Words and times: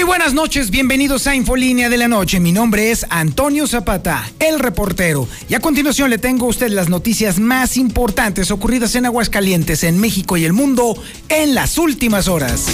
Muy 0.00 0.06
buenas 0.06 0.32
noches, 0.32 0.70
bienvenidos 0.70 1.26
a 1.26 1.34
Infolínea 1.34 1.90
de 1.90 1.98
la 1.98 2.08
Noche. 2.08 2.40
Mi 2.40 2.52
nombre 2.52 2.90
es 2.90 3.04
Antonio 3.10 3.66
Zapata, 3.66 4.32
el 4.38 4.58
reportero. 4.58 5.28
Y 5.46 5.52
a 5.52 5.60
continuación 5.60 6.08
le 6.08 6.16
tengo 6.16 6.46
a 6.46 6.48
usted 6.48 6.70
las 6.70 6.88
noticias 6.88 7.38
más 7.38 7.76
importantes 7.76 8.50
ocurridas 8.50 8.94
en 8.94 9.04
Aguascalientes, 9.04 9.84
en 9.84 10.00
México 10.00 10.38
y 10.38 10.46
el 10.46 10.54
mundo 10.54 10.96
en 11.28 11.54
las 11.54 11.76
últimas 11.76 12.28
horas. 12.28 12.64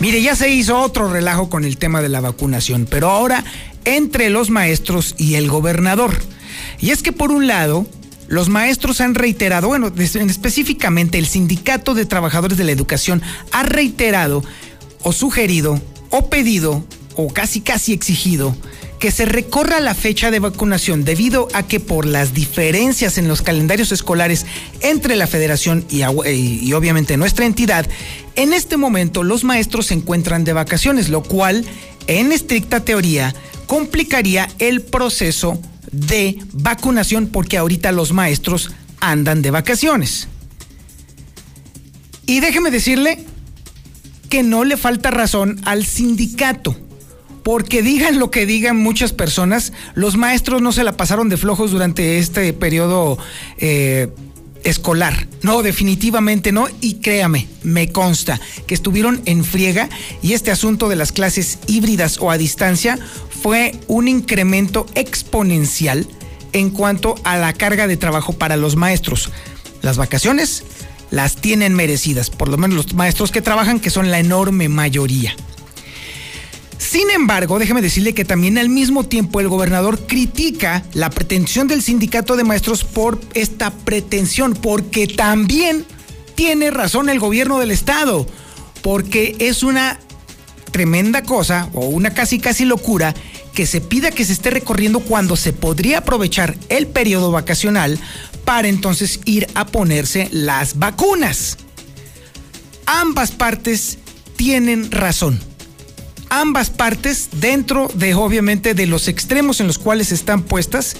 Mire, 0.00 0.20
ya 0.20 0.34
se 0.34 0.50
hizo 0.50 0.76
otro 0.76 1.08
relajo 1.08 1.48
con 1.48 1.64
el 1.64 1.78
tema 1.78 2.02
de 2.02 2.08
la 2.08 2.20
vacunación, 2.20 2.88
pero 2.90 3.10
ahora 3.10 3.44
entre 3.84 4.28
los 4.28 4.50
maestros 4.50 5.14
y 5.18 5.36
el 5.36 5.48
gobernador. 5.48 6.18
Y 6.80 6.90
es 6.90 7.04
que 7.04 7.12
por 7.12 7.30
un 7.30 7.46
lado, 7.46 7.86
los 8.28 8.50
maestros 8.50 9.00
han 9.00 9.14
reiterado, 9.14 9.68
bueno, 9.68 9.90
específicamente 9.96 11.18
el 11.18 11.26
Sindicato 11.26 11.94
de 11.94 12.04
Trabajadores 12.04 12.58
de 12.58 12.64
la 12.64 12.72
Educación 12.72 13.22
ha 13.52 13.62
reiterado 13.62 14.44
o 15.02 15.12
sugerido 15.12 15.80
o 16.10 16.28
pedido 16.28 16.84
o 17.16 17.28
casi 17.28 17.62
casi 17.62 17.92
exigido 17.92 18.54
que 18.98 19.10
se 19.10 19.24
recorra 19.24 19.80
la 19.80 19.94
fecha 19.94 20.30
de 20.30 20.40
vacunación 20.40 21.04
debido 21.04 21.48
a 21.52 21.62
que 21.62 21.80
por 21.80 22.04
las 22.04 22.34
diferencias 22.34 23.16
en 23.16 23.28
los 23.28 23.42
calendarios 23.42 23.92
escolares 23.92 24.44
entre 24.80 25.16
la 25.16 25.26
federación 25.26 25.84
y, 25.88 26.02
y, 26.02 26.72
obviamente 26.72 27.16
nuestra 27.16 27.46
entidad, 27.46 27.86
en 28.34 28.52
este 28.52 28.76
momento 28.76 29.22
los 29.22 29.44
maestros 29.44 29.86
se 29.86 29.94
encuentran 29.94 30.44
de 30.44 30.52
vacaciones, 30.52 31.08
lo 31.08 31.22
cual 31.22 31.64
en 32.08 32.32
estricta 32.32 32.84
teoría 32.84 33.34
complicaría 33.66 34.48
el 34.58 34.82
proceso 34.82 35.60
de 35.92 36.38
vacunación 36.52 37.28
porque 37.28 37.58
ahorita 37.58 37.92
los 37.92 38.12
maestros 38.12 38.70
andan 39.00 39.42
de 39.42 39.50
vacaciones. 39.50 40.28
Y 42.26 42.40
déjeme 42.40 42.70
decirle 42.70 43.24
que 44.28 44.42
no 44.42 44.64
le 44.64 44.76
falta 44.76 45.10
razón 45.10 45.60
al 45.64 45.86
sindicato, 45.86 46.76
porque 47.42 47.82
digan 47.82 48.18
lo 48.18 48.30
que 48.30 48.44
digan 48.44 48.76
muchas 48.76 49.12
personas, 49.12 49.72
los 49.94 50.16
maestros 50.16 50.60
no 50.60 50.72
se 50.72 50.84
la 50.84 50.96
pasaron 50.96 51.30
de 51.30 51.38
flojos 51.38 51.70
durante 51.70 52.18
este 52.18 52.52
periodo 52.52 53.16
eh, 53.56 54.08
escolar. 54.64 55.26
No, 55.42 55.62
definitivamente 55.62 56.52
no. 56.52 56.68
Y 56.80 56.94
créame, 56.96 57.48
me 57.62 57.90
consta 57.90 58.40
que 58.66 58.74
estuvieron 58.74 59.22
en 59.24 59.44
friega 59.44 59.88
y 60.22 60.34
este 60.34 60.50
asunto 60.50 60.88
de 60.88 60.96
las 60.96 61.12
clases 61.12 61.58
híbridas 61.66 62.18
o 62.20 62.30
a 62.30 62.38
distancia 62.38 62.98
fue 63.42 63.78
un 63.86 64.08
incremento 64.08 64.86
exponencial 64.94 66.06
en 66.52 66.70
cuanto 66.70 67.14
a 67.24 67.36
la 67.36 67.52
carga 67.52 67.86
de 67.86 67.96
trabajo 67.96 68.32
para 68.32 68.56
los 68.56 68.76
maestros. 68.76 69.30
Las 69.82 69.96
vacaciones 69.96 70.64
las 71.10 71.36
tienen 71.36 71.74
merecidas, 71.74 72.30
por 72.30 72.48
lo 72.48 72.56
menos 72.56 72.76
los 72.76 72.94
maestros 72.94 73.30
que 73.30 73.42
trabajan, 73.42 73.80
que 73.80 73.90
son 73.90 74.10
la 74.10 74.18
enorme 74.18 74.68
mayoría. 74.68 75.34
Sin 76.78 77.10
embargo, 77.10 77.58
déjeme 77.58 77.82
decirle 77.82 78.14
que 78.14 78.24
también 78.24 78.56
al 78.56 78.68
mismo 78.68 79.04
tiempo 79.04 79.40
el 79.40 79.48
gobernador 79.48 80.06
critica 80.06 80.84
la 80.94 81.10
pretensión 81.10 81.68
del 81.68 81.82
sindicato 81.82 82.36
de 82.36 82.44
maestros 82.44 82.84
por 82.84 83.20
esta 83.34 83.70
pretensión, 83.70 84.54
porque 84.54 85.06
también 85.06 85.84
tiene 86.34 86.70
razón 86.70 87.08
el 87.08 87.18
gobierno 87.18 87.58
del 87.58 87.72
estado, 87.72 88.26
porque 88.80 89.36
es 89.38 89.62
una 89.62 89.98
tremenda 90.70 91.22
cosa 91.22 91.68
o 91.74 91.86
una 91.86 92.14
casi 92.14 92.38
casi 92.38 92.64
locura 92.64 93.14
que 93.54 93.66
se 93.66 93.80
pida 93.80 94.10
que 94.10 94.24
se 94.24 94.32
esté 94.32 94.50
recorriendo 94.50 95.00
cuando 95.00 95.36
se 95.36 95.52
podría 95.52 95.98
aprovechar 95.98 96.56
el 96.68 96.86
periodo 96.86 97.30
vacacional 97.32 97.98
para 98.44 98.68
entonces 98.68 99.20
ir 99.24 99.46
a 99.54 99.66
ponerse 99.66 100.28
las 100.32 100.78
vacunas. 100.78 101.58
Ambas 102.86 103.32
partes 103.32 103.98
tienen 104.36 104.90
razón 104.90 105.40
ambas 106.30 106.70
partes, 106.70 107.28
dentro 107.32 107.88
de 107.94 108.14
obviamente 108.14 108.74
de 108.74 108.86
los 108.86 109.08
extremos 109.08 109.60
en 109.60 109.66
los 109.66 109.78
cuales 109.78 110.12
están 110.12 110.42
puestas, 110.42 110.96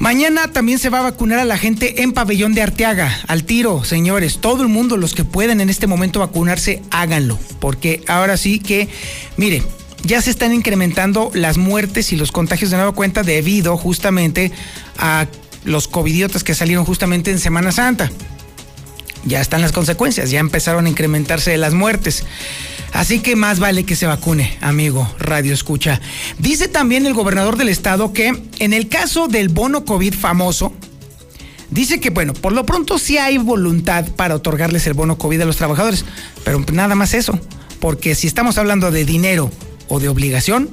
Mañana 0.02 0.48
también 0.48 0.80
se 0.80 0.90
va 0.90 0.98
a 0.98 1.02
vacunar 1.02 1.38
a 1.38 1.44
la 1.44 1.56
gente 1.56 2.02
en 2.02 2.10
Pabellón 2.10 2.54
de 2.54 2.62
Arteaga, 2.62 3.20
al 3.28 3.44
tiro, 3.44 3.84
señores. 3.84 4.38
Todo 4.40 4.62
el 4.62 4.68
mundo, 4.68 4.96
los 4.96 5.14
que 5.14 5.24
pueden 5.24 5.60
en 5.60 5.70
este 5.70 5.86
momento 5.86 6.18
vacunarse, 6.18 6.82
háganlo. 6.90 7.38
Porque 7.60 8.02
ahora 8.08 8.36
sí 8.36 8.58
que, 8.58 8.88
mire, 9.36 9.62
ya 10.02 10.20
se 10.20 10.30
están 10.32 10.52
incrementando 10.52 11.30
las 11.34 11.56
muertes 11.56 12.12
y 12.12 12.16
los 12.16 12.32
contagios 12.32 12.72
de 12.72 12.78
nueva 12.78 12.90
cuenta 12.90 13.22
debido 13.22 13.76
justamente 13.76 14.50
a 14.98 15.28
los 15.64 15.86
covidiotas 15.86 16.42
que 16.42 16.56
salieron 16.56 16.84
justamente 16.84 17.30
en 17.30 17.38
Semana 17.38 17.70
Santa. 17.70 18.10
Ya 19.24 19.40
están 19.40 19.60
las 19.60 19.72
consecuencias, 19.72 20.30
ya 20.30 20.40
empezaron 20.40 20.86
a 20.86 20.88
incrementarse 20.88 21.56
las 21.56 21.74
muertes. 21.74 22.24
Así 22.92 23.20
que 23.20 23.36
más 23.36 23.58
vale 23.58 23.84
que 23.84 23.96
se 23.96 24.06
vacune, 24.06 24.58
amigo 24.60 25.10
Radio 25.18 25.54
Escucha. 25.54 26.00
Dice 26.38 26.68
también 26.68 27.06
el 27.06 27.14
gobernador 27.14 27.56
del 27.56 27.68
estado 27.68 28.12
que 28.12 28.32
en 28.58 28.72
el 28.72 28.88
caso 28.88 29.28
del 29.28 29.48
bono 29.48 29.84
COVID 29.84 30.14
famoso, 30.14 30.72
dice 31.70 32.00
que, 32.00 32.10
bueno, 32.10 32.34
por 32.34 32.52
lo 32.52 32.66
pronto 32.66 32.98
sí 32.98 33.16
hay 33.16 33.38
voluntad 33.38 34.06
para 34.16 34.34
otorgarles 34.34 34.86
el 34.86 34.92
bono 34.92 35.16
COVID 35.16 35.40
a 35.40 35.46
los 35.46 35.56
trabajadores, 35.56 36.04
pero 36.44 36.62
nada 36.72 36.94
más 36.94 37.14
eso, 37.14 37.38
porque 37.80 38.14
si 38.14 38.26
estamos 38.26 38.58
hablando 38.58 38.90
de 38.90 39.06
dinero 39.06 39.50
o 39.88 39.98
de 39.98 40.08
obligación, 40.08 40.68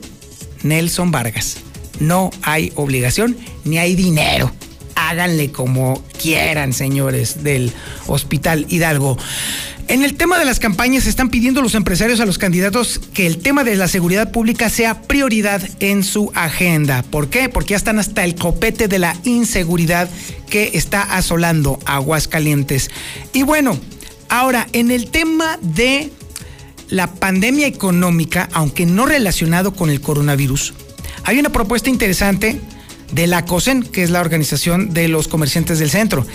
Nelson 0.62 1.12
Vargas, 1.12 1.58
no 2.02 2.32
hay 2.42 2.74
obligación 2.76 3.38
ni 3.64 3.78
hay 3.78 3.96
dinero 3.96 4.52
háganle 5.10 5.52
como 5.52 6.04
quieran, 6.22 6.72
señores 6.72 7.44
del 7.44 7.74
Hospital 8.06 8.68
Hidalgo. 8.70 9.18
En 9.88 10.04
el 10.04 10.16
tema 10.16 10.38
de 10.38 10.46
las 10.46 10.60
campañas 10.60 11.08
están 11.08 11.30
pidiendo 11.30 11.64
los 11.64 11.74
empresarios 11.74 12.20
a 12.20 12.28
los 12.28 12.38
candidatos 12.38 13.02
que 13.12 13.26
el 13.26 13.40
tema 13.40 13.64
de 13.64 13.76
la 13.76 13.88
seguridad 13.88 14.32
pública 14.32 14.70
sea 14.70 15.02
prioridad 15.02 15.68
en 15.80 16.04
su 16.04 16.32
agenda. 16.36 17.02
¿Por 17.02 17.30
qué? 17.30 17.50
Porque 17.50 17.72
ya 17.72 17.78
están 17.78 17.98
hasta 17.98 18.24
el 18.24 18.36
copete 18.36 18.88
de 18.88 19.00
la 19.00 19.18
inseguridad 19.24 20.08
que 20.48 20.72
está 20.76 21.02
asolando 21.02 21.80
Aguascalientes. 21.86 22.92
Y 23.34 23.42
bueno, 23.42 23.80
ahora 24.30 24.68
en 24.74 24.92
el 24.92 25.10
tema 25.10 25.58
de 25.60 26.12
la 26.90 27.16
pandemia 27.16 27.66
económica, 27.66 28.48
aunque 28.54 28.86
no 28.86 29.08
relacionado 29.08 29.74
con 29.74 29.90
el 29.90 30.02
coronavirus, 30.02 30.76
hay 31.24 31.40
una 31.40 31.50
propuesta 31.50 31.90
interesante 31.90 32.62
de 33.12 33.28
la 33.28 33.46
COSEN, 33.46 33.84
que 33.84 34.04
es 34.04 34.10
la 34.10 34.22
organización 34.22 34.94
de 34.94 35.08
los 35.08 35.28
comerciantes 35.28 35.80
del 35.80 35.90
centro. 35.90 36.26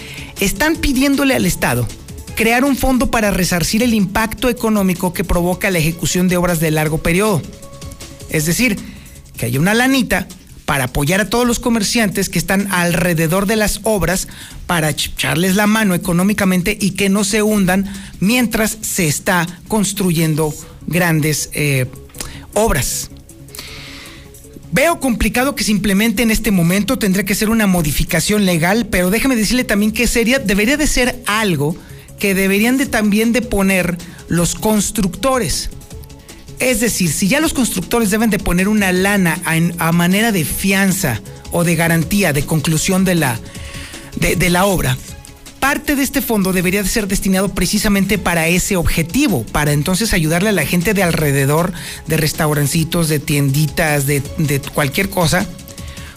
Están 0.41 0.77
pidiéndole 0.77 1.35
al 1.35 1.47
Estado 1.47 1.87
crear 2.35 2.65
un 2.65 2.77
fondo 2.77 3.11
para 3.11 3.31
resarcir 3.31 3.83
el 3.83 3.95
impacto 3.95 4.49
económico 4.49 5.13
que 5.13 5.25
provoca 5.25 5.71
la 5.71 5.79
ejecución 5.79 6.29
de 6.29 6.37
obras 6.37 6.61
de 6.61 6.71
largo 6.71 6.99
periodo. 6.99 7.43
Es 8.29 8.47
decir, 8.47 8.77
que 9.37 9.47
haya 9.47 9.61
una 9.61 9.75
lanita 9.75 10.27
para 10.65 10.85
apoyar 10.85 11.21
a 11.21 11.29
todos 11.29 11.47
los 11.47 11.61
comerciantes 11.61 12.29
que 12.29 12.39
están 12.39 12.69
alrededor 12.73 13.47
de 13.47 13.57
las 13.57 13.81
obras 13.83 14.29
para 14.67 14.91
echarles 14.91 15.57
la 15.57 15.67
mano 15.67 15.95
económicamente 15.95 16.77
y 16.81 16.93
que 16.93 17.09
no 17.09 17.23
se 17.25 17.43
hundan 17.43 17.93
mientras 18.21 18.79
se 18.81 19.07
está 19.07 19.47
construyendo 19.69 20.55
grandes 20.87 21.51
eh, 21.53 21.87
obras. 22.55 23.11
Veo 24.75 24.99
complicado 24.99 25.55
que 25.55 25.63
se 25.63 25.71
implemente 25.71 26.25
en 26.25 26.33
este 26.33 26.51
momento, 26.51 26.99
tendría 26.99 27.25
que 27.25 27.37
ser 27.37 27.49
una 27.49 27.69
modificación 27.69 28.45
legal, 28.45 28.87
pero 28.91 29.09
déjeme 29.09 29.37
decirle 29.37 29.63
también 29.63 29.93
que 29.93 30.09
sería, 30.09 30.41
debería 30.41 30.77
de 30.77 30.89
ser 30.89 31.23
algo 31.27 31.77
que 32.19 32.35
deberían 32.35 32.77
de 32.77 32.87
también 32.87 33.33
de 33.33 33.41
poner 33.41 33.97
los 34.27 34.57
constructores. 34.57 35.71
Es 36.59 36.81
decir, 36.81 37.09
si 37.09 37.29
ya 37.29 37.39
los 37.39 37.55
constructores 37.55 38.11
deben 38.11 38.31
de 38.31 38.41
poner 38.41 38.67
una 38.67 38.91
lana 38.91 39.41
a, 39.79 39.93
manera 39.93 40.33
de 40.33 40.45
fianza 40.45 41.21
o 41.53 41.63
de 41.63 41.77
garantía 41.77 42.33
de 42.33 42.45
conclusión 42.45 43.05
de 43.05 43.15
la, 43.15 43.39
de, 44.17 44.51
la 44.51 44.65
obra, 44.65 44.99
parte 45.65 45.97
de 45.97 46.03
este 46.03 46.21
fondo 46.21 46.53
debería 46.53 46.83
de 46.83 46.89
ser 46.91 47.09
destinado 47.09 47.49
precisamente 47.49 48.19
para 48.19 48.49
ese 48.49 48.77
objetivo, 48.77 49.47
para 49.47 49.73
entonces 49.73 50.13
ayudarle 50.13 50.51
a 50.51 50.53
la 50.53 50.67
gente 50.67 50.93
de 50.93 51.03
alrededor, 51.03 51.73
de 52.07 52.19
restaurancitos, 52.19 53.09
de 53.09 53.19
tienditas, 53.19 54.05
de, 54.07 54.23
de 54.37 54.61
cualquier 54.61 55.09
cosa, 55.09 55.47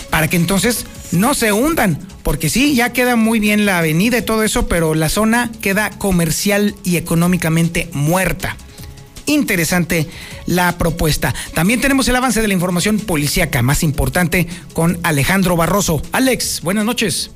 para 0.09 0.27
que 0.27 0.35
entonces 0.35 0.85
no 1.13 1.33
se 1.33 1.53
hundan 1.53 1.97
porque 2.23 2.49
sí, 2.49 2.75
ya 2.75 2.91
queda 2.91 3.15
muy 3.15 3.39
bien 3.39 3.65
la 3.65 3.77
avenida 3.77 4.17
y 4.17 4.21
todo 4.21 4.44
eso, 4.44 4.67
pero 4.67 4.95
la 4.95 5.07
zona 5.07 5.50
queda 5.61 5.91
comercial 5.91 6.75
y 6.83 6.97
económicamente 6.97 7.89
muerta. 7.93 8.57
Interesante 9.27 10.09
la 10.45 10.77
propuesta. 10.77 11.33
También 11.53 11.79
tenemos 11.79 12.05
el 12.09 12.17
avance 12.17 12.41
de 12.41 12.50
la 12.50 12.53
información 12.53 13.00
policíaca 13.00 13.61
más 13.61 13.81
importante 13.81 14.45
con 14.73 15.00
Alejandro 15.03 15.55
Barroso. 15.55 16.01
Alex, 16.11 16.59
buenas 16.63 16.83
noches. 16.83 17.31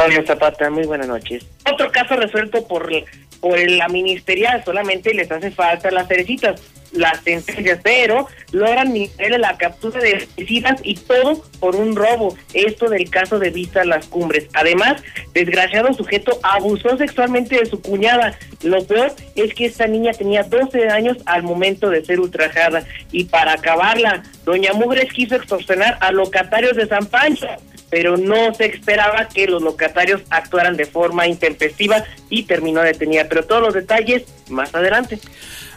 Antonio 0.00 0.26
Zapata, 0.26 0.70
muy 0.70 0.86
buenas 0.86 1.08
noches. 1.08 1.44
Otro 1.70 1.92
caso 1.92 2.16
resuelto 2.16 2.66
por, 2.66 2.90
por 3.38 3.70
la 3.70 3.86
ministerial, 3.88 4.64
solamente 4.64 5.12
les 5.12 5.30
hace 5.30 5.50
falta 5.50 5.90
las 5.90 6.08
cerecitas 6.08 6.58
las 6.92 7.20
sentencias, 7.20 7.78
pero 7.84 8.26
logran 8.50 8.92
la 9.38 9.56
captura 9.58 10.00
de 10.00 10.26
suicidas 10.34 10.80
y 10.82 10.94
todo 10.94 11.44
por 11.60 11.76
un 11.76 11.94
robo. 11.94 12.36
Esto 12.54 12.88
del 12.88 13.08
caso 13.10 13.38
de 13.38 13.50
Vista 13.50 13.84
Las 13.84 14.06
Cumbres. 14.06 14.48
Además, 14.54 15.02
desgraciado 15.34 15.92
sujeto 15.92 16.40
abusó 16.42 16.96
sexualmente 16.96 17.58
de 17.58 17.66
su 17.66 17.80
cuñada. 17.80 18.36
Lo 18.62 18.84
peor 18.84 19.12
es 19.36 19.54
que 19.54 19.66
esta 19.66 19.86
niña 19.86 20.12
tenía 20.12 20.42
12 20.42 20.88
años 20.88 21.18
al 21.26 21.42
momento 21.42 21.90
de 21.90 22.04
ser 22.04 22.18
ultrajada. 22.18 22.84
Y 23.12 23.24
para 23.24 23.52
acabarla, 23.52 24.22
doña 24.44 24.72
Mugres 24.72 25.12
quiso 25.12 25.36
extorsionar 25.36 25.98
a 26.00 26.10
locatarios 26.10 26.76
de 26.76 26.88
San 26.88 27.06
Pancho 27.06 27.46
pero 27.90 28.16
no 28.16 28.54
se 28.54 28.66
esperaba 28.66 29.28
que 29.28 29.46
los 29.46 29.62
locatarios 29.62 30.22
actuaran 30.30 30.76
de 30.76 30.86
forma 30.86 31.26
intempestiva 31.26 32.04
y 32.28 32.44
terminó 32.44 32.82
detenida. 32.82 33.26
Pero 33.28 33.44
todos 33.44 33.62
los 33.62 33.74
detalles 33.74 34.24
más 34.48 34.74
adelante. 34.74 35.18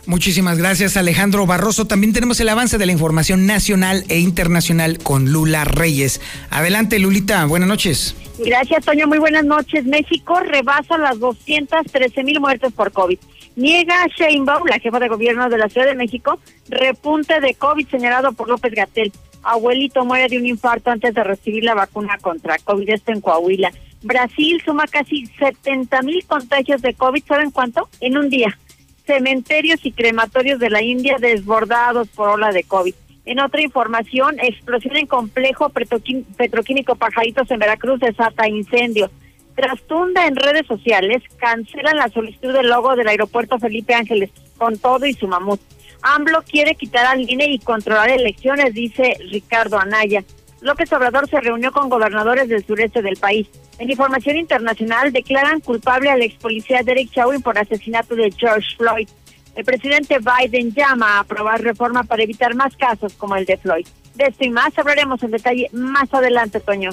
Muchísimas 0.05 0.57
gracias 0.57 0.97
Alejandro 0.97 1.45
Barroso. 1.45 1.85
También 1.85 2.11
tenemos 2.11 2.39
el 2.39 2.49
avance 2.49 2.77
de 2.77 2.85
la 2.85 2.91
información 2.91 3.45
nacional 3.45 4.03
e 4.09 4.19
internacional 4.19 4.97
con 4.99 5.31
Lula 5.31 5.63
Reyes. 5.63 6.19
Adelante 6.49 6.99
Lulita, 6.99 7.45
buenas 7.45 7.69
noches. 7.69 8.15
Gracias 8.37 8.83
Toño, 8.83 9.07
muy 9.07 9.19
buenas 9.19 9.45
noches. 9.45 9.85
México 9.85 10.39
rebasa 10.41 10.97
las 10.97 11.19
213 11.19 12.23
mil 12.23 12.41
muertes 12.41 12.73
por 12.73 12.91
COVID. 12.91 13.17
Niega 13.55 14.07
Sheinbaum, 14.17 14.67
la 14.67 14.79
jefa 14.79 14.99
de 14.99 15.07
gobierno 15.07 15.47
de 15.47 15.57
la 15.57 15.69
Ciudad 15.69 15.87
de 15.87 15.95
México, 15.95 16.39
repunte 16.67 17.39
de 17.39 17.53
COVID 17.53 17.87
señalado 17.87 18.33
por 18.33 18.49
López 18.49 18.73
Gatel. 18.73 19.11
Abuelito 19.43 20.05
muere 20.05 20.29
de 20.29 20.37
un 20.37 20.45
infarto 20.45 20.89
antes 20.89 21.13
de 21.13 21.23
recibir 21.23 21.63
la 21.63 21.75
vacuna 21.75 22.17
contra 22.19 22.57
COVID, 22.57 22.89
esto 22.89 23.11
en 23.11 23.21
Coahuila. 23.21 23.71
Brasil 24.01 24.61
suma 24.65 24.85
casi 24.87 25.25
70 25.25 26.01
mil 26.01 26.25
contagios 26.25 26.81
de 26.81 26.93
COVID, 26.93 27.23
¿saben 27.25 27.51
cuánto? 27.51 27.89
En 27.99 28.17
un 28.17 28.29
día 28.29 28.57
cementerios 29.05 29.85
y 29.85 29.91
crematorios 29.91 30.59
de 30.59 30.69
la 30.69 30.81
India 30.81 31.17
desbordados 31.19 32.07
por 32.09 32.29
ola 32.29 32.51
de 32.51 32.63
COVID. 32.63 32.93
En 33.25 33.39
otra 33.39 33.61
información, 33.61 34.37
explosión 34.39 34.97
en 34.97 35.07
complejo 35.07 35.69
petroquímico 35.69 36.95
Pajaritos 36.95 37.49
en 37.51 37.59
Veracruz 37.59 37.99
desata 37.99 38.47
incendio. 38.47 39.09
Trastunda 39.55 40.25
en 40.25 40.35
redes 40.35 40.65
sociales, 40.67 41.21
cancelan 41.37 41.97
la 41.97 42.09
solicitud 42.09 42.51
del 42.51 42.67
logo 42.67 42.95
del 42.95 43.07
aeropuerto 43.07 43.59
Felipe 43.59 43.93
Ángeles 43.93 44.31
con 44.57 44.77
todo 44.77 45.05
y 45.05 45.13
su 45.13 45.27
mamut. 45.27 45.61
AMLO 46.03 46.43
quiere 46.43 46.75
quitar 46.75 47.05
al 47.05 47.29
INE 47.29 47.45
y 47.47 47.59
controlar 47.59 48.09
elecciones, 48.09 48.73
dice 48.73 49.17
Ricardo 49.31 49.79
Anaya. 49.79 50.23
López 50.61 50.91
Obrador 50.93 51.29
se 51.29 51.41
reunió 51.41 51.71
con 51.71 51.89
gobernadores 51.89 52.47
del 52.47 52.65
sureste 52.65 53.01
del 53.01 53.17
país. 53.17 53.47
En 53.79 53.89
información 53.89 54.37
internacional, 54.37 55.11
declaran 55.11 55.59
culpable 55.59 56.09
al 56.09 56.21
ex 56.21 56.35
policía 56.35 56.83
Derek 56.83 57.11
Chauvin 57.11 57.41
por 57.41 57.57
asesinato 57.57 58.15
de 58.15 58.31
George 58.31 58.75
Floyd. 58.77 59.09
El 59.55 59.65
presidente 59.65 60.17
Biden 60.19 60.73
llama 60.73 61.17
a 61.17 61.19
aprobar 61.19 61.61
reforma 61.61 62.03
para 62.03 62.23
evitar 62.23 62.55
más 62.55 62.75
casos 62.75 63.13
como 63.13 63.35
el 63.35 63.45
de 63.45 63.57
Floyd. 63.57 63.85
De 64.15 64.25
esto 64.25 64.45
y 64.45 64.49
más 64.49 64.77
hablaremos 64.77 65.21
en 65.23 65.31
detalle 65.31 65.69
más 65.71 66.13
adelante, 66.13 66.59
Toño. 66.59 66.91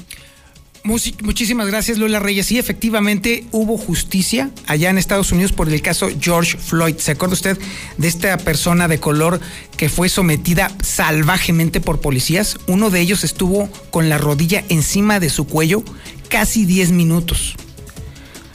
Muchísimas 0.83 1.67
gracias, 1.67 1.99
Lola 1.99 2.21
Reyes. 2.21 2.47
Sí, 2.47 2.59
efectivamente 2.59 3.45
hubo 3.53 3.77
justicia 3.77 4.51
allá 4.67 4.89
en 4.89 4.97
Estados 4.97 5.31
Unidos 5.31 5.53
por 5.53 5.69
el 5.69 5.83
caso 5.83 6.09
George 6.19 6.57
Floyd. 6.57 6.97
¿Se 6.97 7.13
acuerda 7.13 7.35
usted 7.35 7.59
de 7.99 8.09
esta 8.09 8.39
persona 8.39 8.89
de 8.89 8.99
color 8.99 9.41
que 9.77 9.91
fue 9.91 10.09
sometida 10.09 10.73
salvajemente 10.83 11.81
por 11.81 12.01
policías? 12.01 12.57
Uno 12.67 12.89
de 12.89 13.01
ellos 13.01 13.25
estuvo 13.25 13.69
con 13.91 14.09
la 14.09 14.17
rodilla 14.17 14.65
encima 14.71 15.21
de 15.21 15.29
su 15.29 15.47
cuello 15.47 15.85
casi 16.29 16.65
10 16.65 16.93
minutos. 16.93 17.57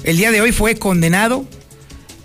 El 0.04 0.18
día 0.18 0.32
de 0.32 0.42
hoy 0.42 0.52
fue 0.52 0.76
condenado, 0.76 1.46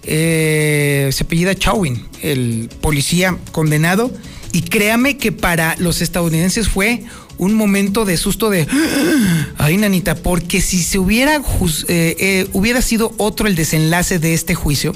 eh, 0.05 1.11
se 1.13 1.25
apellida 1.25 1.55
Chauvin, 1.55 2.07
el 2.23 2.71
policía 2.81 3.37
condenado, 3.53 4.11
y 4.53 4.63
créame 4.63 5.19
que 5.19 5.31
para 5.31 5.77
los 5.79 6.01
estadounidenses 6.01 6.69
fue 6.69 7.05
un 7.41 7.55
momento 7.55 8.05
de 8.05 8.19
susto 8.19 8.51
de, 8.51 8.69
ay 9.57 9.79
nanita, 9.79 10.15
porque 10.15 10.61
si 10.61 10.83
se 10.83 10.99
hubiera, 10.99 11.37
eh, 11.37 11.43
eh, 11.89 12.49
hubiera 12.53 12.83
sido 12.83 13.15
otro 13.17 13.47
el 13.47 13.57
desenlace 13.57 14.19
de 14.19 14.35
este 14.35 14.55
juicio, 14.55 14.95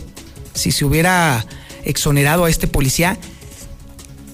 si 0.53 0.71
se 0.71 0.85
hubiera 0.85 1.47
exonerado 1.85 2.45
a 2.45 2.51
este 2.51 2.67
policía, 2.69 3.17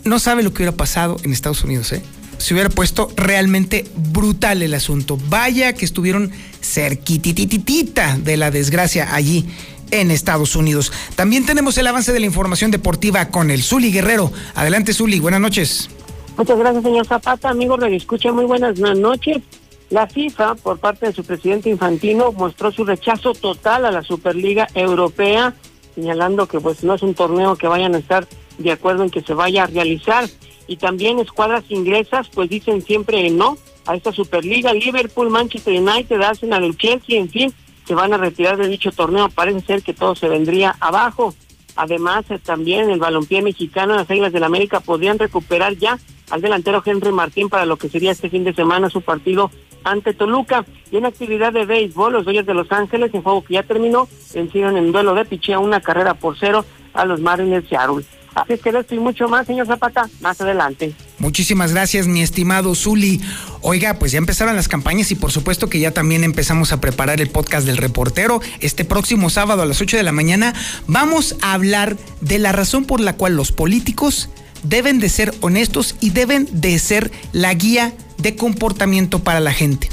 no 0.02 0.18
sabe 0.18 0.42
lo 0.42 0.50
que 0.52 0.62
hubiera 0.62 0.76
pasado 0.76 1.18
en 1.22 1.32
Estados 1.32 1.62
Unidos, 1.62 1.92
¿eh? 1.92 2.02
Se 2.38 2.54
hubiera 2.54 2.70
puesto 2.70 3.12
realmente 3.16 3.84
brutal 3.94 4.62
el 4.62 4.72
asunto. 4.72 5.18
Vaya 5.28 5.74
que 5.74 5.84
estuvieron 5.84 6.32
cerquitititita 6.62 8.16
de 8.16 8.38
la 8.38 8.50
desgracia 8.50 9.14
allí 9.14 9.46
en 9.90 10.10
Estados 10.10 10.56
Unidos. 10.56 10.90
También 11.16 11.44
tenemos 11.44 11.76
el 11.76 11.86
avance 11.86 12.12
de 12.12 12.20
la 12.20 12.26
información 12.26 12.70
deportiva 12.70 13.28
con 13.28 13.50
el 13.50 13.62
Zuli 13.62 13.92
Guerrero. 13.92 14.32
Adelante, 14.54 14.94
Zuli, 14.94 15.20
buenas 15.20 15.40
noches. 15.40 15.90
Muchas 16.36 16.58
gracias, 16.58 16.82
señor 16.82 17.06
Zapata. 17.06 17.50
Amigo 17.50 17.76
Radio 17.76 17.96
Escucha, 17.96 18.32
muy 18.32 18.44
buenas 18.44 18.78
noches. 18.78 19.42
La 19.90 20.06
FIFA, 20.06 20.54
por 20.54 20.78
parte 20.78 21.06
de 21.06 21.12
su 21.12 21.24
presidente 21.24 21.68
Infantino, 21.68 22.32
mostró 22.32 22.70
su 22.70 22.84
rechazo 22.84 23.32
total 23.32 23.84
a 23.84 23.90
la 23.90 24.02
Superliga 24.02 24.68
Europea, 24.74 25.54
señalando 25.94 26.46
que 26.46 26.60
pues 26.60 26.84
no 26.84 26.94
es 26.94 27.02
un 27.02 27.14
torneo 27.14 27.56
que 27.56 27.66
vayan 27.66 27.94
a 27.94 27.98
estar 27.98 28.26
de 28.58 28.72
acuerdo 28.72 29.02
en 29.02 29.10
que 29.10 29.20
se 29.20 29.34
vaya 29.34 29.64
a 29.64 29.66
realizar. 29.66 30.28
Y 30.68 30.76
también 30.76 31.18
escuadras 31.18 31.64
inglesas, 31.70 32.28
pues 32.32 32.48
dicen 32.48 32.82
siempre 32.82 33.28
no 33.30 33.58
a 33.86 33.96
esta 33.96 34.12
Superliga. 34.12 34.72
Liverpool, 34.72 35.28
Manchester 35.28 35.74
United, 35.74 36.20
Arsenal, 36.22 36.76
Chelsea, 36.76 37.18
en 37.18 37.28
fin, 37.28 37.52
se 37.86 37.94
van 37.94 38.14
a 38.14 38.18
retirar 38.18 38.56
de 38.56 38.68
dicho 38.68 38.92
torneo. 38.92 39.28
Parece 39.28 39.60
ser 39.62 39.82
que 39.82 39.92
todo 39.92 40.14
se 40.14 40.28
vendría 40.28 40.76
abajo. 40.78 41.34
Además, 41.74 42.24
eh, 42.30 42.38
también 42.38 42.90
el 42.90 43.00
balompié 43.00 43.42
mexicano, 43.42 43.96
las 43.96 44.08
Águilas 44.08 44.32
del 44.32 44.44
América 44.44 44.78
podrían 44.78 45.18
recuperar 45.18 45.76
ya 45.76 45.98
al 46.30 46.40
delantero 46.40 46.82
Henry 46.84 47.12
Martín 47.12 47.48
para 47.48 47.66
lo 47.66 47.76
que 47.76 47.88
sería 47.88 48.12
este 48.12 48.30
fin 48.30 48.44
de 48.44 48.54
semana 48.54 48.90
su 48.90 49.02
partido 49.02 49.50
ante 49.84 50.14
Toluca. 50.14 50.64
Y 50.90 50.96
en 50.96 51.06
actividad 51.06 51.52
de 51.52 51.66
béisbol, 51.66 52.12
los 52.12 52.24
Dodgers 52.24 52.46
de 52.46 52.54
Los 52.54 52.70
Ángeles, 52.72 53.12
en 53.14 53.22
juego 53.22 53.44
que 53.44 53.54
ya 53.54 53.62
terminó, 53.62 54.08
vencieron 54.34 54.76
en 54.76 54.92
duelo 54.92 55.14
de 55.14 55.24
pichea 55.24 55.58
una 55.58 55.80
carrera 55.80 56.14
por 56.14 56.38
cero 56.38 56.64
a 56.94 57.04
los 57.04 57.20
Mariners 57.20 57.68
Seattle. 57.68 58.04
Así 58.34 58.52
es 58.52 58.60
que 58.60 58.70
esto 58.70 58.94
y 58.94 58.98
mucho 58.98 59.28
más, 59.28 59.46
señor 59.46 59.66
Zapata, 59.66 60.08
más 60.20 60.40
adelante. 60.40 60.92
Muchísimas 61.18 61.72
gracias, 61.72 62.06
mi 62.06 62.22
estimado 62.22 62.74
Zuli. 62.76 63.20
Oiga, 63.60 63.98
pues 63.98 64.12
ya 64.12 64.18
empezaron 64.18 64.54
las 64.54 64.68
campañas 64.68 65.10
y 65.10 65.16
por 65.16 65.32
supuesto 65.32 65.68
que 65.68 65.80
ya 65.80 65.90
también 65.90 66.22
empezamos 66.22 66.72
a 66.72 66.80
preparar 66.80 67.20
el 67.20 67.28
podcast 67.28 67.66
del 67.66 67.76
reportero. 67.76 68.40
Este 68.60 68.84
próximo 68.84 69.30
sábado 69.30 69.62
a 69.62 69.66
las 69.66 69.80
8 69.80 69.96
de 69.96 70.02
la 70.04 70.12
mañana 70.12 70.54
vamos 70.86 71.36
a 71.42 71.54
hablar 71.54 71.96
de 72.20 72.38
la 72.38 72.52
razón 72.52 72.84
por 72.84 73.00
la 73.00 73.16
cual 73.16 73.34
los 73.34 73.50
políticos 73.50 74.30
deben 74.62 75.00
de 75.00 75.08
ser 75.08 75.34
honestos 75.40 75.96
y 76.00 76.10
deben 76.10 76.48
de 76.52 76.78
ser 76.78 77.10
la 77.32 77.54
guía 77.54 77.94
de 78.18 78.36
comportamiento 78.36 79.20
para 79.20 79.40
la 79.40 79.52
gente. 79.52 79.88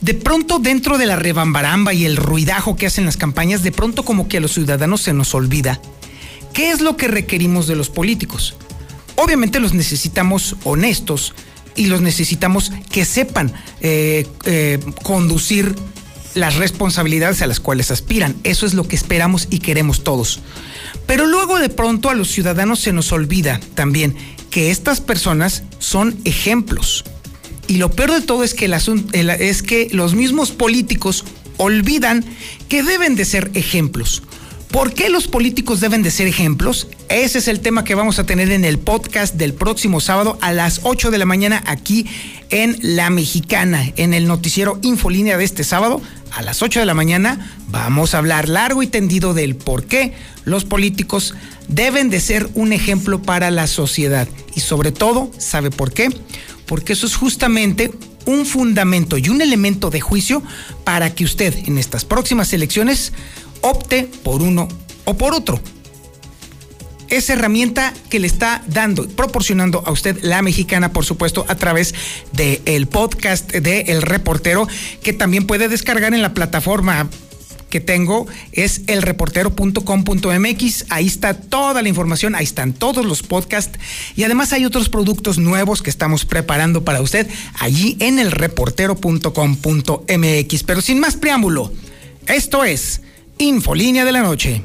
De 0.00 0.14
pronto 0.14 0.58
dentro 0.58 0.98
de 0.98 1.06
la 1.06 1.16
rebambaramba 1.16 1.94
y 1.94 2.04
el 2.04 2.16
ruidajo 2.16 2.76
que 2.76 2.86
hacen 2.86 3.06
las 3.06 3.16
campañas, 3.16 3.62
de 3.62 3.72
pronto 3.72 4.04
como 4.04 4.28
que 4.28 4.36
a 4.36 4.40
los 4.40 4.52
ciudadanos 4.52 5.00
se 5.00 5.14
nos 5.14 5.34
olvida 5.34 5.80
qué 6.52 6.70
es 6.70 6.80
lo 6.80 6.96
que 6.96 7.08
requerimos 7.08 7.66
de 7.66 7.76
los 7.76 7.90
políticos. 7.90 8.54
Obviamente 9.16 9.60
los 9.60 9.74
necesitamos 9.74 10.56
honestos 10.64 11.34
y 11.76 11.86
los 11.86 12.00
necesitamos 12.00 12.72
que 12.90 13.04
sepan 13.04 13.52
eh, 13.80 14.26
eh, 14.44 14.78
conducir 15.02 15.74
las 16.34 16.56
responsabilidades 16.56 17.42
a 17.42 17.46
las 17.46 17.60
cuales 17.60 17.90
aspiran. 17.90 18.36
Eso 18.44 18.66
es 18.66 18.74
lo 18.74 18.86
que 18.86 18.96
esperamos 18.96 19.48
y 19.50 19.60
queremos 19.60 20.04
todos. 20.04 20.40
Pero 21.06 21.26
luego 21.26 21.58
de 21.58 21.68
pronto 21.68 22.10
a 22.10 22.14
los 22.14 22.30
ciudadanos 22.30 22.80
se 22.80 22.92
nos 22.92 23.12
olvida 23.12 23.60
también 23.74 24.16
que 24.50 24.70
estas 24.70 25.00
personas 25.00 25.64
son 25.78 26.16
ejemplos. 26.24 27.04
Y 27.66 27.78
lo 27.78 27.90
peor 27.90 28.12
de 28.12 28.20
todo 28.20 28.44
es 28.44 28.54
que, 28.54 28.66
es 29.40 29.62
que 29.62 29.88
los 29.92 30.14
mismos 30.14 30.50
políticos 30.50 31.24
olvidan 31.56 32.24
que 32.68 32.82
deben 32.82 33.16
de 33.16 33.24
ser 33.24 33.50
ejemplos. 33.54 34.22
¿Por 34.70 34.92
qué 34.92 35.08
los 35.08 35.28
políticos 35.28 35.80
deben 35.80 36.02
de 36.02 36.10
ser 36.10 36.26
ejemplos? 36.26 36.88
Ese 37.08 37.38
es 37.38 37.46
el 37.46 37.60
tema 37.60 37.84
que 37.84 37.94
vamos 37.94 38.18
a 38.18 38.26
tener 38.26 38.50
en 38.50 38.64
el 38.64 38.80
podcast 38.80 39.36
del 39.36 39.54
próximo 39.54 40.00
sábado 40.00 40.36
a 40.40 40.52
las 40.52 40.80
8 40.82 41.12
de 41.12 41.18
la 41.18 41.26
mañana 41.26 41.62
aquí 41.66 42.06
en 42.50 42.76
La 42.82 43.08
Mexicana, 43.08 43.92
en 43.96 44.14
el 44.14 44.26
noticiero 44.26 44.80
Infolínea 44.82 45.36
de 45.36 45.44
este 45.44 45.62
sábado. 45.62 46.02
A 46.34 46.42
las 46.42 46.62
8 46.62 46.80
de 46.80 46.86
la 46.86 46.94
mañana 46.94 47.56
vamos 47.68 48.12
a 48.12 48.18
hablar 48.18 48.48
largo 48.48 48.82
y 48.82 48.88
tendido 48.88 49.34
del 49.34 49.54
por 49.54 49.84
qué 49.84 50.14
los 50.44 50.64
políticos 50.64 51.32
deben 51.68 52.10
de 52.10 52.18
ser 52.18 52.48
un 52.54 52.72
ejemplo 52.72 53.22
para 53.22 53.52
la 53.52 53.68
sociedad. 53.68 54.26
Y 54.56 54.60
sobre 54.60 54.90
todo, 54.90 55.30
¿sabe 55.38 55.70
por 55.70 55.92
qué? 55.92 56.08
Porque 56.66 56.94
eso 56.94 57.06
es 57.06 57.14
justamente 57.14 57.92
un 58.26 58.46
fundamento 58.46 59.16
y 59.16 59.28
un 59.28 59.42
elemento 59.42 59.90
de 59.90 60.00
juicio 60.00 60.42
para 60.82 61.14
que 61.14 61.24
usted 61.24 61.54
en 61.68 61.78
estas 61.78 62.04
próximas 62.04 62.52
elecciones 62.52 63.12
opte 63.60 64.10
por 64.24 64.42
uno 64.42 64.66
o 65.04 65.16
por 65.16 65.34
otro. 65.34 65.60
Esa 67.08 67.34
herramienta 67.34 67.92
que 68.10 68.18
le 68.18 68.26
está 68.26 68.62
dando, 68.66 69.08
proporcionando 69.08 69.82
a 69.86 69.92
usted 69.92 70.18
la 70.22 70.42
mexicana, 70.42 70.92
por 70.92 71.04
supuesto, 71.04 71.44
a 71.48 71.56
través 71.56 71.94
del 72.32 72.86
podcast 72.86 73.52
de 73.52 73.80
El 73.88 74.02
Reportero, 74.02 74.66
que 75.02 75.12
también 75.12 75.46
puede 75.46 75.68
descargar 75.68 76.14
en 76.14 76.22
la 76.22 76.34
plataforma 76.34 77.08
que 77.74 77.80
tengo 77.80 78.28
es 78.52 78.82
elreportero.com.mx. 78.86 80.84
Ahí 80.90 81.06
está 81.08 81.34
toda 81.34 81.82
la 81.82 81.88
información, 81.88 82.36
ahí 82.36 82.44
están 82.44 82.72
todos 82.72 83.04
los 83.04 83.24
podcasts 83.24 83.80
y 84.14 84.22
además 84.22 84.52
hay 84.52 84.64
otros 84.64 84.88
productos 84.88 85.38
nuevos 85.38 85.82
que 85.82 85.90
estamos 85.90 86.24
preparando 86.24 86.84
para 86.84 87.00
usted 87.00 87.26
allí 87.58 87.96
en 87.98 88.20
elreportero.com.mx. 88.20 90.62
Pero 90.62 90.80
sin 90.82 91.00
más 91.00 91.16
preámbulo, 91.16 91.72
esto 92.28 92.62
es 92.62 93.00
Infolínea 93.38 94.04
de 94.04 94.12
la 94.12 94.22
Noche. 94.22 94.62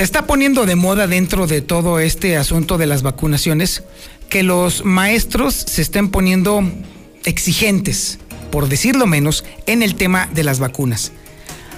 Se 0.00 0.04
está 0.04 0.26
poniendo 0.26 0.64
de 0.64 0.76
moda 0.76 1.06
dentro 1.06 1.46
de 1.46 1.60
todo 1.60 2.00
este 2.00 2.38
asunto 2.38 2.78
de 2.78 2.86
las 2.86 3.02
vacunaciones 3.02 3.82
que 4.30 4.42
los 4.42 4.82
maestros 4.82 5.54
se 5.54 5.82
estén 5.82 6.08
poniendo 6.08 6.62
exigentes, 7.26 8.18
por 8.50 8.70
decirlo 8.70 9.06
menos, 9.06 9.44
en 9.66 9.82
el 9.82 9.96
tema 9.96 10.26
de 10.32 10.42
las 10.42 10.58
vacunas. 10.58 11.12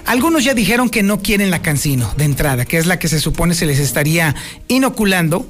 Algunos 0.07 0.45
ya 0.45 0.55
dijeron 0.55 0.89
que 0.89 1.03
no 1.03 1.21
quieren 1.21 1.51
la 1.51 1.63
cancino 1.63 2.15
de 2.17 2.23
entrada, 2.23 2.65
que 2.65 2.79
es 2.79 2.87
la 2.87 3.01
que 3.01 3.09
se 3.09 3.19
supone 3.19 3.55
se 3.55 3.67
les 3.67 3.81
estaría 3.81 4.37
inoculando, 4.69 5.45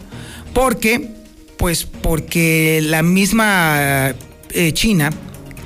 porque 0.55 1.11
pues 1.59 1.85
porque 1.85 2.81
la 2.83 3.03
misma 3.03 4.15
eh, 4.49 4.73
China, 4.73 5.11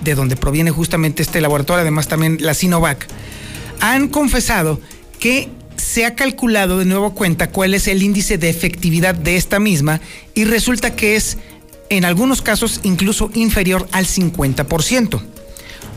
de 0.03 0.17
donde 0.17 0.35
proviene 0.35 0.73
justamente 0.73 1.23
este 1.23 1.41
laboratorio, 1.41 1.83
además 1.83 2.09
también 2.09 2.39
la 2.41 2.53
Sinovac, 2.53 3.07
han 3.79 4.09
confesado 4.09 4.81
que 5.21 5.51
se 5.87 6.05
ha 6.05 6.17
calculado 6.17 6.81
de 6.81 6.85
nuevo 6.85 7.15
cuenta 7.15 7.51
cuál 7.51 7.73
es 7.73 7.87
el 7.87 8.03
índice 8.03 8.39
de 8.39 8.51
efectividad 8.51 9.15
de 9.15 9.37
esta 9.37 9.61
misma 9.61 10.01
y 10.35 10.45
resulta 10.45 10.97
que 10.97 11.15
es 11.15 11.39
en 11.91 12.05
algunos 12.05 12.43
casos 12.43 12.81
incluso 12.83 13.31
inferior 13.35 13.87
al 13.93 14.05
50%, 14.05 15.23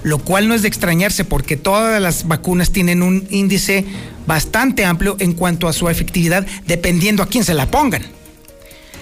lo 0.03 0.19
cual 0.19 0.47
no 0.47 0.53
es 0.53 0.61
de 0.61 0.67
extrañarse 0.67 1.25
porque 1.25 1.57
todas 1.57 1.99
las 1.99 2.27
vacunas 2.27 2.71
tienen 2.71 3.01
un 3.01 3.27
índice 3.31 3.83
bastante 4.27 4.85
amplio 4.85 5.17
en 5.19 5.33
cuanto 5.33 5.67
a 5.67 5.73
su 5.73 5.89
efectividad 5.89 6.45
dependiendo 6.67 7.23
a 7.23 7.27
quién 7.27 7.43
se 7.43 7.55
la 7.55 7.71
pongan. 7.71 8.03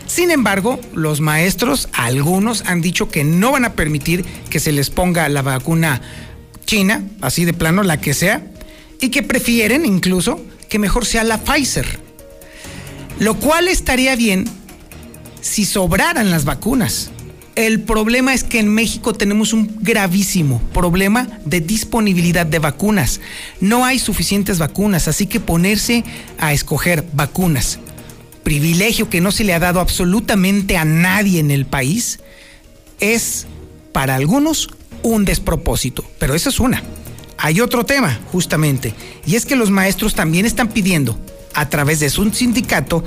Sin 0.07 0.31
embargo, 0.31 0.79
los 0.93 1.19
maestros, 1.19 1.89
algunos 1.91 2.63
han 2.65 2.79
dicho 2.79 3.09
que 3.09 3.25
no 3.25 3.51
van 3.51 3.65
a 3.65 3.73
permitir 3.73 4.23
que 4.49 4.61
se 4.61 4.71
les 4.71 4.89
ponga 4.89 5.27
la 5.27 5.41
vacuna 5.41 6.01
china, 6.65 7.03
así 7.19 7.43
de 7.43 7.51
plano, 7.51 7.83
la 7.83 7.99
que 7.99 8.13
sea, 8.13 8.41
y 9.01 9.09
que 9.09 9.21
prefieren 9.21 9.85
incluso 9.85 10.41
que 10.69 10.79
mejor 10.79 11.05
sea 11.05 11.23
la 11.23 11.39
Pfizer. 11.39 11.99
Lo 13.19 13.35
cual 13.35 13.67
estaría 13.67 14.15
bien 14.15 14.45
si 15.41 15.65
sobraran 15.65 16.29
las 16.29 16.45
vacunas. 16.45 17.11
El 17.55 17.81
problema 17.81 18.33
es 18.35 18.43
que 18.43 18.59
en 18.59 18.67
México 18.67 19.13
tenemos 19.13 19.51
un 19.51 19.77
gravísimo 19.81 20.61
problema 20.73 21.27
de 21.43 21.59
disponibilidad 21.59 22.45
de 22.45 22.59
vacunas. 22.59 23.19
No 23.59 23.83
hay 23.83 23.97
suficientes 23.97 24.59
vacunas, 24.59 25.07
así 25.07 25.25
que 25.25 25.39
ponerse 25.39 26.03
a 26.37 26.53
escoger 26.53 27.03
vacunas 27.13 27.79
privilegio 28.47 29.09
que 29.09 29.19
no 29.19 29.33
se 29.33 29.43
le 29.43 29.53
ha 29.53 29.59
dado 29.59 29.81
absolutamente 29.81 30.77
a 30.77 30.85
nadie 30.85 31.41
en 31.41 31.51
el 31.51 31.65
país, 31.65 32.21
es 33.01 33.45
para 33.91 34.15
algunos 34.15 34.69
un 35.03 35.25
despropósito. 35.25 36.05
Pero 36.17 36.33
esa 36.33 36.47
es 36.47 36.61
una. 36.61 36.81
Hay 37.37 37.61
otro 37.61 37.85
tema, 37.85 38.19
justamente, 38.31 38.93
y 39.25 39.35
es 39.35 39.45
que 39.45 39.55
los 39.55 39.69
maestros 39.69 40.15
también 40.15 40.45
están 40.45 40.69
pidiendo, 40.69 41.19
a 41.53 41.69
través 41.69 41.99
de 41.99 42.09
su 42.09 42.31
sindicato, 42.31 43.03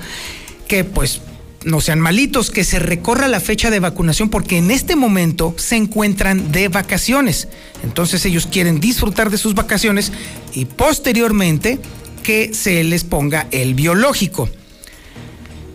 que 0.68 0.84
pues 0.84 1.20
no 1.64 1.80
sean 1.80 2.00
malitos, 2.00 2.50
que 2.50 2.64
se 2.64 2.78
recorra 2.78 3.28
la 3.28 3.40
fecha 3.40 3.70
de 3.70 3.80
vacunación 3.80 4.30
porque 4.30 4.58
en 4.58 4.70
este 4.70 4.96
momento 4.96 5.54
se 5.58 5.76
encuentran 5.76 6.52
de 6.52 6.68
vacaciones. 6.68 7.48
Entonces 7.82 8.24
ellos 8.24 8.46
quieren 8.46 8.80
disfrutar 8.80 9.30
de 9.30 9.38
sus 9.38 9.54
vacaciones 9.54 10.12
y 10.54 10.64
posteriormente 10.64 11.78
que 12.22 12.54
se 12.54 12.82
les 12.84 13.04
ponga 13.04 13.46
el 13.50 13.74
biológico. 13.74 14.48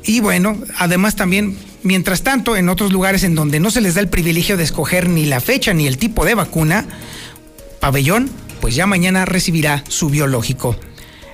Y 0.04 0.20
bueno, 0.20 0.58
además 0.78 1.16
también, 1.16 1.58
mientras 1.84 2.24
tanto, 2.24 2.56
en 2.56 2.70
otros 2.70 2.92
lugares 2.92 3.24
en 3.24 3.36
donde 3.36 3.60
no 3.60 3.72
se 3.72 3.82
les 3.82 3.96
da 3.96 4.02
el 4.02 4.10
privilegio 4.10 4.58
de 4.58 4.64
escoger 4.64 5.10
ni 5.10 5.26
la 5.26 5.40
fecha 5.40 5.74
ni 5.74 5.88
el 5.88 5.98
tipo 5.98 6.26
de 6.26 6.36
vacuna, 6.36 6.86
pabellón, 7.80 8.30
pues 8.66 8.74
ya 8.74 8.88
mañana 8.88 9.26
recibirá 9.26 9.84
su 9.90 10.10
biológico. 10.10 10.76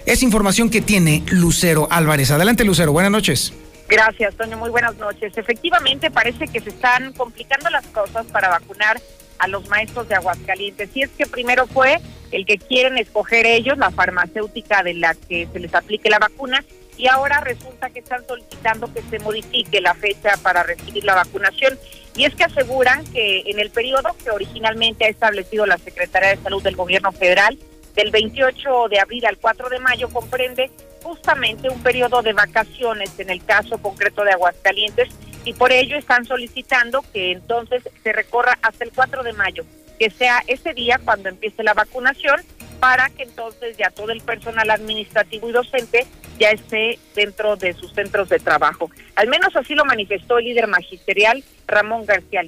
Es 0.06 0.22
información 0.22 0.70
que 0.70 0.82
tiene 0.82 1.24
Lucero 1.28 1.88
Álvarez. 1.90 2.30
Adelante, 2.30 2.66
Lucero, 2.66 2.92
buenas 2.92 3.10
noches. 3.10 3.54
Gracias, 3.88 4.36
Toño. 4.36 4.58
Muy 4.58 4.70
buenas 4.70 4.98
noches. 4.98 5.38
Efectivamente, 5.38 6.12
parece 6.12 6.50
que 6.50 6.60
se 6.60 6.72
están 6.72 7.14
complicando 7.14 7.70
las 7.70 7.88
cosas 7.88 8.26
para 8.26 8.50
vacunar 8.50 9.00
a 9.40 9.48
los 9.48 9.66
maestros 9.70 10.10
de 10.10 10.16
Aguascalientes. 10.16 10.90
Y 10.94 11.04
es 11.04 11.10
que 11.12 11.26
primero 11.26 11.68
fue 11.68 12.02
el 12.34 12.46
que 12.46 12.58
quieren 12.58 12.98
escoger 12.98 13.46
ellos, 13.46 13.78
la 13.78 13.92
farmacéutica 13.92 14.84
de 14.84 14.96
la 14.96 15.16
que 15.16 15.48
se 15.54 15.60
les 15.62 15.74
aplique 15.74 16.10
la 16.10 16.20
vacuna, 16.20 16.66
y 16.98 17.08
ahora 17.08 17.40
resulta 17.40 17.90
que 17.92 18.00
están 18.00 18.28
solicitando 18.28 18.94
que 18.94 19.04
se 19.10 19.20
modifique 19.20 19.80
la 19.80 19.94
fecha 19.94 20.36
para 20.44 20.64
recibir 20.64 21.06
la 21.06 21.16
vacunación. 21.16 21.80
Y 22.15 22.25
es 22.25 22.36
que 22.36 22.44
aseguran 22.44 23.06
que 23.06 23.44
en 23.46 23.60
el 23.60 23.70
periodo 23.70 24.15
que 24.22 24.32
originalmente 24.32 25.06
ha 25.06 25.10
establecido 25.10 25.65
la 25.65 25.77
Secretaría 25.77 26.30
de 26.30 26.44
Salud 26.44 26.62
del 26.62 26.75
Gobierno 26.75 27.12
Federal, 27.12 27.58
del 27.96 28.12
28 28.12 28.88
de 28.89 29.00
abril 29.00 29.25
al 29.25 29.38
4 29.38 29.70
de 29.70 29.80
mayo, 29.80 30.10
comprende 30.10 30.72
justamente 31.03 31.70
un 31.70 31.82
periodo 31.82 32.22
de 32.22 32.34
vacaciones 32.34 33.18
en 33.20 33.30
el 33.30 33.44
caso 33.44 33.77
concreto 33.80 34.24
de 34.24 34.32
Aguascalientes 34.32 35.10
y 35.46 35.53
por 35.53 35.72
ello 35.72 35.98
están 35.98 36.25
solicitando 36.25 37.03
que 37.13 37.32
entonces 37.32 37.84
se 38.03 38.13
recorra 38.13 38.58
hasta 38.62 38.84
el 38.84 38.91
4 38.91 39.24
de 39.24 39.34
mayo, 39.34 39.63
que 39.98 40.10
sea 40.10 40.44
ese 40.48 40.74
día 40.74 41.00
cuando 41.03 41.30
empiece 41.30 41.63
la 41.63 41.74
vacunación 41.74 42.41
para 42.82 43.12
que 43.12 43.24
entonces 43.24 43.78
ya 43.78 43.92
todo 43.92 44.12
el 44.12 44.22
personal 44.22 44.72
administrativo 44.72 45.48
y 45.48 45.52
docente 45.52 46.08
ya 46.40 46.50
esté 46.50 46.98
dentro 47.16 47.56
de 47.56 47.74
sus 47.74 47.94
centros 47.94 48.28
de 48.30 48.40
trabajo. 48.40 48.90
Al 49.16 49.28
menos 49.28 49.56
así 49.56 49.76
lo 49.76 49.86
manifestó 49.86 50.40
el 50.40 50.46
líder 50.46 50.66
magisterial 50.66 51.44
Ramón 51.68 52.08
García 52.08 52.42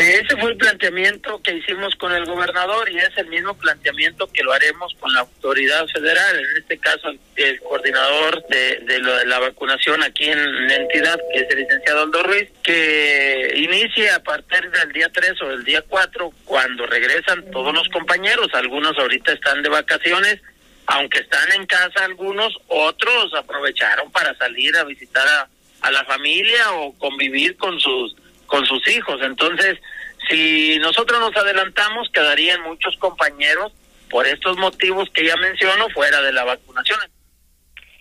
ese 0.00 0.36
fue 0.36 0.52
el 0.52 0.56
planteamiento 0.56 1.40
que 1.42 1.52
hicimos 1.52 1.94
con 1.96 2.12
el 2.12 2.24
gobernador 2.24 2.90
y 2.90 2.98
es 2.98 3.10
el 3.16 3.26
mismo 3.26 3.54
planteamiento 3.54 4.26
que 4.32 4.42
lo 4.42 4.52
haremos 4.52 4.94
con 4.98 5.12
la 5.12 5.20
autoridad 5.20 5.86
federal, 5.88 6.38
en 6.38 6.56
este 6.56 6.78
caso 6.78 7.12
el 7.36 7.60
coordinador 7.60 8.42
de, 8.48 8.98
lo 8.98 9.16
de 9.16 9.26
la 9.26 9.38
vacunación 9.38 10.02
aquí 10.02 10.24
en 10.24 10.68
la 10.68 10.74
entidad, 10.76 11.20
que 11.32 11.40
es 11.40 11.50
el 11.50 11.58
licenciado 11.60 12.02
Aldo 12.02 12.22
Ruiz, 12.22 12.48
que 12.62 13.52
inicie 13.56 14.10
a 14.10 14.22
partir 14.22 14.70
del 14.70 14.92
día 14.92 15.10
3 15.12 15.42
o 15.42 15.48
del 15.48 15.64
día 15.64 15.82
4, 15.86 16.32
cuando 16.44 16.86
regresan 16.86 17.50
todos 17.50 17.74
los 17.74 17.88
compañeros, 17.88 18.48
algunos 18.54 18.96
ahorita 18.98 19.32
están 19.32 19.62
de 19.62 19.68
vacaciones, 19.68 20.40
aunque 20.86 21.20
están 21.20 21.52
en 21.52 21.66
casa 21.66 22.04
algunos, 22.04 22.56
otros 22.68 23.34
aprovecharon 23.34 24.10
para 24.10 24.34
salir 24.36 24.76
a 24.76 24.84
visitar 24.84 25.26
a, 25.28 25.48
a 25.82 25.90
la 25.90 26.04
familia 26.04 26.72
o 26.72 26.96
convivir 26.98 27.56
con 27.56 27.78
sus 27.78 28.16
con 28.50 28.66
sus 28.66 28.86
hijos. 28.88 29.20
Entonces, 29.22 29.78
si 30.28 30.78
nosotros 30.80 31.20
nos 31.20 31.34
adelantamos, 31.36 32.10
quedarían 32.10 32.62
muchos 32.62 32.96
compañeros 32.98 33.72
por 34.10 34.26
estos 34.26 34.58
motivos 34.58 35.08
que 35.10 35.24
ya 35.24 35.36
menciono 35.36 35.88
fuera 35.90 36.20
de 36.20 36.32
la 36.32 36.44
vacunación. 36.44 36.98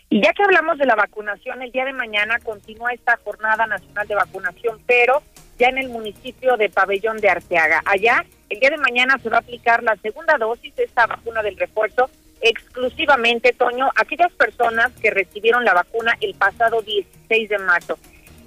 Y 0.09 0.21
ya 0.23 0.33
que 0.33 0.43
hablamos 0.43 0.79
de 0.79 0.87
la 0.87 0.95
vacunación, 0.95 1.61
el 1.61 1.71
día 1.71 1.85
de 1.85 1.93
mañana 1.93 2.39
continúa 2.39 2.91
esta 2.91 3.17
jornada 3.23 3.67
nacional 3.67 4.07
de 4.07 4.15
vacunación, 4.15 4.81
pero 4.87 5.21
ya 5.59 5.67
en 5.67 5.77
el 5.77 5.89
municipio 5.89 6.57
de 6.57 6.69
Pabellón 6.69 7.17
de 7.17 7.29
Arteaga. 7.29 7.83
Allá, 7.85 8.25
el 8.49 8.59
día 8.59 8.71
de 8.71 8.77
mañana 8.77 9.19
se 9.21 9.29
va 9.29 9.37
a 9.37 9.41
aplicar 9.41 9.83
la 9.83 9.95
segunda 9.97 10.35
dosis 10.39 10.75
de 10.75 10.85
esta 10.85 11.05
vacuna 11.05 11.43
del 11.43 11.57
refuerzo 11.57 12.09
exclusivamente, 12.41 13.53
Toño, 13.53 13.89
aquellas 13.95 14.31
personas 14.31 14.91
que 15.01 15.11
recibieron 15.11 15.63
la 15.65 15.73
vacuna 15.73 16.17
el 16.21 16.33
pasado 16.35 16.81
16 16.81 17.49
de 17.49 17.57
marzo. 17.59 17.99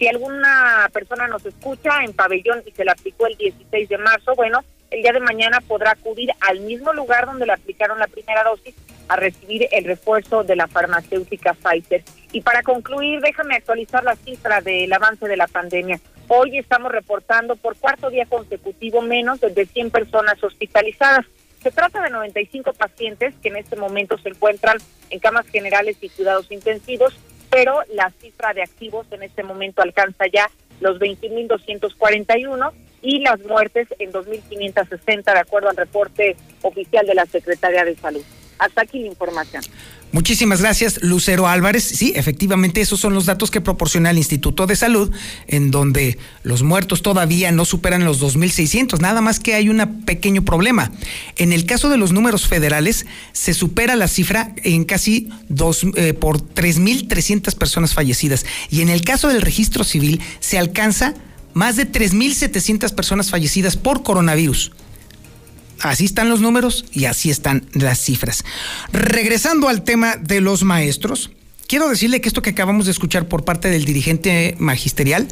Si 0.02 0.08
alguna 0.08 0.90
persona 0.92 1.28
nos 1.28 1.46
escucha 1.46 2.02
en 2.02 2.12
pabellón 2.12 2.60
y 2.66 2.72
se 2.72 2.84
la 2.84 2.90
aplicó 2.90 3.28
el 3.28 3.36
16 3.36 3.88
de 3.88 3.98
marzo, 3.98 4.34
bueno, 4.34 4.64
el 4.90 5.00
día 5.00 5.12
de 5.12 5.20
mañana 5.20 5.60
podrá 5.60 5.92
acudir 5.92 6.28
al 6.40 6.58
mismo 6.58 6.92
lugar 6.92 7.24
donde 7.26 7.46
le 7.46 7.52
aplicaron 7.52 8.00
la 8.00 8.08
primera 8.08 8.42
dosis 8.42 8.74
a 9.06 9.14
recibir 9.14 9.68
el 9.70 9.84
refuerzo 9.84 10.42
de 10.42 10.56
la 10.56 10.66
farmacéutica 10.66 11.54
Pfizer. 11.54 12.02
Y 12.32 12.40
para 12.40 12.64
concluir, 12.64 13.20
déjame 13.20 13.54
actualizar 13.54 14.02
la 14.02 14.16
cifra 14.16 14.60
del 14.60 14.92
avance 14.92 15.28
de 15.28 15.36
la 15.36 15.46
pandemia. 15.46 16.00
Hoy 16.26 16.58
estamos 16.58 16.90
reportando 16.90 17.54
por 17.54 17.76
cuarto 17.76 18.10
día 18.10 18.26
consecutivo 18.26 19.02
menos 19.02 19.38
de 19.40 19.66
100 19.66 19.92
personas 19.92 20.42
hospitalizadas. 20.42 21.26
Se 21.62 21.70
trata 21.70 22.02
de 22.02 22.10
95 22.10 22.72
pacientes 22.72 23.34
que 23.40 23.50
en 23.50 23.56
este 23.56 23.76
momento 23.76 24.18
se 24.18 24.30
encuentran 24.30 24.78
en 25.10 25.20
camas 25.20 25.46
generales 25.46 25.96
y 26.00 26.08
cuidados 26.08 26.50
intensivos 26.50 27.14
pero 27.52 27.82
la 27.92 28.10
cifra 28.18 28.54
de 28.54 28.62
activos 28.62 29.06
en 29.10 29.22
este 29.22 29.42
momento 29.42 29.82
alcanza 29.82 30.24
ya 30.32 30.50
los 30.80 30.98
20.241 30.98 32.72
y 33.02 33.20
las 33.20 33.40
muertes 33.42 33.88
en 33.98 34.10
2.560 34.10 35.24
de 35.24 35.38
acuerdo 35.38 35.68
al 35.68 35.76
reporte 35.76 36.34
oficial 36.62 37.06
de 37.06 37.14
la 37.14 37.26
Secretaría 37.26 37.84
de 37.84 37.94
Salud. 37.94 38.24
Hasta 38.62 38.82
aquí 38.82 39.00
la 39.00 39.08
información. 39.08 39.64
Muchísimas 40.12 40.60
gracias, 40.60 41.02
Lucero 41.02 41.48
Álvarez. 41.48 41.82
Sí, 41.82 42.12
efectivamente, 42.14 42.80
esos 42.80 43.00
son 43.00 43.12
los 43.12 43.26
datos 43.26 43.50
que 43.50 43.60
proporciona 43.60 44.10
el 44.10 44.18
Instituto 44.18 44.68
de 44.68 44.76
Salud, 44.76 45.10
en 45.48 45.72
donde 45.72 46.16
los 46.44 46.62
muertos 46.62 47.02
todavía 47.02 47.50
no 47.50 47.64
superan 47.64 48.04
los 48.04 48.22
2.600. 48.22 49.00
Nada 49.00 49.20
más 49.20 49.40
que 49.40 49.54
hay 49.54 49.68
un 49.68 50.04
pequeño 50.04 50.44
problema. 50.44 50.92
En 51.36 51.52
el 51.52 51.66
caso 51.66 51.88
de 51.88 51.96
los 51.96 52.12
números 52.12 52.46
federales, 52.46 53.04
se 53.32 53.52
supera 53.52 53.96
la 53.96 54.06
cifra 54.06 54.54
en 54.62 54.84
casi 54.84 55.28
dos, 55.48 55.84
eh, 55.96 56.14
por 56.14 56.40
3.300 56.40 57.56
personas 57.56 57.94
fallecidas. 57.94 58.46
Y 58.70 58.82
en 58.82 58.90
el 58.90 59.02
caso 59.02 59.26
del 59.26 59.42
registro 59.42 59.82
civil, 59.82 60.20
se 60.38 60.56
alcanza 60.56 61.14
más 61.52 61.74
de 61.74 61.90
3.700 61.90 62.94
personas 62.94 63.30
fallecidas 63.30 63.76
por 63.76 64.04
coronavirus. 64.04 64.70
Así 65.82 66.04
están 66.04 66.28
los 66.28 66.40
números 66.40 66.84
y 66.92 67.06
así 67.06 67.28
están 67.28 67.66
las 67.72 68.00
cifras. 68.00 68.44
Regresando 68.92 69.68
al 69.68 69.82
tema 69.82 70.16
de 70.16 70.40
los 70.40 70.62
maestros, 70.62 71.32
quiero 71.66 71.88
decirle 71.88 72.20
que 72.20 72.28
esto 72.28 72.40
que 72.40 72.50
acabamos 72.50 72.86
de 72.86 72.92
escuchar 72.92 73.26
por 73.26 73.44
parte 73.44 73.68
del 73.68 73.84
dirigente 73.84 74.54
magisterial, 74.60 75.26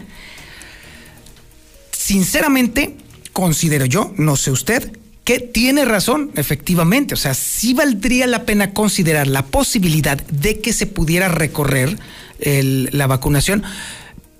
sinceramente, 1.93 2.97
considero 3.33 3.85
yo, 3.85 4.13
no 4.17 4.35
sé 4.35 4.51
usted, 4.51 4.91
que 5.23 5.39
tiene 5.39 5.85
razón, 5.85 6.33
efectivamente. 6.35 7.15
O 7.15 7.17
sea, 7.17 7.35
sí 7.35 7.73
valdría 7.73 8.27
la 8.27 8.45
pena 8.45 8.73
considerar 8.73 9.29
la 9.29 9.47
posibilidad 9.47 10.21
de 10.21 10.61
que 10.61 10.73
se 10.73 10.87
pudiera 10.87 11.29
recorrer 11.29 11.97
la 12.41 13.07
vacunación. 13.07 13.63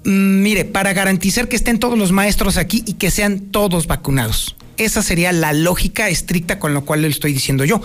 Mm, 0.03 0.43
mire, 0.43 0.65
para 0.65 0.93
garantizar 0.93 1.47
que 1.47 1.55
estén 1.55 1.79
todos 1.79 1.97
los 1.97 2.11
maestros 2.11 2.57
aquí 2.57 2.83
y 2.85 2.95
que 2.95 3.13
sean 3.13 3.39
todos 3.53 3.87
vacunados. 3.87 4.57
Esa 4.81 5.03
sería 5.03 5.31
la 5.33 5.53
lógica 5.53 6.09
estricta 6.09 6.59
con 6.59 6.73
lo 6.73 6.87
cual 6.87 7.03
le 7.03 7.09
estoy 7.09 7.35
diciendo 7.35 7.67
yo. 7.67 7.83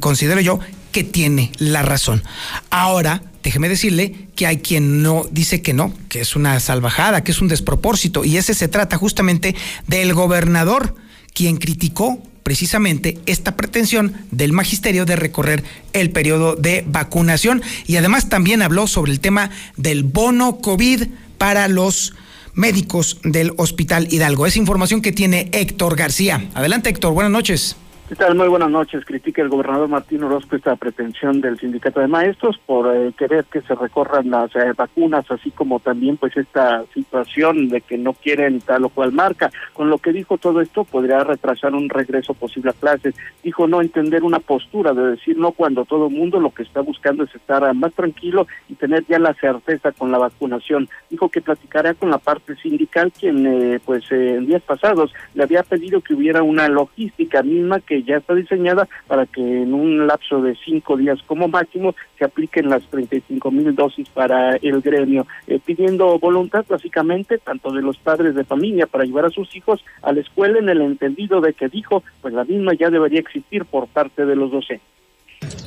considero 0.00 0.40
yo 0.40 0.58
que 0.90 1.04
tiene 1.04 1.52
la 1.58 1.82
razón. 1.82 2.22
Ahora, 2.70 3.22
déjeme 3.42 3.68
decirle 3.68 4.28
que 4.34 4.46
hay 4.46 4.56
quien 4.56 5.02
no 5.02 5.26
dice 5.30 5.60
que 5.60 5.74
no, 5.74 5.92
que 6.08 6.22
es 6.22 6.34
una 6.34 6.58
salvajada, 6.60 7.22
que 7.22 7.32
es 7.32 7.42
un 7.42 7.48
despropósito, 7.48 8.24
y 8.24 8.38
ese 8.38 8.54
se 8.54 8.68
trata 8.68 8.96
justamente 8.96 9.54
del 9.86 10.14
gobernador, 10.14 10.94
quien 11.34 11.58
criticó 11.58 12.22
precisamente 12.42 13.18
esta 13.26 13.54
pretensión 13.54 14.14
del 14.30 14.54
magisterio 14.54 15.04
de 15.04 15.16
recorrer 15.16 15.62
el 15.92 16.10
periodo 16.10 16.56
de 16.56 16.84
vacunación 16.86 17.62
y 17.86 17.96
además 17.96 18.30
también 18.30 18.62
habló 18.62 18.86
sobre 18.86 19.12
el 19.12 19.20
tema 19.20 19.50
del 19.76 20.04
bono 20.04 20.58
COVID 20.58 21.04
para 21.36 21.68
los 21.68 22.14
médicos 22.54 23.18
del 23.22 23.52
Hospital 23.56 24.08
Hidalgo. 24.10 24.46
Es 24.46 24.56
información 24.56 25.02
que 25.02 25.12
tiene 25.12 25.48
Héctor 25.52 25.96
García. 25.96 26.50
Adelante 26.54 26.90
Héctor, 26.90 27.12
buenas 27.12 27.32
noches. 27.32 27.76
¿Qué 28.12 28.16
tal? 28.16 28.34
Muy 28.34 28.48
buenas 28.48 28.68
noches. 28.68 29.06
Critica 29.06 29.40
el 29.40 29.48
gobernador 29.48 29.88
Martín 29.88 30.22
Orozco 30.22 30.54
esta 30.54 30.76
pretensión 30.76 31.40
del 31.40 31.58
sindicato 31.58 31.98
de 31.98 32.08
maestros 32.08 32.60
por 32.66 32.94
eh, 32.94 33.14
querer 33.16 33.46
que 33.46 33.62
se 33.62 33.74
recorran 33.74 34.28
las 34.28 34.54
eh, 34.54 34.74
vacunas, 34.76 35.24
así 35.30 35.50
como 35.50 35.80
también 35.80 36.18
pues 36.18 36.36
esta 36.36 36.84
situación 36.92 37.70
de 37.70 37.80
que 37.80 37.96
no 37.96 38.12
quieren 38.12 38.60
tal 38.60 38.84
o 38.84 38.90
cual 38.90 39.12
marca. 39.12 39.50
Con 39.72 39.88
lo 39.88 39.96
que 39.96 40.12
dijo 40.12 40.36
todo 40.36 40.60
esto 40.60 40.84
podría 40.84 41.24
retrasar 41.24 41.72
un 41.72 41.88
regreso 41.88 42.34
posible 42.34 42.72
a 42.72 42.74
clases. 42.74 43.14
Dijo 43.42 43.66
no 43.66 43.80
entender 43.80 44.24
una 44.24 44.40
postura 44.40 44.92
de 44.92 45.12
decir 45.12 45.38
no 45.38 45.52
cuando 45.52 45.86
todo 45.86 46.08
el 46.08 46.14
mundo 46.14 46.38
lo 46.38 46.50
que 46.50 46.64
está 46.64 46.82
buscando 46.82 47.24
es 47.24 47.34
estar 47.34 47.72
más 47.72 47.94
tranquilo 47.94 48.46
y 48.68 48.74
tener 48.74 49.06
ya 49.06 49.18
la 49.18 49.32
certeza 49.32 49.90
con 49.90 50.12
la 50.12 50.18
vacunación. 50.18 50.86
Dijo 51.08 51.30
que 51.30 51.40
platicará 51.40 51.94
con 51.94 52.10
la 52.10 52.18
parte 52.18 52.56
sindical 52.56 53.10
quien 53.10 53.46
eh, 53.46 53.80
pues 53.82 54.04
en 54.12 54.44
días 54.44 54.60
pasados 54.60 55.14
le 55.32 55.44
había 55.44 55.62
pedido 55.62 56.02
que 56.02 56.12
hubiera 56.12 56.42
una 56.42 56.68
logística 56.68 57.42
misma 57.42 57.80
que 57.80 58.01
ya 58.04 58.16
está 58.16 58.34
diseñada 58.34 58.88
para 59.06 59.26
que 59.26 59.40
en 59.40 59.74
un 59.74 60.06
lapso 60.06 60.40
de 60.42 60.56
cinco 60.64 60.96
días 60.96 61.18
como 61.26 61.48
máximo 61.48 61.94
se 62.18 62.24
apliquen 62.24 62.68
las 62.68 62.82
35 62.84 63.50
mil 63.50 63.74
dosis 63.74 64.08
para 64.08 64.56
el 64.56 64.80
gremio, 64.80 65.26
eh, 65.46 65.58
pidiendo 65.64 66.18
voluntad 66.18 66.64
básicamente 66.68 67.38
tanto 67.38 67.72
de 67.72 67.82
los 67.82 67.98
padres 67.98 68.34
de 68.34 68.44
familia 68.44 68.86
para 68.86 69.04
llevar 69.04 69.26
a 69.26 69.30
sus 69.30 69.54
hijos 69.56 69.84
a 70.02 70.12
la 70.12 70.20
escuela 70.20 70.58
en 70.58 70.68
el 70.68 70.80
entendido 70.82 71.40
de 71.40 71.54
que 71.54 71.68
dijo, 71.68 72.02
pues 72.20 72.34
la 72.34 72.44
misma 72.44 72.74
ya 72.74 72.90
debería 72.90 73.20
existir 73.20 73.64
por 73.64 73.88
parte 73.88 74.26
de 74.26 74.36
los 74.36 74.50
docentes. 74.50 74.91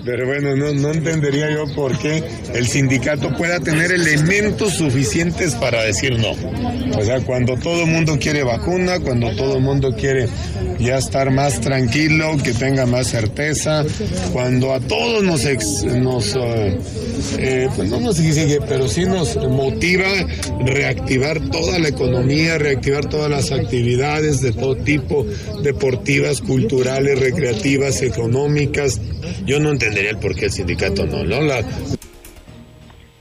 Pero 0.06 0.28
bueno, 0.28 0.56
no, 0.56 0.74
no 0.74 0.92
entendería 0.92 1.52
yo 1.52 1.74
por 1.74 1.98
qué 1.98 2.24
el 2.54 2.68
sindicato 2.68 3.36
pueda 3.36 3.60
tener 3.60 3.92
elementos 3.92 4.74
suficientes 4.74 5.56
para 5.56 5.84
decir 5.84 6.20
no. 6.20 6.32
O 6.98 7.04
sea, 7.04 7.22
cuando 7.22 7.58
todo 7.58 7.82
el 7.84 7.92
mundo 7.92 8.18
quiere 8.20 8.44
vacuna, 8.44 9.00
cuando 9.00 9.36
todo 9.36 9.58
el 9.58 9.64
mundo 9.64 9.96
quiere 9.96 10.28
ya 10.80 10.98
estar 10.98 11.32
más 11.32 11.60
tranquilo, 11.62 12.38
que 12.44 12.54
tenga 12.54 12.86
más 12.86 13.08
certeza, 13.08 13.84
cuando 14.32 14.74
a 14.74 14.80
todos 14.80 15.24
nos, 15.24 15.44
nos 15.86 16.36
eh, 16.36 16.78
eh, 17.38 17.70
pues 17.76 17.90
no 17.90 18.00
nos 18.00 18.20
exige, 18.20 18.60
pero 18.68 18.88
sí 18.88 19.06
nos 19.06 19.36
motiva 19.38 20.08
reactivar 20.66 21.40
toda 21.50 21.80
la 21.80 21.88
economía, 21.88 22.58
reactivar 22.58 23.10
todas 23.10 23.32
las 23.32 23.52
actividades 23.52 24.42
de 24.42 24.52
todo 24.52 24.76
tipo, 24.76 25.26
deportivas, 25.64 26.42
culturales, 26.42 27.20
recreativas, 27.20 28.02
económicas. 28.02 29.00
Yo 29.46 29.60
no 29.60 29.72
entendería 29.72 30.12
el 30.12 30.18
por 30.18 30.36
qué 30.36 30.46
el 30.46 30.52
sindicato 30.52 31.06
no. 31.06 31.24
La, 31.24 31.64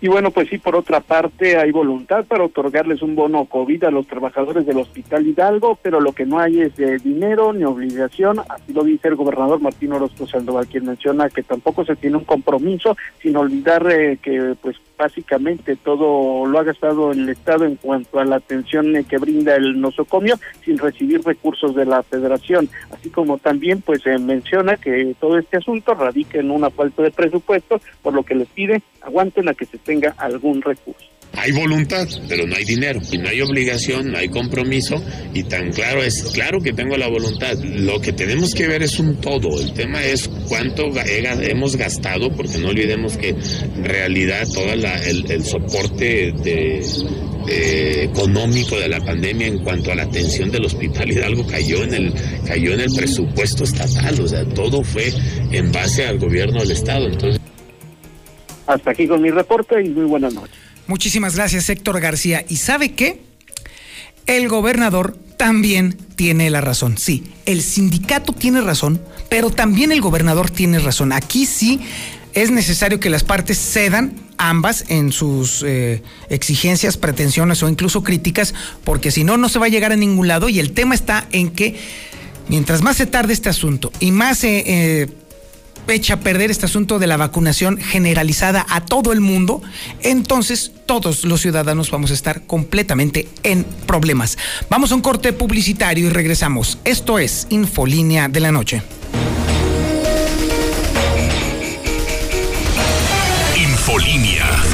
y 0.05 0.09
bueno, 0.09 0.31
pues 0.33 0.51
sí, 0.51 0.59
por 0.59 0.77
otra 0.77 1.01
parte, 1.01 1.57
hay 1.57 1.71
voluntad 1.71 2.27
para 2.27 2.45
otorgarles 2.45 3.01
un 3.01 3.15
bono 3.15 3.47
COVID 3.47 3.85
a 3.85 3.91
los 3.91 4.07
trabajadores 4.07 4.67
del 4.67 4.77
Hospital 4.77 5.27
Hidalgo, 5.27 5.79
pero 5.81 5.99
lo 5.99 6.13
que 6.13 6.27
no 6.27 6.41
hay 6.41 6.61
es 6.61 6.77
de 6.77 6.99
dinero 6.99 7.55
ni 7.55 7.65
obligación. 7.65 8.41
Así 8.41 8.75
lo 8.75 8.85
dice 8.85 9.09
el 9.09 9.15
gobernador 9.15 9.63
Martín 9.63 9.95
Orozco 9.95 10.27
Sandoval, 10.27 10.67
quien 10.67 10.85
menciona 10.85 11.31
que 11.31 11.43
tampoco 11.43 11.87
se 11.87 11.97
tiene 11.97 12.19
un 12.19 12.25
compromiso, 12.25 12.99
sin 13.23 13.35
olvidar 13.39 13.91
eh, 13.91 14.19
que, 14.21 14.55
pues, 14.61 14.77
básicamente 14.99 15.75
todo 15.75 16.45
lo 16.45 16.59
ha 16.59 16.65
gastado 16.65 17.13
el 17.13 17.27
Estado 17.31 17.65
en 17.65 17.77
cuanto 17.77 18.19
a 18.21 18.27
la 18.27 18.37
atención 18.37 18.95
eh, 18.95 19.05
que 19.09 19.17
brinda 19.17 19.57
el 19.57 19.81
nosocomio, 19.81 20.37
sin 20.67 20.77
recibir 20.77 21.23
recursos 21.25 21.75
de 21.75 21.87
la 21.87 22.03
Federación. 22.03 22.69
Así 22.93 23.09
como 23.09 23.39
también, 23.39 23.81
pues, 23.81 24.03
se 24.03 24.19
menciona 24.19 24.77
que 24.77 25.17
todo 25.19 25.39
este 25.39 25.57
asunto 25.57 25.95
radica 25.95 26.39
en 26.41 26.51
una 26.51 26.69
falta 26.69 27.03
de 27.03 27.11
presupuesto, 27.11 27.81
por 28.03 28.13
lo 28.13 28.23
que 28.23 28.35
les 28.35 28.49
pide 28.49 28.83
aguanten 29.05 29.49
a 29.49 29.55
que 29.55 29.67
se 29.67 29.79
tenga 29.95 30.15
algún 30.19 30.61
recurso. 30.63 31.07
hay 31.37 31.51
voluntad, 31.51 32.07
pero 32.29 32.47
no 32.47 32.55
hay 32.55 32.65
dinero, 32.65 33.01
y 33.11 33.19
no 33.19 33.29
hay 33.29 33.41
obligación, 33.41 34.13
no 34.13 34.19
hay 34.19 34.29
compromiso, 34.29 35.03
y 35.33 35.43
tan 35.45 35.73
claro 35.73 36.03
es, 36.03 36.23
claro 36.33 36.61
que 36.61 36.73
tengo 36.73 36.97
la 36.97 37.09
voluntad. 37.09 37.57
Lo 37.59 38.01
que 38.01 38.13
tenemos 38.13 38.55
que 38.55 38.69
ver 38.69 38.83
es 38.83 39.01
un 39.01 39.21
todo. 39.21 39.61
El 39.61 39.73
tema 39.73 40.05
es 40.05 40.29
cuánto 40.49 40.85
hemos 40.95 41.77
gastado, 41.77 42.31
porque 42.31 42.59
no 42.59 42.69
olvidemos 42.69 43.17
que 43.17 43.31
en 43.31 43.85
realidad 43.85 44.47
todo 44.53 44.73
el, 44.73 45.45
soporte 45.45 46.33
de, 46.45 46.83
económico 48.05 48.79
de 48.79 48.89
la 48.89 49.01
pandemia 49.01 49.49
en 49.49 49.59
cuanto 49.59 49.91
a 49.91 49.97
la 49.97 50.05
atención 50.05 50.51
del 50.51 50.65
hospital 50.65 51.11
Hidalgo 51.11 51.47
cayó 51.47 51.83
en 51.83 51.93
el 51.93 52.13
cayó 52.47 52.73
en 52.73 52.81
el 52.81 52.95
presupuesto 52.95 53.65
estatal, 53.65 54.19
o 54.21 54.29
sea, 54.29 54.45
todo 54.47 54.83
fue 54.83 55.13
en 55.51 55.71
base 55.71 56.07
al 56.07 56.19
gobierno 56.19 56.61
del 56.61 56.71
estado. 56.71 57.07
Entonces, 57.09 57.44
hasta 58.67 58.91
aquí 58.91 59.07
con 59.07 59.23
mi 59.23 59.31
reporte 59.31 59.83
y 59.83 59.89
muy 59.89 60.05
buenas 60.05 60.35
noches. 60.35 60.57
Muchísimas 60.87 61.37
gracias, 61.37 61.69
Héctor 61.71 62.01
García. 62.01 62.45
¿Y 62.49 62.57
sabe 62.57 62.93
qué? 62.93 63.21
El 64.27 64.49
gobernador 64.49 65.17
también 65.37 65.97
tiene 66.17 66.51
la 66.51 66.61
razón. 66.61 66.99
Sí, 66.99 67.25
el 67.47 67.63
sindicato 67.63 68.33
tiene 68.33 68.61
razón, 68.61 69.01
pero 69.29 69.51
también 69.51 69.93
el 69.93 70.01
gobernador 70.01 70.51
tiene 70.51 70.79
razón. 70.79 71.13
Aquí 71.13 71.47
sí 71.47 71.81
es 72.35 72.51
necesario 72.51 73.01
que 73.01 73.11
las 73.11 73.25
partes 73.25 73.59
cedan 73.59 74.15
ambas 74.37 74.85
en 74.89 75.13
sus 75.13 75.63
eh, 75.67 76.03
exigencias, 76.29 76.97
pretensiones 76.97 77.63
o 77.63 77.69
incluso 77.69 78.03
críticas, 78.03 78.55
porque 78.83 79.11
si 79.11 79.25
no, 79.25 79.37
no 79.37 79.49
se 79.49 79.59
va 79.59 79.67
a 79.67 79.71
llegar 79.71 79.93
a 79.93 79.97
ningún 79.97 80.29
lado. 80.29 80.49
Y 80.49 80.59
el 80.59 80.73
tema 80.73 80.95
está 80.95 81.27
en 81.33 81.51
que 81.51 81.77
mientras 82.49 82.83
más 82.83 82.97
se 82.97 83.07
tarde 83.07 83.33
este 83.33 83.49
asunto 83.49 83.93
y 84.01 84.11
más 84.11 84.39
se... 84.39 84.65
Eh, 84.67 85.09
echa 85.89 86.15
a 86.15 86.21
perder 86.21 86.51
este 86.51 86.67
asunto 86.67 86.99
de 86.99 87.07
la 87.07 87.17
vacunación 87.17 87.79
generalizada 87.79 88.65
a 88.69 88.85
todo 88.85 89.13
el 89.13 89.21
mundo, 89.21 89.63
entonces 90.03 90.73
todos 90.87 91.25
los 91.25 91.41
ciudadanos 91.41 91.91
vamos 91.91 92.11
a 92.11 92.15
estar 92.15 92.47
completamente 92.47 93.29
en 93.43 93.65
problemas. 93.87 94.39
Vamos 94.71 94.93
a 94.93 94.95
un 94.95 95.01
corte 95.01 95.33
publicitario 95.33 96.07
y 96.07 96.11
regresamos. 96.11 96.79
Esto 96.85 97.19
es 97.19 97.47
Infolínea 97.51 98.29
de 98.29 98.41
la 98.41 98.53
Noche. 98.53 98.83
Infolínea. 103.57 104.65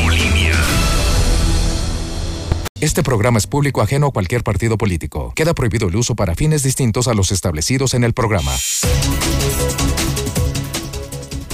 Este 2.81 3.03
programa 3.03 3.37
es 3.37 3.47
público 3.47 3.83
ajeno 3.83 4.07
a 4.07 4.11
cualquier 4.11 4.43
partido 4.43 4.79
político. 4.79 5.35
Queda 5.37 5.53
prohibido 5.53 5.89
el 5.89 5.97
uso 5.97 6.15
para 6.15 6.35
fines 6.35 6.63
distintos 6.63 7.09
a 7.09 7.15
los 7.15 7.31
establecidos 7.31 7.93
en 7.93 8.05
el 8.05 8.15
programa. 8.15 8.53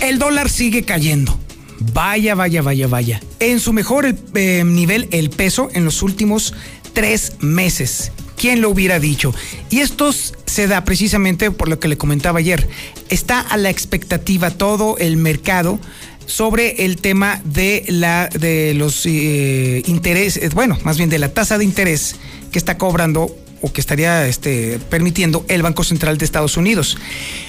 El 0.01 0.19
dólar 0.19 0.49
sigue 0.49 0.83
cayendo. 0.83 1.39
Vaya, 1.93 2.35
vaya, 2.35 2.63
vaya, 2.63 2.87
vaya. 2.87 3.21
En 3.41 3.61
su 3.61 3.73
mejor 3.73 4.15
eh, 4.35 4.65
nivel, 4.65 5.09
el 5.11 5.31
peso 5.31 5.69
en 5.73 5.85
los 5.85 6.03
últimos 6.03 6.55
tres 6.93 7.35
meses. 7.41 8.13
¿Quién 8.37 8.61
lo 8.61 8.71
hubiera 8.71 8.99
dicho? 8.99 9.35
Y 9.71 9.81
esto 9.81 10.13
se 10.13 10.67
da 10.67 10.85
precisamente 10.85 11.51
por 11.51 11.69
lo 11.69 11.81
que 11.81 11.89
le 11.89 11.97
comentaba 11.97 12.39
ayer. 12.39 12.69
Está 13.09 13.41
a 13.41 13.57
la 13.57 13.71
expectativa 13.71 14.51
todo 14.51 14.99
el 14.99 15.17
mercado 15.17 15.79
sobre 16.27 16.85
el 16.85 16.97
tema 16.99 17.41
de 17.45 17.85
la 17.89 18.29
de 18.29 18.75
los 18.75 19.07
eh, 19.07 19.83
intereses, 19.87 20.55
bueno, 20.55 20.77
más 20.83 20.99
bien 20.99 21.09
de 21.09 21.19
la 21.19 21.33
tasa 21.33 21.57
de 21.57 21.65
interés 21.65 22.17
que 22.51 22.59
está 22.59 22.77
cobrando 22.79 23.35
o 23.63 23.73
que 23.73 23.81
estaría 23.81 24.27
este, 24.29 24.79
permitiendo 24.91 25.45
el 25.49 25.63
Banco 25.63 25.85
Central 25.85 26.19
de 26.19 26.25
Estados 26.25 26.57
Unidos. 26.57 26.97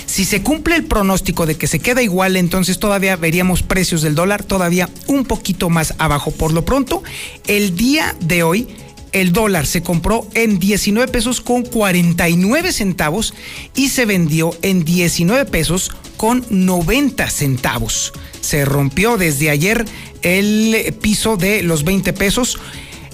Si 0.06 0.26
se 0.26 0.41
cumple 0.41 0.76
el 0.76 0.86
pronóstico 0.86 1.46
de 1.46 1.56
que 1.56 1.67
se 1.67 1.80
queda 1.80 2.02
igual, 2.02 2.38
entonces 2.38 2.80
todavía 2.80 3.15
veríamos 3.15 3.63
precios 3.63 4.02
del 4.02 4.15
dólar 4.15 4.43
todavía 4.43 4.89
un 5.08 5.26
poquito 5.26 5.70
más 5.70 5.93
abajo. 5.98 6.32
Por 6.32 6.54
lo 6.54 6.65
pronto, 6.65 7.04
el 7.48 7.76
día 7.76 8.15
de 8.20 8.43
hoy, 8.43 8.67
el 9.12 9.34
dólar 9.34 9.65
se 9.65 9.84
compró 9.84 10.28
en 10.34 10.60
19 10.60 11.12
pesos 11.12 11.41
con 11.41 11.63
49 11.63 12.72
centavos 12.72 13.34
y 13.76 13.89
se 13.89 14.06
vendió 14.06 14.56
en 14.62 14.84
19 14.84 15.46
pesos 15.46 15.91
con 16.17 16.46
90 16.50 17.30
centavos. 17.30 18.13
Se 18.41 18.65
rompió 18.65 19.17
desde 19.17 19.50
ayer 19.50 19.86
el 20.22 20.93
piso 21.02 21.38
de 21.38 21.63
los 21.63 21.84
20 21.84 22.13
pesos. 22.13 22.60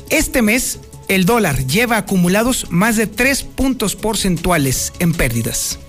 Este 0.09 0.41
mes 0.41 0.79
el 1.07 1.25
dólar 1.25 1.65
lleva 1.67 1.97
acumulados 1.97 2.67
más 2.69 2.95
de 2.95 3.07
3 3.07 3.43
puntos 3.43 3.95
porcentuales 3.95 4.93
en 4.99 5.13
pérdidas. 5.13 5.79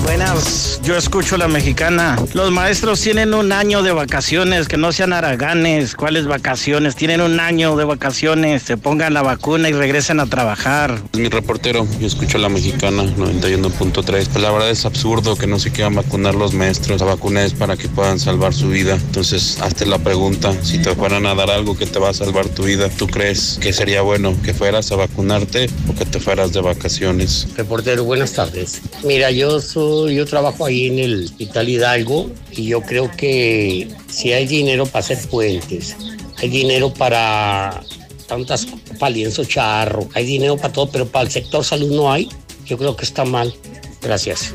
Buenas, 0.05 0.79
yo 0.83 0.95
escucho 0.95 1.35
la 1.35 1.47
mexicana. 1.47 2.15
Los 2.35 2.51
maestros 2.51 3.01
tienen 3.01 3.33
un 3.33 3.51
año 3.51 3.81
de 3.81 3.91
vacaciones, 3.91 4.67
que 4.67 4.77
no 4.77 4.91
sean 4.91 5.13
haraganes. 5.13 5.95
¿Cuáles 5.95 6.27
vacaciones? 6.27 6.95
Tienen 6.95 7.21
un 7.21 7.39
año 7.39 7.75
de 7.75 7.85
vacaciones, 7.85 8.61
se 8.61 8.77
pongan 8.77 9.15
la 9.15 9.23
vacuna 9.23 9.67
y 9.67 9.73
regresen 9.73 10.19
a 10.19 10.27
trabajar. 10.27 11.01
Mi 11.13 11.27
reportero, 11.27 11.87
yo 11.99 12.05
escucho 12.05 12.37
la 12.37 12.49
mexicana 12.49 13.03
91.3. 13.03 14.03
Pues 14.03 14.35
la 14.35 14.51
verdad 14.51 14.69
es 14.69 14.85
absurdo 14.85 15.35
que 15.35 15.47
no 15.47 15.57
se 15.57 15.71
quieran 15.71 15.95
vacunar 15.95 16.35
los 16.35 16.53
maestros. 16.53 17.01
La 17.01 17.07
vacuna 17.07 17.43
es 17.43 17.53
para 17.53 17.75
que 17.75 17.89
puedan 17.89 18.19
salvar 18.19 18.53
su 18.53 18.69
vida. 18.69 18.93
Entonces, 18.93 19.57
hazte 19.59 19.87
la 19.87 19.97
pregunta, 19.97 20.53
si 20.61 20.77
te 20.77 20.93
fueran 20.93 21.25
a 21.25 21.33
dar 21.33 21.49
algo 21.49 21.75
que 21.75 21.87
te 21.87 21.97
va 21.97 22.09
a 22.09 22.13
salvar 22.13 22.47
tu 22.47 22.65
vida, 22.65 22.89
¿tú 22.89 23.07
crees 23.07 23.57
que 23.59 23.73
sería 23.73 24.03
bueno 24.03 24.35
que 24.43 24.53
fueras 24.53 24.91
a 24.91 24.97
vacunarte 24.97 25.67
o 25.89 25.95
que 25.95 26.05
te 26.05 26.19
fueras 26.19 26.53
de 26.53 26.61
vacaciones? 26.61 27.47
Reportero, 27.57 28.03
buenas 28.03 28.33
tardes. 28.33 28.81
Mira, 29.03 29.31
yo 29.31 29.59
soy 29.59 29.94
yo 30.09 30.25
trabajo 30.25 30.65
ahí 30.65 30.87
en 30.87 30.99
el 30.99 31.25
Hospital 31.25 31.69
Hidalgo 31.69 32.29
y 32.51 32.65
yo 32.67 32.81
creo 32.81 33.11
que 33.11 33.87
si 34.07 34.33
hay 34.33 34.45
dinero 34.47 34.85
para 34.85 34.99
hacer 34.99 35.17
puentes, 35.29 35.95
hay 36.37 36.49
dinero 36.49 36.93
para 36.93 37.83
tantas 38.27 38.67
palienzo 38.99 39.45
charro, 39.45 40.07
hay 40.13 40.25
dinero 40.25 40.57
para 40.57 40.73
todo, 40.73 40.89
pero 40.89 41.07
para 41.07 41.25
el 41.25 41.31
sector 41.31 41.63
salud 41.63 41.91
no 41.91 42.11
hay. 42.11 42.29
Yo 42.65 42.77
creo 42.77 42.95
que 42.95 43.05
está 43.05 43.25
mal. 43.25 43.53
Gracias. 44.01 44.53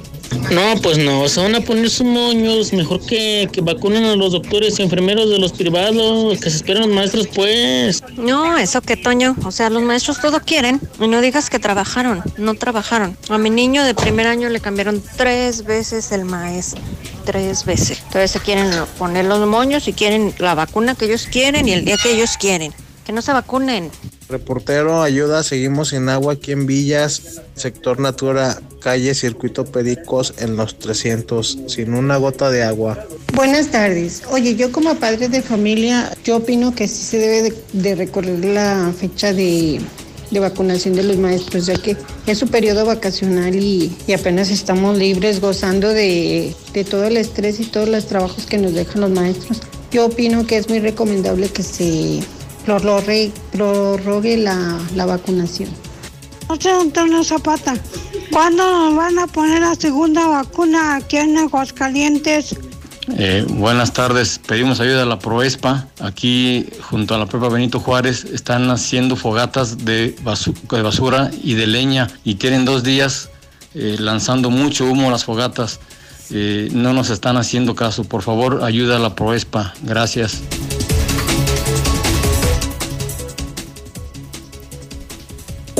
No, 0.51 0.75
pues 0.83 0.99
no, 0.99 1.29
se 1.29 1.41
van 1.41 1.55
a 1.55 1.61
poner 1.61 1.91
sus 1.91 2.07
moños, 2.07 2.73
mejor 2.73 3.05
que, 3.05 3.49
que 3.53 3.61
vacunen 3.61 4.05
a 4.05 4.17
los 4.17 4.33
doctores 4.33 4.79
y 4.79 4.83
enfermeros 4.83 5.31
de 5.31 5.39
los 5.39 5.53
privados, 5.53 6.39
que 6.39 6.51
se 6.51 6.57
esperen 6.57 6.83
los 6.83 6.91
maestros, 6.91 7.29
pues. 7.29 8.03
No, 8.17 8.59
eso 8.59 8.81
que 8.81 8.97
Toño, 8.97 9.37
o 9.45 9.53
sea, 9.53 9.71
los 9.71 9.83
maestros 9.83 10.21
todo 10.21 10.41
quieren, 10.41 10.81
y 11.01 11.09
no 11.09 11.21
digas 11.21 11.51
que 11.51 11.59
trabajaron, 11.59 12.23
no 12.37 12.55
trabajaron. 12.55 13.17
A 13.29 13.39
mi 13.39 13.51
niño 13.51 13.85
de 13.85 13.95
primer 13.95 14.27
año 14.27 14.49
le 14.49 14.61
cambiaron 14.61 15.03
tres 15.17 15.65
veces 15.65 16.11
el 16.13 16.25
maestro, 16.25 16.81
tres 17.25 17.65
veces. 17.65 17.99
Entonces 18.07 18.31
se 18.33 18.41
quieren 18.41 18.71
poner 18.99 19.27
los 19.27 19.47
moños 19.47 19.87
y 19.89 19.93
quieren 19.93 20.35
la 20.39 20.55
vacuna 20.55 20.95
que 20.95 21.07
ellos 21.07 21.29
quieren 21.31 21.69
y 21.69 21.73
el 21.73 21.85
día 21.85 21.97
que 21.97 22.13
ellos 22.13 22.37
quieren. 22.39 22.73
Que 23.05 23.13
no 23.13 23.23
se 23.23 23.33
vacunen. 23.33 23.91
Reportero, 24.31 25.03
ayuda, 25.03 25.43
seguimos 25.43 25.89
sin 25.89 26.09
agua 26.09 26.35
aquí 26.35 26.53
en 26.53 26.67
Villas, 26.67 27.41
sector 27.57 27.99
Natura, 27.99 28.61
calle 28.81 29.13
Circuito 29.15 29.65
Pedicos 29.65 30.35
en 30.39 30.55
los 30.55 30.79
300, 30.79 31.59
sin 31.67 31.95
una 31.95 32.17
gota 32.17 32.49
de 32.49 32.63
agua. 32.63 33.05
Buenas 33.35 33.73
tardes. 33.73 34.23
Oye, 34.31 34.55
yo 34.55 34.71
como 34.71 34.95
padre 34.95 35.29
de 35.29 35.43
familia, 35.43 36.17
yo 36.23 36.37
opino 36.37 36.73
que 36.73 36.87
sí 36.87 37.03
se 37.03 37.19
debe 37.19 37.55
de, 37.73 37.95
recorrer 37.97 38.45
la 38.45 38.93
fecha 38.97 39.33
de, 39.33 39.81
vacunación 40.31 40.95
de 40.95 41.03
los 41.03 41.17
maestros, 41.17 41.67
ya 41.67 41.75
que 41.75 41.97
es 42.29 42.39
su 42.39 42.47
periodo 42.47 42.87
vacacional 42.87 43.57
y, 43.57 43.93
apenas 44.15 44.51
estamos 44.51 44.97
libres 44.97 45.41
gozando 45.41 45.89
de, 45.89 46.55
de 46.73 46.85
todo 46.85 47.03
el 47.05 47.17
estrés 47.17 47.59
y 47.59 47.65
todos 47.65 47.89
los 47.89 48.07
trabajos 48.07 48.47
que 48.47 48.59
nos 48.59 48.75
dejan 48.75 49.01
los 49.01 49.11
maestros. 49.11 49.61
Yo 49.91 50.07
opino 50.07 50.47
que 50.47 50.57
es 50.57 50.69
muy 50.69 50.79
recomendable 50.79 51.49
que 51.49 51.65
se 51.65 52.21
prorrogue 52.65 54.37
la, 54.37 54.79
la 54.95 55.07
vacunación. 55.07 55.71
José 56.49 56.71
Antonio 56.71 57.23
Zapata, 57.23 57.75
¿cuándo 58.33 58.65
nos 58.65 58.97
van 58.97 59.19
a 59.19 59.27
poner 59.29 59.61
la 59.61 59.75
segunda 59.77 60.27
vacuna 60.27 60.97
aquí 60.97 61.17
en 61.17 61.39
Aguascalientes? 61.39 62.57
Eh, 63.17 63.45
buenas 63.49 63.93
tardes, 63.93 64.41
pedimos 64.47 64.81
ayuda 64.81 65.03
a 65.03 65.07
la 65.07 65.19
Proespa. 65.19 65.87
Aquí, 66.01 66.67
junto 66.83 67.15
a 67.15 67.19
la 67.19 67.27
propia 67.27 67.49
Benito 67.49 67.81
Juárez, 67.81 68.25
están 68.25 68.71
haciendo 68.71 69.17
fogatas 69.17 69.85
de, 69.85 70.15
basura 70.23 71.31
y 71.43 71.55
de 71.55 71.67
leña 71.67 72.09
y 72.25 72.37
tienen 72.37 72.65
dos 72.65 72.83
días 72.83 73.31
eh, 73.75 73.97
lanzando 73.99 74.51
mucho 74.51 74.85
humo 74.85 75.11
las 75.11 75.25
fogatas. 75.25 75.81
Eh, 76.31 76.69
no 76.73 76.93
nos 76.93 77.11
están 77.11 77.37
haciendo 77.37 77.75
caso. 77.75 78.05
Por 78.05 78.23
favor, 78.23 78.63
ayuda 78.63 78.97
a 78.97 78.99
la 78.99 79.15
Proespa. 79.15 79.75
Gracias. 79.83 80.43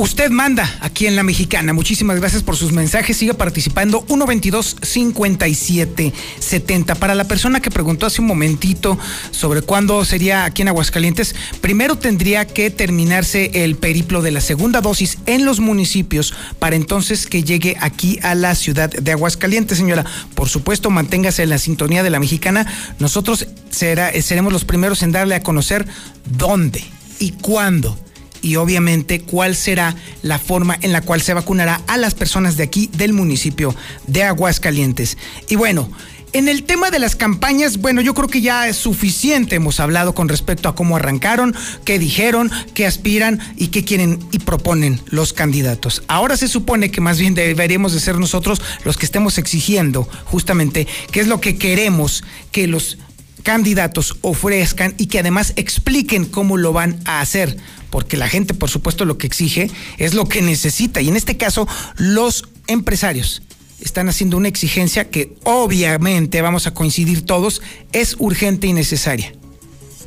Usted 0.01 0.31
manda 0.31 0.69
aquí 0.81 1.07
en 1.07 1.15
La 1.15 1.23
Mexicana. 1.23 1.73
Muchísimas 1.75 2.19
gracias 2.19 2.43
por 2.43 2.57
sus 2.57 2.73
mensajes. 2.73 3.19
Siga 3.19 3.35
participando. 3.35 4.03
122-5770. 4.07 6.97
Para 6.97 7.15
la 7.15 7.25
persona 7.25 7.61
que 7.61 7.71
preguntó 7.71 8.07
hace 8.07 8.23
un 8.23 8.27
momentito 8.27 8.99
sobre 9.31 9.61
cuándo 9.61 10.03
sería 10.07 10.47
aquí 10.47 10.63
en 10.63 10.69
Aguascalientes, 10.69 11.35
primero 11.61 11.99
tendría 11.99 12.47
que 12.47 12.71
terminarse 12.71 13.63
el 13.63 13.77
periplo 13.77 14.23
de 14.23 14.31
la 14.31 14.41
segunda 14.41 14.81
dosis 14.81 15.19
en 15.27 15.45
los 15.45 15.61
municipios 15.61 16.33
para 16.59 16.77
entonces 16.77 17.27
que 17.27 17.45
llegue 17.45 17.77
aquí 17.79 18.19
a 18.23 18.35
la 18.35 18.55
ciudad 18.55 18.89
de 18.89 19.13
Aguascalientes, 19.13 19.77
señora. 19.77 20.07
Por 20.35 20.49
supuesto, 20.49 20.89
manténgase 20.89 21.43
en 21.43 21.51
la 21.51 21.59
sintonía 21.59 22.03
de 22.03 22.09
La 22.09 22.21
Mexicana. 22.21 22.67
Nosotros 23.01 23.49
seremos 23.69 24.51
los 24.51 24.65
primeros 24.65 25.03
en 25.03 25.13
darle 25.13 25.35
a 25.35 25.43
conocer 25.43 25.87
dónde 26.25 26.83
y 27.19 27.33
cuándo 27.33 27.99
y 28.43 28.57
obviamente 28.57 29.21
cuál 29.21 29.57
será 29.57 29.97
la 30.23 30.39
forma 30.39 30.79
en 30.83 30.93
la 30.93 31.03
cual 31.03 31.21
se 31.21 31.35
vacunará 31.35 31.81
a 31.87 31.97
las 31.97 32.15
personas 32.15 32.57
de 32.57 32.65
aquí 32.65 32.91
del 32.93 33.13
municipio 33.13 33.75
de 34.07 34.25
Aguascalientes. 34.25 35.17
Y 35.49 35.57
bueno, 35.57 35.91
en 36.33 36.49
el 36.49 36.63
tema 36.63 36.91
de 36.91 37.01
las 37.01 37.17
campañas, 37.17 37.79
bueno, 37.79 38.01
yo 38.01 38.15
creo 38.15 38.29
que 38.29 38.41
ya 38.41 38.69
es 38.69 38.77
suficiente. 38.77 39.57
Hemos 39.57 39.81
hablado 39.81 40.15
con 40.15 40.29
respecto 40.29 40.69
a 40.69 40.77
cómo 40.77 40.95
arrancaron, 40.95 41.57
qué 41.85 41.99
dijeron, 41.99 42.53
qué 42.73 42.87
aspiran 42.87 43.41
y 43.57 43.69
qué 43.69 43.85
quieren 43.85 44.21
y 44.31 44.39
proponen 44.39 45.01
los 45.07 45.33
candidatos. 45.33 46.05
Ahora 46.07 46.37
se 46.37 46.47
supone 46.47 46.93
que 46.93 47.01
más 47.01 47.19
bien 47.19 47.35
deberíamos 47.35 47.93
de 47.93 48.01
ser 48.01 48.19
nosotros 48.19 48.63
los 48.85 48.97
que 48.97 49.07
estemos 49.07 49.39
exigiendo 49.39 50.09
justamente 50.25 50.87
qué 51.11 51.21
es 51.21 51.27
lo 51.27 51.41
que 51.41 51.59
queremos 51.59 52.23
que 52.53 52.69
los 52.69 52.99
candidatos 53.43 54.17
ofrezcan 54.21 54.95
y 54.99 55.07
que 55.07 55.19
además 55.19 55.53
expliquen 55.57 56.27
cómo 56.27 56.57
lo 56.57 56.73
van 56.73 57.01
a 57.07 57.21
hacer 57.21 57.57
porque 57.91 58.17
la 58.17 58.29
gente, 58.29 58.55
por 58.55 58.71
supuesto, 58.71 59.05
lo 59.05 59.19
que 59.19 59.27
exige 59.27 59.71
es 59.99 60.15
lo 60.15 60.27
que 60.27 60.43
necesita. 60.43 61.01
Y 61.01 61.09
en 61.09 61.17
este 61.17 61.37
caso, 61.37 61.69
los 61.97 62.49
empresarios 62.67 63.43
están 63.81 64.09
haciendo 64.09 64.37
una 64.37 64.49
exigencia 64.49 65.11
que 65.11 65.37
obviamente 65.45 66.41
vamos 66.43 66.67
a 66.67 66.75
coincidir 66.75 67.25
todos, 67.25 67.63
es 67.93 68.17
urgente 68.19 68.67
y 68.67 68.73
necesaria. 68.73 69.33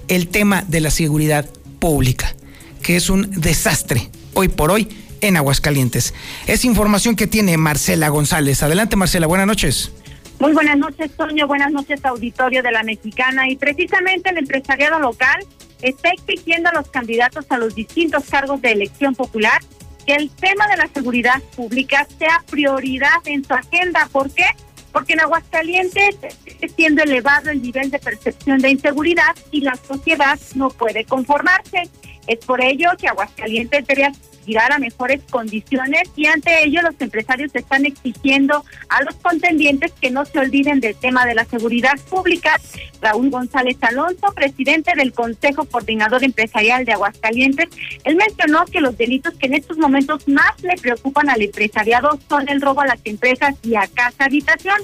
El 0.08 0.28
tema 0.28 0.64
de 0.68 0.82
la 0.82 0.92
seguridad 0.92 1.50
pública, 1.80 2.36
que 2.82 2.96
es 2.96 3.10
un 3.10 3.30
desastre 3.32 4.10
hoy 4.34 4.48
por 4.48 4.72
hoy 4.72 4.88
en 5.22 5.38
Aguascalientes. 5.38 6.14
Es 6.48 6.66
información 6.66 7.16
que 7.16 7.28
tiene 7.28 7.58
Marcela 7.58 8.10
González. 8.10 8.62
Adelante, 8.62 8.96
Marcela, 8.96 9.28
buenas 9.28 9.48
noches. 9.48 9.92
Muy 10.40 10.52
buenas 10.52 10.78
noches, 10.78 11.12
Toño. 11.16 11.48
Buenas 11.48 11.72
noches, 11.72 12.04
auditorio 12.04 12.62
de 12.62 12.72
la 12.72 12.84
Mexicana. 12.84 13.48
Y 13.50 13.56
precisamente 13.56 14.30
el 14.30 14.38
empresariado 14.40 15.00
local 15.00 15.46
está 15.84 16.10
exigiendo 16.10 16.70
a 16.70 16.74
los 16.74 16.90
candidatos 16.90 17.46
a 17.50 17.58
los 17.58 17.76
distintos 17.76 18.24
cargos 18.26 18.62
de 18.62 18.72
elección 18.72 19.14
popular 19.14 19.62
que 20.06 20.16
el 20.16 20.30
tema 20.32 20.68
de 20.68 20.78
la 20.78 20.88
seguridad 20.88 21.42
pública 21.56 22.08
sea 22.18 22.44
prioridad 22.50 23.22
en 23.26 23.44
su 23.44 23.54
agenda. 23.54 24.08
¿Por 24.12 24.32
qué? 24.32 24.46
Porque 24.92 25.14
en 25.14 25.22
Aguascalientes 25.22 26.16
sigue 26.44 26.70
siendo 26.70 27.04
elevado 27.04 27.50
el 27.52 27.62
nivel 27.62 27.92
de 27.92 28.00
percepción 28.00 28.60
de 28.60 28.72
inseguridad 28.72 29.36
y 29.52 29.62
la 29.62 29.76
sociedad 29.76 30.40
no 30.56 30.70
puede 30.70 31.06
conformarse. 31.06 31.90
Es 32.28 32.40
por 32.46 32.62
ello 32.62 32.90
que 32.98 33.08
Aguascalientes 33.08 33.86
debería 33.86 34.12
girar 34.46 34.72
a 34.72 34.80
mejores 34.80 35.22
condiciones 35.30 36.10
y 36.16 36.26
ante 36.26 36.66
ello 36.66 36.82
los 36.82 36.96
empresarios 37.00 37.52
están 37.54 37.86
exigiendo 37.86 38.64
a 38.90 39.04
los 39.04 39.16
contendientes 39.16 39.92
que 40.00 40.12
no 40.12 40.26
se 40.26 40.40
olviden 40.40 40.80
del 40.80 40.96
tema 40.96 41.26
de 41.26 41.36
la 41.36 41.46
seguridad 41.46 41.98
pública. 42.10 42.60
Raúl 43.04 43.30
González 43.30 43.78
Alonso, 43.82 44.34
presidente 44.34 44.94
del 44.96 45.12
Consejo 45.12 45.66
Coordinador 45.66 46.24
Empresarial 46.24 46.86
de 46.86 46.94
Aguascalientes, 46.94 47.68
él 48.06 48.16
mencionó 48.16 48.66
que 48.66 48.80
los 48.80 48.98
delitos 48.98 49.34
que 49.36 49.48
en 49.48 49.56
estos 49.56 49.78
momentos 49.78 50.28
más 50.28 50.62
le 50.62 50.76
preocupan 50.82 51.30
al 51.30 51.42
empresariado 51.42 52.18
son 52.30 52.48
el 52.48 52.62
robo 52.62 52.82
a 52.82 52.88
las 52.88 53.00
empresas 53.04 53.56
y 53.62 53.76
a 53.76 53.88
casa 53.94 54.26
habitación. 54.26 54.80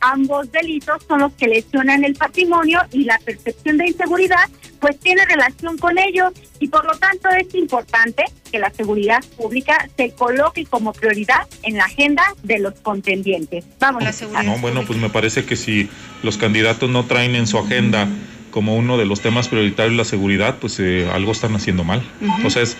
Ambos 0.00 0.52
delitos 0.52 1.02
son 1.08 1.20
los 1.20 1.32
que 1.32 1.48
lesionan 1.48 2.04
el 2.04 2.14
patrimonio 2.14 2.80
y 2.92 3.04
la 3.04 3.18
percepción 3.18 3.78
de 3.78 3.88
inseguridad 3.88 4.48
pues 4.82 4.98
tiene 4.98 5.24
relación 5.24 5.78
con 5.78 5.96
ellos 5.96 6.32
y 6.58 6.66
por 6.66 6.84
lo 6.84 6.98
tanto 6.98 7.28
es 7.30 7.54
importante 7.54 8.24
que 8.50 8.58
la 8.58 8.70
seguridad 8.70 9.24
pública 9.36 9.88
se 9.96 10.10
coloque 10.10 10.66
como 10.66 10.92
prioridad 10.92 11.46
en 11.62 11.76
la 11.76 11.84
agenda 11.84 12.24
de 12.42 12.58
los 12.58 12.74
contendientes. 12.80 13.64
Vamos, 13.78 14.02
la 14.02 14.12
seguridad. 14.12 14.42
No, 14.42 14.58
bueno, 14.58 14.82
pues 14.84 14.98
me 14.98 15.08
parece 15.08 15.44
que 15.44 15.54
si 15.54 15.88
los 16.22 16.38
candidatos 16.38 16.88
no 16.90 17.04
traen 17.04 17.34
en 17.34 17.46
su 17.46 17.58
agenda 17.58 18.08
como 18.50 18.76
uno 18.76 18.98
de 18.98 19.06
los 19.06 19.20
temas 19.20 19.48
prioritarios 19.48 19.96
la 19.96 20.04
seguridad, 20.04 20.56
pues 20.60 20.78
eh, 20.78 21.08
algo 21.12 21.32
están 21.32 21.54
haciendo 21.54 21.84
mal. 21.84 22.02
Entonces, 22.20 22.76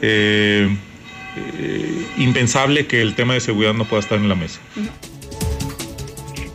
eh, 0.00 0.76
eh, 1.36 2.06
impensable 2.18 2.86
que 2.86 3.00
el 3.00 3.14
tema 3.14 3.34
de 3.34 3.40
seguridad 3.40 3.74
no 3.74 3.84
pueda 3.84 4.00
estar 4.00 4.18
en 4.18 4.28
la 4.28 4.34
mesa. 4.34 4.60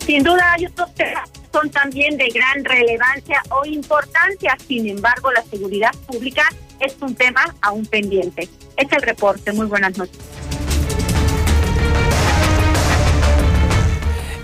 Sin 0.06 0.24
duda 0.24 0.54
hay 0.54 0.66
otros 0.66 0.94
temas 0.96 1.30
son 1.58 1.70
también 1.70 2.18
de 2.18 2.30
gran 2.30 2.64
relevancia 2.64 3.42
o 3.50 3.66
importancia. 3.66 4.56
Sin 4.68 4.88
embargo, 4.88 5.32
la 5.32 5.44
seguridad 5.44 5.92
pública 6.06 6.44
es 6.80 6.96
un 7.02 7.16
tema 7.16 7.56
aún 7.62 7.86
pendiente. 7.86 8.48
Es 8.76 8.92
el 8.92 9.02
reporte. 9.02 9.52
Muy 9.54 9.66
buenas 9.66 9.98
noches. 9.98 10.18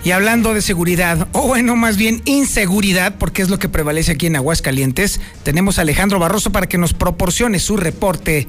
Y 0.04 0.10
hablando 0.10 0.52
de 0.52 0.60
seguridad, 0.60 1.28
o 1.32 1.48
bueno, 1.48 1.76
más 1.76 1.96
bien 1.96 2.20
inseguridad, 2.26 3.14
porque 3.18 3.40
es 3.40 3.48
lo 3.48 3.58
que 3.58 3.70
prevalece 3.70 4.12
aquí 4.12 4.26
en 4.26 4.36
Aguascalientes, 4.36 5.18
tenemos 5.44 5.78
a 5.78 5.82
Alejandro 5.82 6.18
Barroso 6.18 6.52
para 6.52 6.66
que 6.66 6.76
nos 6.76 6.92
proporcione 6.92 7.58
su 7.58 7.78
reporte 7.78 8.46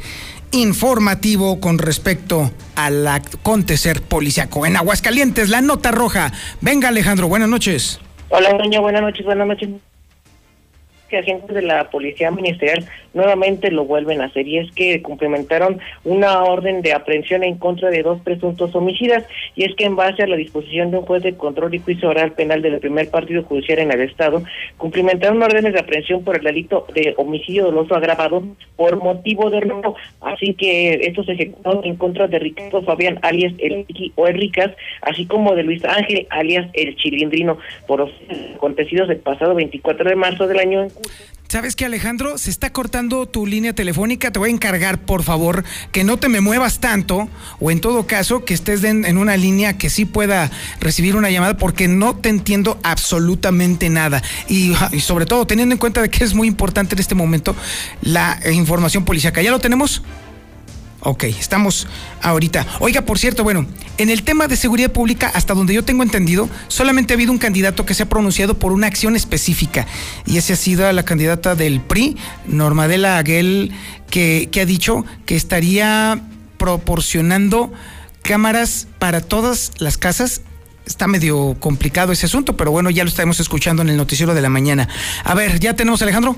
informativo 0.52 1.62
con 1.62 1.78
respecto 1.78 2.52
al 2.76 3.08
acontecer 3.08 4.02
policiaco 4.02 4.66
en 4.66 4.76
Aguascalientes, 4.76 5.48
la 5.48 5.62
nota 5.62 5.92
roja. 5.92 6.34
Venga 6.60 6.90
Alejandro, 6.90 7.30
buenas 7.30 7.48
noches. 7.48 8.02
Hola, 8.28 8.52
doña, 8.58 8.82
buenas 8.82 9.04
noches, 9.04 9.26
buenas 9.26 9.48
noches 9.48 9.70
que 11.10 11.18
agentes 11.18 11.54
de 11.54 11.62
la 11.62 11.90
Policía 11.90 12.32
Ministerial 12.32 12.86
nuevamente 13.14 13.72
lo 13.72 13.86
vuelven 13.86 14.22
a 14.22 14.26
hacer. 14.26 14.48
Y 14.48 14.60
es 14.60 14.72
que 14.72 15.02
cumplimentaron 15.02 15.80
una 16.04 16.44
orden 16.44 16.82
de 16.82 16.94
aprehensión 16.94 17.44
en 17.44 17.58
contra 17.58 17.90
de 17.90 18.04
dos 18.04 18.22
presuntos 18.22 18.76
homicidas. 18.76 19.26
Y 19.56 19.64
es 19.64 19.76
que 19.76 19.86
en 19.86 19.96
base 19.96 20.24
a 20.24 20.28
la 20.28 20.36
disposición 20.36 20.92
de 20.92 20.98
un 20.98 21.06
juez 21.06 21.24
de 21.24 21.36
control 21.36 21.74
y 21.74 21.80
juicio 21.80 22.10
oral 22.10 22.34
penal 22.34 22.62
del 22.62 22.80
primer 22.80 23.10
partido 23.10 23.44
judicial 23.44 23.80
en 23.80 23.92
el 23.92 24.02
estado 24.02 24.44
cumplimentaron 24.78 25.42
órdenes 25.42 25.74
de 25.74 25.80
aprehensión 25.80 26.24
por 26.24 26.38
el 26.38 26.44
delito 26.44 26.86
de 26.94 27.14
homicidio 27.18 27.66
doloso 27.66 27.96
agravado 27.96 28.44
por 28.76 28.98
motivo 28.98 29.50
de 29.50 29.62
robo. 29.62 29.96
Así 30.22 30.54
que 30.54 30.96
esto 30.96 31.24
se 31.24 31.34
ejecutó 31.34 31.84
en 31.84 31.96
contra 31.96 32.28
de 32.28 32.40
Ricardo 32.40 32.82
Fabián 32.84 33.20
alias 33.22 33.54
el 33.60 33.86
o 34.16 34.26
Ricas 34.26 34.72
así 35.02 35.26
como 35.26 35.56
de 35.56 35.64
Luis 35.64 35.84
Ángel 35.86 36.28
alias 36.30 36.68
el 36.74 36.96
Chilindrino 36.96 37.58
por 37.88 38.10
acontecidos 38.56 39.10
el 39.10 39.18
pasado 39.18 39.56
24 39.56 40.10
de 40.10 40.16
marzo 40.16 40.48
del 40.48 40.60
año 40.60 40.88
¿Sabes 41.48 41.76
qué, 41.76 41.86
Alejandro? 41.86 42.40
Se 42.40 42.50
está 42.50 42.74
cortando 42.74 43.28
tu 43.28 43.46
línea 43.46 43.74
telefónica. 43.74 44.32
Te 44.32 44.40
voy 44.40 44.50
a 44.50 44.54
encargar, 44.54 45.00
por 45.00 45.22
favor, 45.22 45.64
que 45.92 46.04
no 46.04 46.18
te 46.18 46.28
me 46.28 46.42
muevas 46.42 46.80
tanto 46.80 47.30
o 47.60 47.70
en 47.70 47.82
todo 47.82 48.08
caso 48.08 48.44
que 48.44 48.56
estés 48.56 48.84
en, 48.84 49.18
una 49.18 49.38
línea 49.38 49.78
que 49.78 49.92
sí 49.92 50.06
pueda 50.06 50.52
recibir 50.80 51.16
una 51.16 51.30
llamada 51.30 51.56
porque 51.56 51.88
no 51.88 52.16
te 52.16 52.30
entiendo 52.30 52.80
absolutamente 52.84 53.90
nada. 53.90 54.24
Y, 54.50 54.74
sobre 55.00 55.28
todo 55.28 55.46
teniendo 55.46 55.74
en 55.74 55.80
cuenta 55.80 56.02
de 56.02 56.10
que 56.10 56.24
es 56.24 56.34
muy 56.34 56.48
importante 56.48 56.96
en 56.96 57.00
este 57.00 57.16
momento 57.16 57.56
la 58.02 58.40
información 58.52 59.06
policíaca. 59.06 59.42
¿Ya 59.42 59.52
lo 59.52 59.60
tenemos? 59.60 60.02
Ok, 61.08 61.26
estamos 61.26 61.88
ahorita. 62.24 62.66
Oiga, 62.80 63.04
por 63.04 63.20
cierto, 63.20 63.44
bueno, 63.44 63.68
en 64.00 64.10
el 64.10 64.24
tema 64.24 64.48
de 64.48 64.56
seguridad 64.56 64.92
pública, 64.92 65.32
hasta 65.36 65.54
donde 65.54 65.76
yo 65.76 65.86
tengo 65.86 66.02
entendido, 66.02 66.50
solamente 66.68 67.14
ha 67.14 67.16
habido 67.16 67.32
un 67.32 67.38
candidato 67.38 67.86
que 67.86 67.94
se 67.94 68.02
ha 68.02 68.10
pronunciado 68.10 68.58
por 68.58 68.72
una 68.72 68.88
acción 68.88 69.16
específica. 69.16 69.86
Y 70.26 70.38
ese 70.38 70.54
ha 70.54 70.56
sido 70.56 70.92
la 70.92 71.06
candidata 71.06 71.54
del 71.54 71.80
PRI, 71.80 72.18
Normadela 72.48 73.20
Aguel, 73.20 73.72
que, 74.10 74.50
que 74.52 74.62
ha 74.62 74.66
dicho 74.66 75.06
que 75.28 75.36
estaría 75.36 76.24
proporcionando 76.58 77.72
cámaras 78.24 78.88
para 78.98 79.22
todas 79.22 79.74
las 79.78 80.00
casas 80.00 80.42
está 80.88 81.08
medio 81.08 81.56
complicado 81.60 82.14
ese 82.14 82.26
asunto, 82.26 82.58
pero 82.58 82.72
bueno, 82.72 82.90
ya 82.90 83.04
lo 83.04 83.10
estamos 83.10 83.40
escuchando 83.40 83.84
en 83.84 83.90
el 83.90 83.98
noticiero 83.98 84.34
de 84.34 84.42
la 84.42 84.50
mañana. 84.50 84.88
A 85.24 85.36
ver, 85.36 85.60
¿ya 85.60 85.76
tenemos 85.76 86.02
Alejandro? 86.02 86.36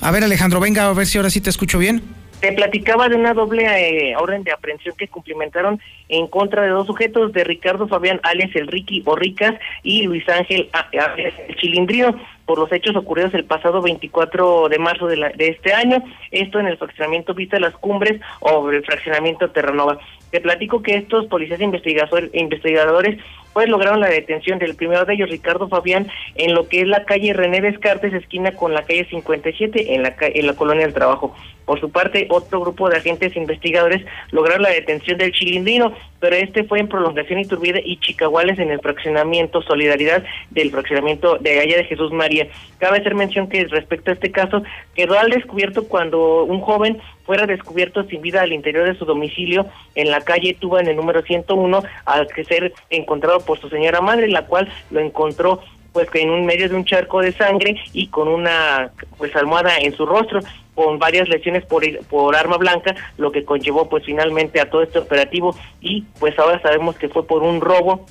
A 0.00 0.10
ver, 0.12 0.22
Alejandro, 0.22 0.60
venga 0.60 0.88
a 0.88 0.92
ver 0.92 1.06
si 1.06 1.18
ahora 1.18 1.30
sí 1.30 1.40
te 1.40 1.50
escucho 1.50 1.78
bien. 1.78 2.17
Te 2.40 2.52
platicaba 2.52 3.08
de 3.08 3.16
una 3.16 3.34
doble 3.34 3.64
eh, 3.64 4.16
orden 4.16 4.44
de 4.44 4.52
aprehensión 4.52 4.94
que 4.96 5.08
cumplimentaron 5.08 5.80
en 6.08 6.28
contra 6.28 6.62
de 6.62 6.68
dos 6.68 6.86
sujetos, 6.86 7.32
de 7.32 7.42
Ricardo 7.42 7.88
Fabián 7.88 8.20
alias 8.22 8.54
el 8.54 8.68
Ricky 8.68 9.02
o 9.06 9.16
Ricas 9.16 9.54
y 9.82 10.02
Luis 10.02 10.28
Ángel 10.28 10.70
alias 10.72 11.34
el 11.48 11.56
Chilindrío, 11.56 12.14
por 12.46 12.58
los 12.58 12.72
hechos 12.72 12.96
ocurridos 12.96 13.34
el 13.34 13.44
pasado 13.44 13.82
24 13.82 14.68
de 14.68 14.78
marzo 14.78 15.06
de, 15.06 15.16
la, 15.16 15.28
de 15.30 15.48
este 15.48 15.74
año, 15.74 16.02
esto 16.30 16.58
en 16.58 16.66
el 16.66 16.78
fraccionamiento 16.78 17.34
Vista 17.34 17.60
Las 17.60 17.74
Cumbres 17.74 18.20
o 18.40 18.70
el 18.70 18.84
fraccionamiento 18.84 19.50
Terranova. 19.50 19.98
Te 20.30 20.40
platico 20.40 20.82
que 20.82 20.96
estos 20.96 21.26
policías 21.26 21.60
investigadores 21.60 23.18
pues 23.52 23.68
lograron 23.68 24.00
la 24.00 24.08
detención 24.08 24.58
del 24.58 24.76
primero 24.76 25.04
de 25.04 25.14
ellos, 25.14 25.30
Ricardo 25.30 25.68
Fabián, 25.68 26.06
en 26.36 26.54
lo 26.54 26.68
que 26.68 26.82
es 26.82 26.86
la 26.86 27.04
calle 27.04 27.32
René 27.32 27.60
Descartes, 27.60 28.12
esquina 28.12 28.52
con 28.52 28.72
la 28.72 28.82
calle 28.82 29.06
57, 29.06 29.94
en 29.94 30.04
la, 30.04 30.14
en 30.20 30.46
la 30.46 30.54
colonia 30.54 30.84
del 30.84 30.94
trabajo. 30.94 31.34
Por 31.64 31.80
su 31.80 31.90
parte, 31.90 32.26
otro 32.30 32.60
grupo 32.60 32.88
de 32.88 32.96
agentes 32.96 33.36
investigadores 33.36 34.02
lograron 34.30 34.62
la 34.62 34.70
detención 34.70 35.18
del 35.18 35.32
chilindrino, 35.32 35.92
pero 36.18 36.36
este 36.36 36.64
fue 36.64 36.80
en 36.80 36.88
prolongación 36.88 37.40
Iturbide 37.40 37.82
y 37.84 37.98
Chicaguales 37.98 38.58
en 38.58 38.70
el 38.70 38.80
fraccionamiento 38.80 39.60
Solidaridad 39.62 40.24
del 40.50 40.70
fraccionamiento 40.70 41.36
de 41.36 41.60
allá 41.60 41.76
de 41.76 41.84
Jesús 41.84 42.10
María. 42.10 42.48
Cabe 42.78 42.98
hacer 42.98 43.14
mención 43.14 43.48
que 43.48 43.64
respecto 43.66 44.10
a 44.10 44.14
este 44.14 44.32
caso 44.32 44.62
quedó 44.94 45.18
al 45.18 45.30
descubierto 45.30 45.88
cuando 45.88 46.44
un 46.44 46.60
joven 46.60 46.98
fuera 47.28 47.44
descubierto 47.46 48.04
sin 48.04 48.22
vida 48.22 48.40
al 48.40 48.54
interior 48.54 48.86
de 48.86 48.98
su 48.98 49.04
domicilio 49.04 49.66
en 49.94 50.10
la 50.10 50.22
calle 50.22 50.56
Tuba 50.58 50.80
en 50.80 50.88
el 50.88 50.96
número 50.96 51.20
101 51.20 51.82
al 52.06 52.26
que 52.28 52.42
ser 52.42 52.72
encontrado 52.88 53.40
por 53.40 53.60
su 53.60 53.68
señora 53.68 54.00
madre, 54.00 54.28
la 54.28 54.46
cual 54.46 54.66
lo 54.90 54.98
encontró 54.98 55.60
pues 55.92 56.08
en 56.14 56.30
un 56.30 56.46
medio 56.46 56.70
de 56.70 56.74
un 56.74 56.86
charco 56.86 57.20
de 57.20 57.32
sangre 57.32 57.76
y 57.92 58.06
con 58.06 58.28
una 58.28 58.92
pues 59.18 59.36
almohada 59.36 59.76
en 59.76 59.94
su 59.94 60.06
rostro 60.06 60.40
con 60.74 60.98
varias 60.98 61.28
lesiones 61.28 61.66
por 61.66 61.82
por 62.06 62.34
arma 62.34 62.56
blanca, 62.56 62.94
lo 63.18 63.30
que 63.30 63.44
conllevó 63.44 63.90
pues 63.90 64.06
finalmente 64.06 64.58
a 64.58 64.70
todo 64.70 64.80
este 64.80 64.98
operativo 64.98 65.54
y 65.82 66.04
pues 66.18 66.38
ahora 66.38 66.62
sabemos 66.62 66.96
que 66.96 67.10
fue 67.10 67.26
por 67.26 67.42
un 67.42 67.60
robo 67.60 68.06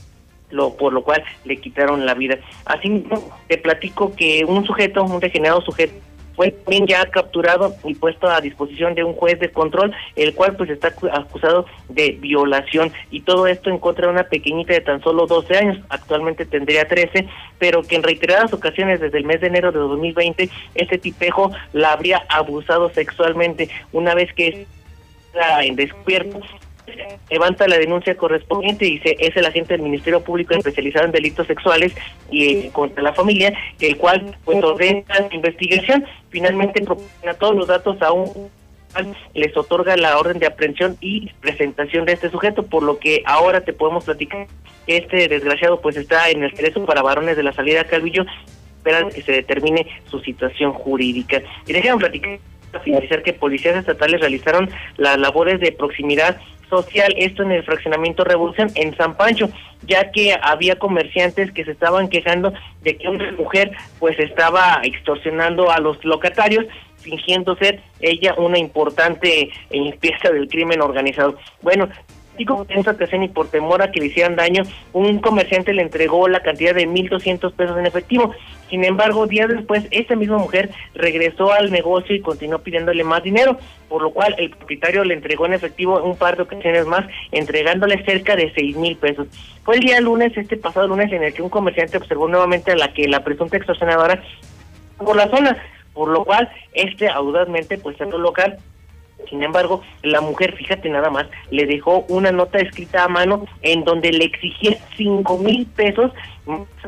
lo 0.52 0.78
por 0.78 0.94
lo 0.94 1.02
cual 1.02 1.24
le 1.44 1.58
quitaron 1.58 2.06
la 2.06 2.14
vida. 2.14 2.38
Así 2.66 3.04
te 3.48 3.58
platico 3.58 4.16
que 4.16 4.46
un 4.46 4.64
sujeto, 4.64 5.04
un 5.04 5.20
degenerado 5.20 5.62
sujeto 5.62 5.96
fue 6.38 6.52
también 6.52 6.86
ya 6.86 7.04
capturado 7.08 7.76
y 7.84 7.96
puesto 7.96 8.30
a 8.30 8.40
disposición 8.40 8.94
de 8.94 9.04
un 9.04 9.14
juez 9.14 9.40
de 9.40 9.50
control, 9.50 9.94
el 10.16 10.36
cual 10.36 10.56
pues 10.56 10.70
está 10.70 10.94
acusado 11.12 11.66
de 11.90 12.12
violación. 12.12 12.94
Y 13.10 13.22
todo 13.22 13.48
esto 13.48 13.72
en 13.72 13.80
contra 13.80 14.06
de 14.06 14.14
una 14.14 14.24
pequeñita 14.24 14.74
de 14.74 14.82
tan 14.82 15.02
solo 15.02 15.26
12 15.26 15.58
años, 15.58 15.80
actualmente 15.90 16.46
tendría 16.46 16.88
13, 16.88 17.28
pero 17.58 17.82
que 17.82 17.96
en 17.96 18.04
reiteradas 18.04 18.54
ocasiones 18.54 19.02
desde 19.02 19.18
el 19.18 19.26
mes 19.26 19.42
de 19.42 19.48
enero 19.48 19.72
de 19.72 19.80
2020 19.80 20.50
este 20.76 21.00
tipejo 21.00 21.52
la 21.74 21.94
habría 21.94 22.24
abusado 22.30 22.90
sexualmente 22.92 23.70
una 23.92 24.14
vez 24.14 24.32
que 24.34 24.68
en 25.62 25.76
descubierto 25.76 26.40
levanta 27.30 27.68
la 27.68 27.78
denuncia 27.78 28.16
correspondiente 28.16 28.86
y 28.86 28.98
dice 28.98 29.16
es 29.20 29.36
el 29.36 29.46
agente 29.46 29.74
del 29.74 29.84
Ministerio 29.84 30.24
Público 30.24 30.54
especializado 30.54 31.06
en 31.06 31.12
delitos 31.12 31.48
sexuales 31.48 31.94
y 32.32 32.46
eh, 32.46 32.70
contra 32.72 33.04
la 33.04 33.14
familia, 33.14 33.54
el 33.80 33.98
cual 33.98 34.36
pues 34.46 34.64
ordena 34.64 35.04
la 35.08 35.36
investigación, 35.36 36.06
finalmente 36.30 36.82
proporciona 36.82 37.34
todos 37.36 37.56
los 37.56 37.68
datos 37.68 38.02
a 38.02 38.12
un 38.12 38.50
les 39.36 39.56
otorga 39.56 39.96
la 39.96 40.18
orden 40.18 40.40
de 40.40 40.48
aprehensión 40.48 40.98
y 41.02 41.30
presentación 41.42 42.06
de 42.06 42.14
este 42.14 42.32
sujeto, 42.32 42.64
por 42.64 42.82
lo 42.82 42.98
que 42.98 43.22
ahora 43.26 43.62
te 43.62 43.74
podemos 43.74 44.06
platicar 44.06 44.48
que 44.88 44.98
este 44.98 45.28
desgraciado 45.28 45.82
pues 45.82 45.98
está 45.98 46.30
en 46.30 46.44
el 46.44 46.56
cerezo 46.56 46.84
para 46.86 47.04
varones 47.04 47.38
de 47.38 47.44
la 47.44 47.54
salida 47.54 47.84
Calvillo, 47.84 48.26
esperan 48.78 49.10
que 49.10 49.22
se 49.22 49.34
determine 49.34 49.86
su 50.10 50.20
situación 50.22 50.74
jurídica. 50.74 51.44
Y 51.68 51.74
déjenme 51.74 52.00
platicar 52.00 52.40
finalizar 52.84 53.24
que 53.24 53.34
policías 53.34 53.76
estatales 53.76 54.20
realizaron 54.20 54.70
las 54.98 55.18
labores 55.18 55.60
de 55.60 55.72
proximidad 55.72 56.38
social, 56.70 57.14
esto 57.18 57.44
en 57.44 57.52
el 57.52 57.64
fraccionamiento 57.64 58.24
Revolución 58.24 58.70
en 58.76 58.96
San 58.96 59.16
Pancho, 59.16 59.50
ya 59.84 60.12
que 60.12 60.36
había 60.42 60.78
comerciantes 60.78 61.52
que 61.52 61.66
se 61.66 61.72
estaban 61.72 62.10
quejando 62.10 62.54
de 62.82 62.98
que 62.98 63.08
una 63.08 63.32
mujer 63.34 63.72
pues 64.00 64.20
estaba 64.20 64.82
extorsionando 64.84 65.72
a 65.72 65.80
los 65.80 66.04
locatarios 66.04 66.66
fingiendo 66.98 67.56
ser 67.56 67.82
ella 68.02 68.34
una 68.38 68.58
importante 68.58 69.50
pieza 70.00 70.30
del 70.30 70.48
crimen 70.50 70.82
organizado. 70.82 71.38
Bueno, 71.62 71.88
en 72.38 72.80
esta 72.80 72.92
ocasión 72.92 73.24
y 73.24 73.30
por 73.30 73.50
temor 73.50 73.82
a 73.82 73.92
que 73.92 74.00
le 74.00 74.08
hicieran 74.08 74.36
daño, 74.36 74.64
un 74.94 75.20
comerciante 75.20 75.74
le 75.74 75.82
entregó 75.82 76.28
la 76.28 76.42
cantidad 76.42 76.76
de 76.76 76.88
1.200 76.88 77.52
pesos 77.54 77.78
en 77.78 77.86
efectivo. 77.86 78.34
Sin 78.70 78.84
embargo, 78.84 79.28
días 79.28 79.50
después, 79.50 79.88
esta 79.92 80.16
misma 80.16 80.38
mujer 80.38 80.70
regresó 80.94 81.54
al 81.54 81.72
negocio 81.72 82.16
y 82.16 82.22
continuó 82.22 82.60
pidiéndole 82.60 83.04
más 83.04 83.24
dinero, 83.24 83.58
por 83.88 84.02
lo 84.02 84.12
cual 84.12 84.36
el 84.38 84.50
propietario 84.50 85.04
le 85.04 85.14
entregó 85.14 85.46
en 85.46 85.54
efectivo 85.54 86.02
un 86.04 86.18
par 86.18 86.36
de 86.36 86.44
ocasiones 86.44 86.86
más, 86.86 87.06
entregándole 87.32 88.04
cerca 88.04 88.36
de 88.36 88.52
seis 88.54 88.76
mil 88.76 88.98
pesos. 88.98 89.28
Fue 89.64 89.76
el 89.76 89.82
día 89.82 90.02
lunes, 90.02 90.36
este 90.36 90.58
pasado 90.58 90.88
lunes, 90.88 91.12
en 91.12 91.24
el 91.24 91.34
que 91.34 91.42
un 91.42 91.50
comerciante 91.50 91.98
observó 91.98 92.28
nuevamente 92.28 92.72
a 92.72 92.76
la 92.76 92.94
que 92.94 93.08
la 93.08 93.24
presunta 93.24 93.58
extorsionadora 93.58 94.22
por 94.98 95.16
la 95.16 95.30
zona, 95.30 95.58
por 95.94 96.10
lo 96.10 96.26
cual 96.26 96.50
este 96.74 97.08
audazmente 97.08 97.78
pues 97.78 98.00
en 98.02 98.10
local 98.10 98.58
sin 99.30 99.44
embargo, 99.44 99.82
la 100.04 100.22
mujer, 100.22 100.54
fíjate 100.56 100.90
nada 100.90 101.10
más, 101.10 101.28
le 101.52 101.66
dejó 101.66 102.06
una 102.10 102.32
nota 102.32 102.60
escrita 102.60 103.04
a 103.04 103.08
mano 103.08 103.46
en 103.62 103.84
donde 103.84 104.12
le 104.12 104.26
exigía 104.26 104.78
cinco 104.96 105.38
mil 105.38 105.66
pesos 105.68 106.12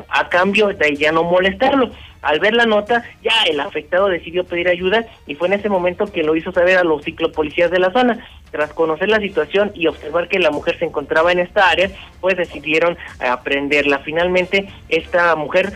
a 0.10 0.30
cambio 0.30 0.68
de 0.68 0.96
ya 0.96 1.12
no 1.12 1.24
molestarlo. 1.24 1.92
Al 2.22 2.40
ver 2.40 2.54
la 2.54 2.66
nota, 2.66 3.04
ya 3.24 3.44
el 3.50 3.60
afectado 3.62 4.08
decidió 4.08 4.44
pedir 4.44 4.68
ayuda 4.68 5.06
y 5.26 5.36
fue 5.36 5.48
en 5.48 5.54
ese 5.54 5.70
momento 5.70 6.06
que 6.06 6.24
lo 6.24 6.36
hizo 6.36 6.52
saber 6.52 6.78
a 6.78 6.84
los 6.84 7.04
ciclopolicías 7.04 7.72
de 7.72 7.80
la 7.80 7.92
zona. 7.92 8.26
Tras 8.52 8.74
conocer 8.74 9.10
la 9.10 9.20
situación 9.20 9.72
y 9.74 9.88
observar 9.88 10.28
que 10.28 10.40
la 10.40 10.52
mujer 10.52 10.78
se 10.80 10.86
encontraba 10.86 11.32
en 11.32 11.40
esta 11.40 11.70
área, 11.70 11.90
pues 12.20 12.36
decidieron 12.36 12.98
aprenderla. 13.20 14.00
Finalmente, 14.00 14.68
esta 14.90 15.36
mujer 15.36 15.72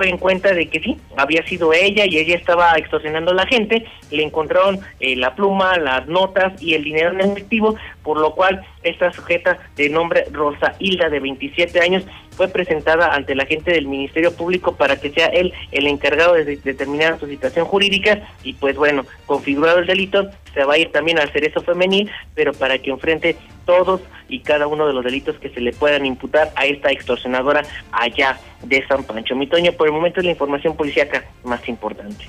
en 0.00 0.18
cuenta 0.18 0.52
de 0.52 0.68
que 0.68 0.80
sí, 0.80 0.98
había 1.16 1.46
sido 1.46 1.72
ella 1.72 2.04
y 2.06 2.18
ella 2.18 2.36
estaba 2.36 2.72
extorsionando 2.76 3.30
a 3.30 3.34
la 3.34 3.46
gente, 3.46 3.84
le 4.10 4.22
encontraron 4.22 4.80
eh, 5.00 5.16
la 5.16 5.34
pluma, 5.34 5.76
las 5.78 6.06
notas 6.06 6.60
y 6.62 6.74
el 6.74 6.84
dinero 6.84 7.10
en 7.10 7.20
efectivo, 7.20 7.76
por 8.02 8.18
lo 8.18 8.34
cual 8.34 8.64
esta 8.82 9.12
sujeta 9.12 9.58
de 9.76 9.88
nombre 9.88 10.24
Rosa 10.32 10.74
Hilda 10.78 11.08
de 11.08 11.20
27 11.20 11.80
años 11.80 12.04
fue 12.36 12.48
presentada 12.48 13.14
ante 13.14 13.34
la 13.34 13.46
gente 13.46 13.72
del 13.72 13.86
Ministerio 13.86 14.34
Público 14.34 14.74
para 14.74 14.98
que 15.00 15.10
sea 15.10 15.26
él 15.26 15.52
el 15.70 15.86
encargado 15.86 16.34
de 16.34 16.56
determinar 16.56 17.20
su 17.20 17.26
situación 17.26 17.66
jurídica 17.66 18.22
y 18.42 18.54
pues 18.54 18.76
bueno, 18.76 19.04
configurado 19.26 19.78
el 19.78 19.86
delito, 19.86 20.30
se 20.54 20.64
va 20.64 20.74
a 20.74 20.78
ir 20.78 20.90
también 20.90 21.18
al 21.18 21.30
cerezo 21.30 21.60
femenil, 21.60 22.10
pero 22.34 22.52
para 22.52 22.78
que 22.78 22.90
enfrente 22.90 23.36
todos 23.64 24.00
y 24.28 24.40
cada 24.40 24.66
uno 24.66 24.86
de 24.86 24.92
los 24.92 25.04
delitos 25.04 25.36
que 25.38 25.50
se 25.50 25.60
le 25.60 25.72
puedan 25.72 26.06
imputar 26.06 26.52
a 26.56 26.66
esta 26.66 26.90
extorsionadora 26.90 27.62
allá 27.92 28.38
de 28.62 28.86
San 28.86 29.04
Pancho. 29.04 29.34
Mi 29.34 29.46
Toño, 29.46 29.72
por 29.72 29.86
el 29.86 29.92
momento 29.92 30.20
es 30.20 30.24
la 30.24 30.32
información 30.32 30.76
policíaca 30.76 31.24
más 31.44 31.66
importante. 31.68 32.26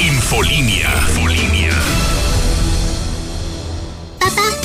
Infolinia. 0.00 0.88
Infolinia. 1.08 1.70
Papá, 4.18 4.63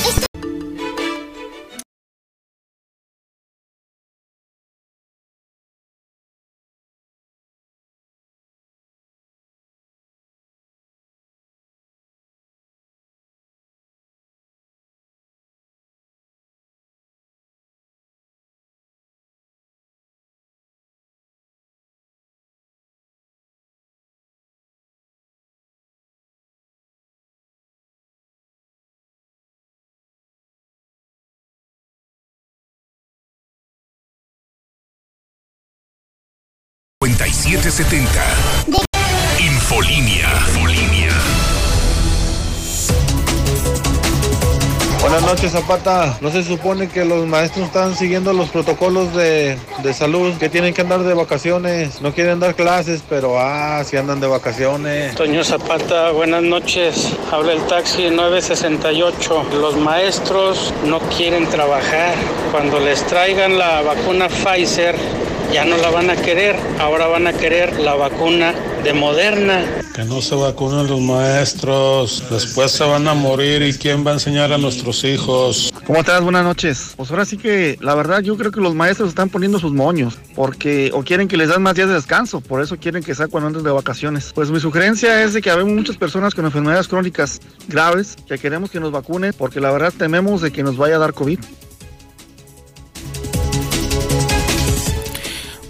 5770. 37.16 38.08
Infolinia. 39.40 40.30
Infolinia. 40.48 41.10
Buenas 45.02 45.24
noches, 45.24 45.54
Zapata. 45.54 46.20
No 46.22 46.30
se 46.30 46.44
supone 46.44 46.88
que 46.88 47.06
los 47.06 47.26
maestros 47.26 47.66
están 47.66 47.96
siguiendo 47.96 48.32
los 48.34 48.50
protocolos 48.50 49.16
de, 49.16 49.58
de, 49.82 49.94
salud, 49.94 50.36
que 50.38 50.50
tienen 50.50 50.76
que 50.76 50.82
andar 50.82 51.00
de 51.00 51.16
vacaciones. 51.16 52.00
No 52.00 52.14
quieren 52.14 52.40
dar 52.40 52.54
clases, 52.54 53.02
pero 53.10 53.40
ah, 53.40 53.84
si 53.84 53.98
andan 53.98 54.20
de 54.20 54.28
vacaciones. 54.28 55.16
Toño 55.16 55.44
Zapata, 55.44 56.12
buenas 56.12 56.44
noches. 56.44 57.12
Habla 57.32 57.54
el 57.54 57.62
taxi 57.66 58.12
968. 58.12 59.48
Los 59.60 59.78
maestros 59.78 60.72
no 60.86 61.00
quieren 61.18 61.48
trabajar. 61.48 62.14
Cuando 62.52 62.80
les 62.80 63.04
traigan 63.08 63.58
la 63.58 63.82
vacuna 63.82 64.28
Pfizer, 64.30 64.96
ya 65.52 65.66
no 65.66 65.78
la 65.78 65.90
van 65.90 66.10
a 66.10 66.16
querer, 66.16 66.56
ahora 66.80 67.08
van 67.08 67.28
a 67.28 67.34
querer 67.34 67.80
la 67.80 67.96
vacuna 67.96 68.54
de 68.84 68.94
Moderna. 68.94 69.66
Que 69.94 70.04
no 70.04 70.22
se 70.22 70.36
vacunen 70.36 70.88
los 70.88 71.02
maestros, 71.02 72.24
después 72.30 72.72
se 72.72 72.84
van 72.84 73.08
a 73.08 73.14
morir 73.14 73.62
y 73.64 73.74
quién 73.74 74.06
va 74.06 74.12
a 74.12 74.14
enseñar 74.14 74.54
a 74.54 74.58
nuestros 74.58 75.04
hijos. 75.04 75.74
¿Cómo 75.86 76.00
estás? 76.00 76.22
Buenas 76.22 76.44
noches. 76.44 76.94
Pues 76.96 77.10
ahora 77.10 77.26
sí 77.26 77.38
que 77.38 77.78
la 77.82 77.96
verdad 77.96 78.22
yo 78.22 78.38
creo 78.38 78.52
que 78.52 78.62
los 78.62 78.76
maestros 78.76 79.10
están 79.10 79.30
poniendo 79.30 79.60
sus 79.60 79.74
moños 79.74 80.18
porque 80.36 80.92
o 80.94 81.04
quieren 81.04 81.28
que 81.28 81.38
les 81.38 81.50
dan 81.50 81.64
más 81.64 81.76
días 81.76 81.90
de 81.90 81.96
descanso, 81.96 82.42
por 82.42 82.62
eso 82.62 82.78
quieren 82.78 83.04
que 83.04 83.16
saquen 83.16 83.44
antes 83.44 83.64
de 83.64 83.72
vacaciones. 83.72 84.32
Pues 84.34 84.52
mi 84.52 84.60
sugerencia 84.60 85.24
es 85.24 85.34
de 85.34 85.42
que 85.42 85.50
habemos 85.50 85.74
muchas 85.74 85.98
personas 85.98 86.36
con 86.36 86.46
enfermedades 86.46 86.88
crónicas 86.88 87.40
graves 87.68 88.16
que 88.28 88.38
queremos 88.38 88.70
que 88.70 88.80
nos 88.80 88.92
vacunen 88.92 89.34
porque 89.38 89.60
la 89.60 89.72
verdad 89.72 89.94
tememos 89.98 90.42
de 90.42 90.52
que 90.52 90.64
nos 90.64 90.78
vaya 90.78 90.96
a 90.96 91.00
dar 91.00 91.14
COVID. 91.14 91.40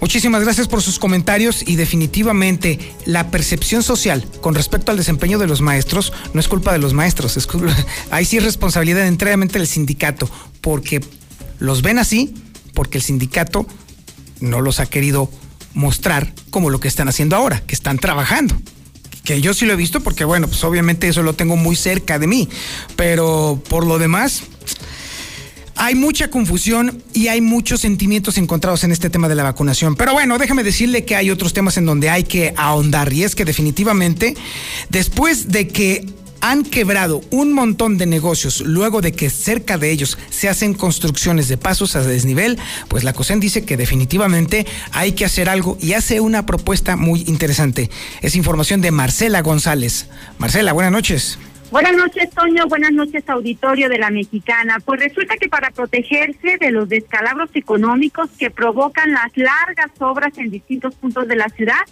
Muchísimas 0.00 0.42
gracias 0.42 0.66
por 0.66 0.82
sus 0.82 0.98
comentarios 0.98 1.62
y 1.66 1.76
definitivamente 1.76 2.78
la 3.04 3.30
percepción 3.30 3.82
social 3.82 4.26
con 4.40 4.54
respecto 4.54 4.90
al 4.90 4.96
desempeño 4.96 5.38
de 5.38 5.46
los 5.46 5.60
maestros 5.60 6.12
no 6.32 6.40
es 6.40 6.48
culpa 6.48 6.72
de 6.72 6.78
los 6.78 6.94
maestros, 6.94 7.36
es 7.36 7.46
culpa, 7.46 7.76
ahí 8.10 8.24
sí 8.24 8.38
es 8.38 8.44
responsabilidad 8.44 9.06
enteramente 9.06 9.58
del 9.58 9.68
sindicato, 9.68 10.28
porque 10.62 11.00
los 11.58 11.82
ven 11.82 11.98
así, 11.98 12.34
porque 12.72 12.98
el 12.98 13.04
sindicato 13.04 13.66
no 14.40 14.62
los 14.62 14.80
ha 14.80 14.86
querido 14.86 15.30
mostrar 15.74 16.32
como 16.50 16.70
lo 16.70 16.80
que 16.80 16.88
están 16.88 17.08
haciendo 17.08 17.36
ahora, 17.36 17.60
que 17.66 17.74
están 17.74 17.98
trabajando. 17.98 18.56
Que 19.24 19.42
yo 19.42 19.52
sí 19.52 19.66
lo 19.66 19.74
he 19.74 19.76
visto 19.76 20.00
porque, 20.00 20.24
bueno, 20.24 20.48
pues 20.48 20.64
obviamente 20.64 21.06
eso 21.08 21.22
lo 21.22 21.34
tengo 21.34 21.56
muy 21.56 21.76
cerca 21.76 22.18
de 22.18 22.26
mí, 22.26 22.48
pero 22.96 23.62
por 23.68 23.86
lo 23.86 23.98
demás, 23.98 24.42
hay 25.80 25.94
mucha 25.94 26.28
confusión 26.28 27.02
y 27.14 27.28
hay 27.28 27.40
muchos 27.40 27.80
sentimientos 27.80 28.36
encontrados 28.36 28.84
en 28.84 28.92
este 28.92 29.08
tema 29.08 29.30
de 29.30 29.34
la 29.34 29.44
vacunación. 29.44 29.96
Pero 29.96 30.12
bueno, 30.12 30.36
déjame 30.36 30.62
decirle 30.62 31.06
que 31.06 31.16
hay 31.16 31.30
otros 31.30 31.54
temas 31.54 31.78
en 31.78 31.86
donde 31.86 32.10
hay 32.10 32.24
que 32.24 32.52
ahondar 32.58 33.10
y 33.14 33.24
es 33.24 33.34
que 33.34 33.46
definitivamente 33.46 34.36
después 34.90 35.48
de 35.48 35.68
que 35.68 36.06
han 36.42 36.64
quebrado 36.64 37.22
un 37.30 37.54
montón 37.54 37.96
de 37.96 38.04
negocios 38.04 38.60
luego 38.60 39.00
de 39.00 39.12
que 39.12 39.30
cerca 39.30 39.78
de 39.78 39.90
ellos 39.90 40.18
se 40.28 40.50
hacen 40.50 40.74
construcciones 40.74 41.48
de 41.48 41.56
pasos 41.56 41.96
a 41.96 42.02
desnivel, 42.02 42.58
pues 42.88 43.02
la 43.02 43.14
COSEN 43.14 43.40
dice 43.40 43.64
que 43.64 43.78
definitivamente 43.78 44.66
hay 44.92 45.12
que 45.12 45.24
hacer 45.24 45.48
algo 45.48 45.78
y 45.80 45.94
hace 45.94 46.20
una 46.20 46.44
propuesta 46.44 46.96
muy 46.96 47.24
interesante. 47.26 47.90
Es 48.20 48.36
información 48.36 48.82
de 48.82 48.90
Marcela 48.90 49.40
González. 49.40 50.08
Marcela, 50.36 50.74
buenas 50.74 50.92
noches. 50.92 51.38
Buenas 51.70 51.94
noches, 51.94 52.30
Toño. 52.30 52.66
Buenas 52.66 52.90
noches, 52.90 53.22
auditorio 53.28 53.88
de 53.88 53.98
la 53.98 54.10
Mexicana. 54.10 54.78
Pues 54.84 54.98
resulta 54.98 55.36
que 55.36 55.48
para 55.48 55.70
protegerse 55.70 56.58
de 56.58 56.72
los 56.72 56.88
descalabros 56.88 57.50
económicos 57.54 58.28
que 58.36 58.50
provocan 58.50 59.12
las 59.12 59.36
largas 59.36 59.92
obras 60.00 60.36
en 60.38 60.50
distintos 60.50 60.96
puntos 60.96 61.28
de 61.28 61.36
la 61.36 61.48
ciudad, 61.50 61.86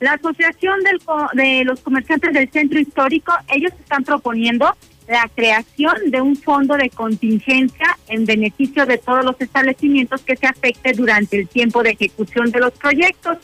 la 0.00 0.14
Asociación 0.14 0.80
del 0.80 1.00
de 1.34 1.64
los 1.64 1.78
Comerciantes 1.80 2.32
del 2.32 2.50
Centro 2.50 2.80
Histórico, 2.80 3.32
ellos 3.54 3.72
están 3.78 4.02
proponiendo 4.02 4.74
la 5.06 5.30
creación 5.32 6.10
de 6.10 6.20
un 6.20 6.34
fondo 6.34 6.76
de 6.76 6.90
contingencia 6.90 7.98
en 8.08 8.26
beneficio 8.26 8.84
de 8.84 8.98
todos 8.98 9.24
los 9.24 9.40
establecimientos 9.40 10.22
que 10.22 10.36
se 10.36 10.46
afecte 10.46 10.92
durante 10.92 11.38
el 11.38 11.46
tiempo 11.46 11.84
de 11.84 11.90
ejecución 11.90 12.50
de 12.50 12.58
los 12.58 12.72
proyectos. 12.72 13.38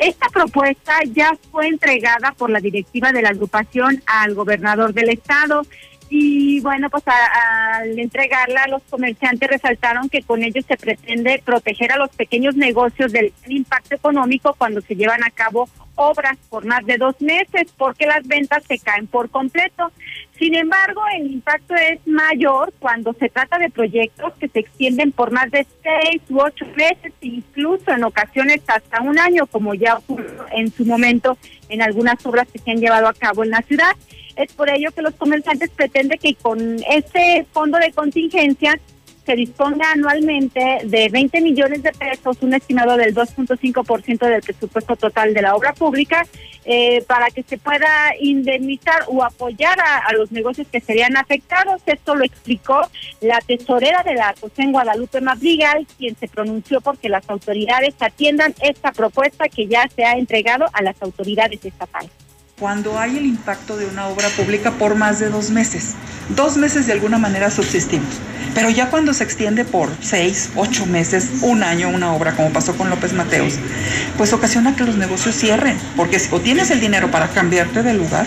Esta 0.00 0.30
propuesta 0.30 0.94
ya 1.12 1.36
fue 1.50 1.68
entregada 1.68 2.32
por 2.32 2.48
la 2.48 2.58
directiva 2.58 3.12
de 3.12 3.20
la 3.20 3.28
agrupación 3.28 4.02
al 4.06 4.34
gobernador 4.34 4.94
del 4.94 5.10
estado 5.10 5.66
y 6.12 6.58
bueno, 6.60 6.90
pues 6.90 7.04
al 7.06 7.96
entregarla 7.96 8.66
los 8.66 8.82
comerciantes 8.90 9.48
resaltaron 9.48 10.08
que 10.08 10.22
con 10.22 10.42
ello 10.42 10.60
se 10.66 10.76
pretende 10.76 11.40
proteger 11.44 11.92
a 11.92 11.98
los 11.98 12.10
pequeños 12.10 12.56
negocios 12.56 13.12
del 13.12 13.32
impacto 13.46 13.94
económico 13.94 14.54
cuando 14.58 14.80
se 14.80 14.96
llevan 14.96 15.22
a 15.22 15.30
cabo 15.30 15.68
obras 15.94 16.36
por 16.48 16.64
más 16.64 16.84
de 16.84 16.96
dos 16.96 17.14
meses 17.20 17.72
porque 17.76 18.06
las 18.06 18.26
ventas 18.26 18.64
se 18.66 18.78
caen 18.80 19.06
por 19.06 19.30
completo. 19.30 19.92
Sin 20.36 20.56
embargo, 20.56 21.00
el 21.14 21.30
impacto 21.30 21.76
es 21.76 22.04
mayor 22.06 22.72
cuando 22.80 23.12
se 23.12 23.28
trata 23.28 23.58
de 23.58 23.70
proyectos 23.70 24.32
que 24.40 24.48
se 24.48 24.60
extienden 24.60 25.12
por 25.12 25.30
más 25.30 25.48
de 25.52 25.64
seis 25.82 26.22
u 26.28 26.40
ocho 26.40 26.66
meses, 26.74 27.12
incluso 27.20 27.92
en 27.92 28.02
ocasiones 28.02 28.62
hasta 28.66 29.00
un 29.02 29.16
año, 29.16 29.46
como 29.46 29.74
ya 29.74 29.98
ocurrió 29.98 30.46
en 30.50 30.72
su 30.72 30.84
momento 30.84 31.38
en 31.68 31.82
algunas 31.82 32.24
obras 32.26 32.48
que 32.52 32.58
se 32.58 32.72
han 32.72 32.80
llevado 32.80 33.06
a 33.06 33.14
cabo 33.14 33.44
en 33.44 33.50
la 33.50 33.62
ciudad. 33.62 33.92
Es 34.36 34.52
por 34.52 34.70
ello 34.70 34.90
que 34.92 35.02
los 35.02 35.14
comerciantes 35.14 35.70
pretenden 35.70 36.18
que 36.18 36.34
con 36.34 36.82
este 36.88 37.46
fondo 37.52 37.78
de 37.78 37.92
contingencia 37.92 38.78
se 39.30 39.36
disponga 39.36 39.92
anualmente 39.92 40.80
de 40.84 41.08
20 41.08 41.40
millones 41.40 41.82
de 41.82 41.92
pesos, 41.92 42.38
un 42.40 42.54
estimado 42.54 42.96
del 42.96 43.14
2.5% 43.14 44.18
del 44.26 44.42
presupuesto 44.42 44.96
total 44.96 45.34
de 45.34 45.42
la 45.42 45.54
obra 45.54 45.72
pública, 45.72 46.26
eh, 46.64 47.04
para 47.06 47.30
que 47.30 47.42
se 47.42 47.56
pueda 47.56 48.12
indemnizar 48.20 49.04
o 49.06 49.22
apoyar 49.22 49.78
a, 49.80 50.12
los 50.14 50.32
negocios 50.32 50.66
que 50.66 50.80
serían 50.80 51.16
afectados. 51.16 51.80
Esto 51.86 52.14
lo 52.14 52.24
explicó 52.24 52.80
la 53.20 53.38
tesorera 53.40 54.02
de 54.02 54.14
la 54.14 54.34
COSEN 54.40 54.72
Guadalupe 54.72 55.20
Madrigal, 55.20 55.86
quien 55.96 56.16
se 56.16 56.26
pronunció 56.26 56.80
porque 56.80 57.08
las 57.08 57.28
autoridades 57.30 57.94
atiendan 58.00 58.54
esta 58.62 58.92
propuesta 58.92 59.48
que 59.48 59.66
ya 59.66 59.88
se 59.94 60.04
ha 60.04 60.14
entregado 60.14 60.66
a 60.72 60.82
las 60.82 61.00
autoridades 61.02 61.64
estatales 61.64 62.10
cuando 62.60 62.98
hay 62.98 63.16
el 63.16 63.24
impacto 63.24 63.78
de 63.78 63.86
una 63.86 64.06
obra 64.08 64.28
pública 64.36 64.72
por 64.72 64.94
más 64.94 65.18
de 65.18 65.30
dos 65.30 65.50
meses. 65.50 65.94
Dos 66.36 66.58
meses 66.58 66.86
de 66.86 66.92
alguna 66.92 67.16
manera 67.16 67.50
subsistimos. 67.50 68.20
Pero 68.54 68.68
ya 68.68 68.90
cuando 68.90 69.14
se 69.14 69.24
extiende 69.24 69.64
por 69.64 69.88
seis, 70.02 70.50
ocho 70.54 70.84
meses, 70.84 71.30
un 71.40 71.62
año 71.62 71.88
una 71.88 72.12
obra, 72.12 72.36
como 72.36 72.50
pasó 72.50 72.76
con 72.76 72.90
López 72.90 73.14
Mateos, 73.14 73.54
pues 74.18 74.34
ocasiona 74.34 74.76
que 74.76 74.84
los 74.84 74.96
negocios 74.96 75.36
cierren. 75.36 75.78
Porque 75.96 76.20
o 76.30 76.40
tienes 76.40 76.70
el 76.70 76.80
dinero 76.80 77.10
para 77.10 77.28
cambiarte 77.28 77.82
de 77.82 77.94
lugar, 77.94 78.26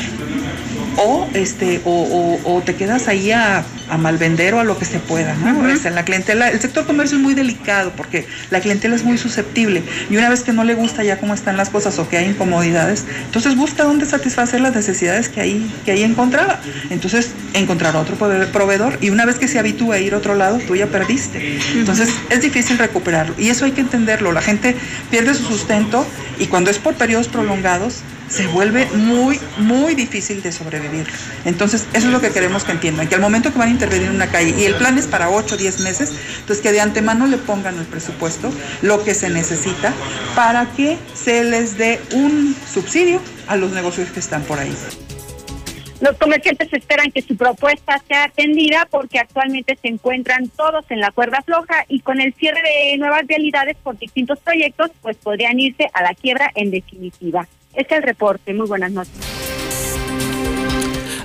o 0.97 1.27
este 1.33 1.81
o, 1.85 2.61
te 2.65 2.75
quedas 2.75 3.07
ahí 3.07 3.31
a, 3.31 3.65
a 3.89 3.97
malvender 3.97 4.53
o 4.53 4.59
a 4.59 4.63
lo 4.63 4.77
que 4.77 4.85
se 4.85 4.99
pueda 4.99 5.35
¿no? 5.35 5.63
la 5.89 6.05
clientela 6.05 6.49
el 6.49 6.61
sector 6.61 6.85
comercio 6.85 7.17
es 7.17 7.23
muy 7.23 7.33
delicado 7.33 7.91
porque 7.95 8.25
la 8.51 8.61
clientela 8.61 8.95
es 8.95 9.03
muy 9.03 9.17
susceptible 9.17 9.83
y 10.09 10.15
una 10.15 10.29
vez 10.29 10.43
que 10.43 10.53
no 10.53 10.63
le 10.63 10.75
gusta 10.75 11.03
ya 11.03 11.19
cómo 11.19 11.33
están 11.33 11.57
las 11.57 11.69
cosas 11.69 11.99
o 11.99 12.07
que 12.07 12.17
hay 12.17 12.25
incomodidades 12.25 13.05
entonces 13.25 13.55
busca 13.55 13.83
dónde 13.83 14.05
satisfacer 14.05 14.61
las 14.61 14.75
necesidades 14.75 15.29
que 15.29 15.41
ahí 15.41 15.71
que 15.85 15.91
ahí 15.91 16.03
encontraba. 16.03 16.59
Entonces 16.89 17.31
encontrar 17.53 17.95
otro 17.95 18.15
proveedor 18.15 18.97
y 19.01 19.09
una 19.09 19.25
vez 19.25 19.37
que 19.37 19.47
se 19.47 19.59
habitúa 19.59 19.95
a 19.95 19.99
ir 19.99 20.13
a 20.13 20.17
otro 20.17 20.35
lado 20.35 20.59
tú 20.59 20.75
ya 20.75 20.87
perdiste. 20.87 21.59
Entonces 21.73 22.09
es 22.29 22.41
difícil 22.41 22.77
recuperarlo 22.77 23.35
y 23.37 23.49
eso 23.49 23.65
hay 23.65 23.71
que 23.71 23.81
entenderlo. 23.81 24.31
La 24.31 24.41
gente 24.41 24.75
pierde 25.11 25.33
su 25.33 25.43
sustento 25.43 26.05
y 26.39 26.47
cuando 26.47 26.69
es 26.71 26.79
por 26.79 26.95
periodos 26.95 27.27
prolongados 27.27 28.01
se 28.33 28.47
vuelve 28.47 28.87
muy, 28.87 29.39
muy 29.57 29.93
difícil 29.93 30.41
de 30.41 30.51
sobrevivir. 30.51 31.05
Entonces, 31.45 31.87
eso 31.93 32.07
es 32.07 32.13
lo 32.13 32.19
que 32.19 32.31
queremos 32.31 32.63
que 32.63 32.71
entiendan, 32.71 33.07
que 33.07 33.13
al 33.13 33.21
momento 33.21 33.53
que 33.53 33.59
van 33.59 33.69
a 33.69 33.71
intervenir 33.71 34.07
en 34.07 34.15
una 34.15 34.27
calle 34.27 34.55
y 34.57 34.63
el 34.63 34.73
plan 34.73 34.97
es 34.97 35.05
para 35.05 35.29
8 35.29 35.53
o 35.53 35.57
10 35.57 35.81
meses, 35.81 36.11
entonces 36.39 36.63
que 36.63 36.71
de 36.71 36.81
antemano 36.81 37.27
le 37.27 37.37
pongan 37.37 37.77
el 37.77 37.85
presupuesto, 37.85 38.51
lo 38.81 39.03
que 39.03 39.13
se 39.13 39.29
necesita, 39.29 39.93
para 40.35 40.65
que 40.71 40.97
se 41.13 41.43
les 41.43 41.77
dé 41.77 42.01
un 42.13 42.55
subsidio 42.73 43.21
a 43.47 43.55
los 43.55 43.71
negocios 43.71 44.09
que 44.09 44.19
están 44.19 44.41
por 44.41 44.57
ahí. 44.57 44.75
Los 46.01 46.17
comerciantes 46.17 46.73
esperan 46.73 47.11
que 47.11 47.21
su 47.21 47.37
propuesta 47.37 48.01
sea 48.07 48.25
atendida 48.25 48.87
porque 48.89 49.19
actualmente 49.19 49.77
se 49.79 49.89
encuentran 49.89 50.49
todos 50.49 50.83
en 50.89 50.99
la 50.99 51.11
cuerda 51.11 51.41
floja 51.45 51.85
y 51.87 51.99
con 51.99 52.19
el 52.19 52.33
cierre 52.33 52.61
de 52.61 52.97
nuevas 52.97 53.21
realidades 53.27 53.77
por 53.81 53.97
distintos 53.97 54.39
proyectos, 54.39 54.89
pues 55.01 55.17
podrían 55.17 55.59
irse 55.59 55.89
a 55.93 56.01
la 56.01 56.15
quiebra 56.15 56.51
en 56.55 56.71
definitiva. 56.71 57.47
Este 57.73 57.95
es 57.95 58.01
el 58.01 58.03
reporte. 58.03 58.53
Muy 58.53 58.67
buenas 58.67 58.91
noches. 58.91 59.13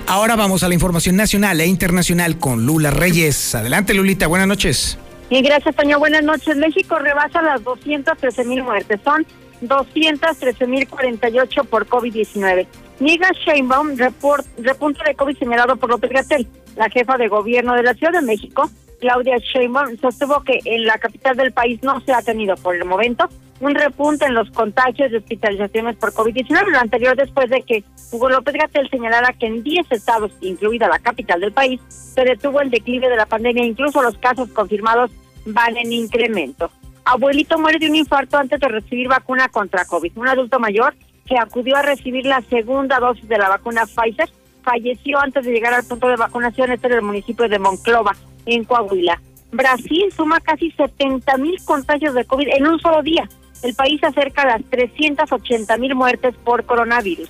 Ahora 0.07 0.35
vamos 0.35 0.63
a 0.63 0.67
la 0.67 0.73
información 0.73 1.15
nacional 1.15 1.61
e 1.61 1.67
internacional 1.67 2.39
con 2.39 2.65
Lula 2.65 2.89
Reyes. 2.89 3.53
Adelante, 3.53 3.93
Lulita. 3.93 4.25
Buenas 4.25 4.47
noches. 4.47 4.97
Y 5.29 5.41
gracias, 5.43 5.75
Toño. 5.75 5.99
Buenas 5.99 6.23
noches. 6.23 6.57
México 6.57 6.97
rebasa 6.97 7.43
las 7.43 7.63
213 7.63 8.43
mil 8.45 8.63
muertes. 8.63 8.99
Son 9.03 9.23
213 9.61 10.65
mil 10.65 10.87
48 10.87 11.63
por 11.65 11.87
COVID-19. 11.87 12.65
Niga 12.99 13.29
Sheinbaum, 13.45 13.97
report, 13.97 14.45
repunte 14.57 15.03
de 15.05 15.13
COVID 15.13 15.37
señalado 15.37 15.75
por 15.75 15.89
López 15.91 16.09
Gatel. 16.09 16.47
La 16.75 16.89
jefa 16.89 17.17
de 17.17 17.27
gobierno 17.27 17.75
de 17.75 17.83
la 17.83 17.93
Ciudad 17.93 18.13
de 18.13 18.21
México, 18.21 18.69
Claudia 18.99 19.37
Sheinbaum, 19.37 19.97
sostuvo 19.97 20.41
que 20.43 20.59
en 20.65 20.85
la 20.85 20.97
capital 20.97 21.35
del 21.35 21.51
país 21.51 21.81
no 21.83 21.99
se 22.01 22.13
ha 22.13 22.21
tenido 22.21 22.55
por 22.55 22.75
el 22.75 22.85
momento 22.85 23.27
un 23.59 23.75
repunte 23.75 24.25
en 24.25 24.35
los 24.35 24.49
contagios 24.51 25.11
y 25.11 25.15
hospitalizaciones 25.15 25.97
por 25.97 26.13
COVID-19, 26.13 26.67
lo 26.67 26.79
anterior 26.79 27.15
después 27.15 27.49
de 27.49 27.61
que 27.61 27.83
Hugo 28.11 28.29
López 28.29 28.55
Gatel 28.55 28.89
señalara 28.89 29.33
que 29.33 29.47
en 29.47 29.63
10 29.63 29.91
estados, 29.91 30.31
incluida 30.41 30.87
la 30.87 30.99
capital 30.99 31.41
del 31.41 31.51
país, 31.51 31.81
se 31.89 32.23
detuvo 32.23 32.61
el 32.61 32.69
declive 32.69 33.09
de 33.09 33.17
la 33.17 33.25
pandemia, 33.25 33.65
incluso 33.65 34.01
los 34.01 34.17
casos 34.17 34.49
confirmados 34.49 35.11
van 35.45 35.77
en 35.77 35.91
incremento. 35.91 36.71
Abuelito 37.05 37.57
muere 37.57 37.79
de 37.79 37.89
un 37.89 37.95
infarto 37.95 38.37
antes 38.37 38.59
de 38.59 38.67
recibir 38.67 39.07
vacuna 39.07 39.49
contra 39.49 39.85
COVID. 39.85 40.17
Un 40.17 40.27
adulto 40.27 40.59
mayor 40.59 40.93
que 41.25 41.37
acudió 41.37 41.75
a 41.75 41.81
recibir 41.81 42.25
la 42.25 42.41
segunda 42.41 42.99
dosis 42.99 43.27
de 43.27 43.37
la 43.37 43.49
vacuna 43.49 43.85
Pfizer 43.85 44.29
falleció 44.63 45.19
antes 45.19 45.45
de 45.45 45.51
llegar 45.51 45.73
al 45.73 45.83
punto 45.83 46.07
de 46.07 46.15
vacunación 46.15 46.71
este 46.71 46.87
en 46.87 46.93
el 46.93 47.01
municipio 47.01 47.47
de 47.47 47.59
Monclova, 47.59 48.15
en 48.45 48.63
Coahuila. 48.63 49.21
Brasil 49.51 50.11
suma 50.15 50.39
casi 50.39 50.71
70 50.71 51.37
mil 51.37 51.57
contagios 51.65 52.13
de 52.13 52.25
COVID 52.25 52.49
en 52.49 52.67
un 52.67 52.79
solo 52.79 53.01
día 53.01 53.27
el 53.63 53.73
país 53.75 54.03
acerca 54.03 54.43
a 54.43 54.57
las 54.57 54.63
380 54.69 55.77
mil 55.77 55.95
muertes 55.95 56.35
por 56.43 56.65
coronavirus. 56.65 57.29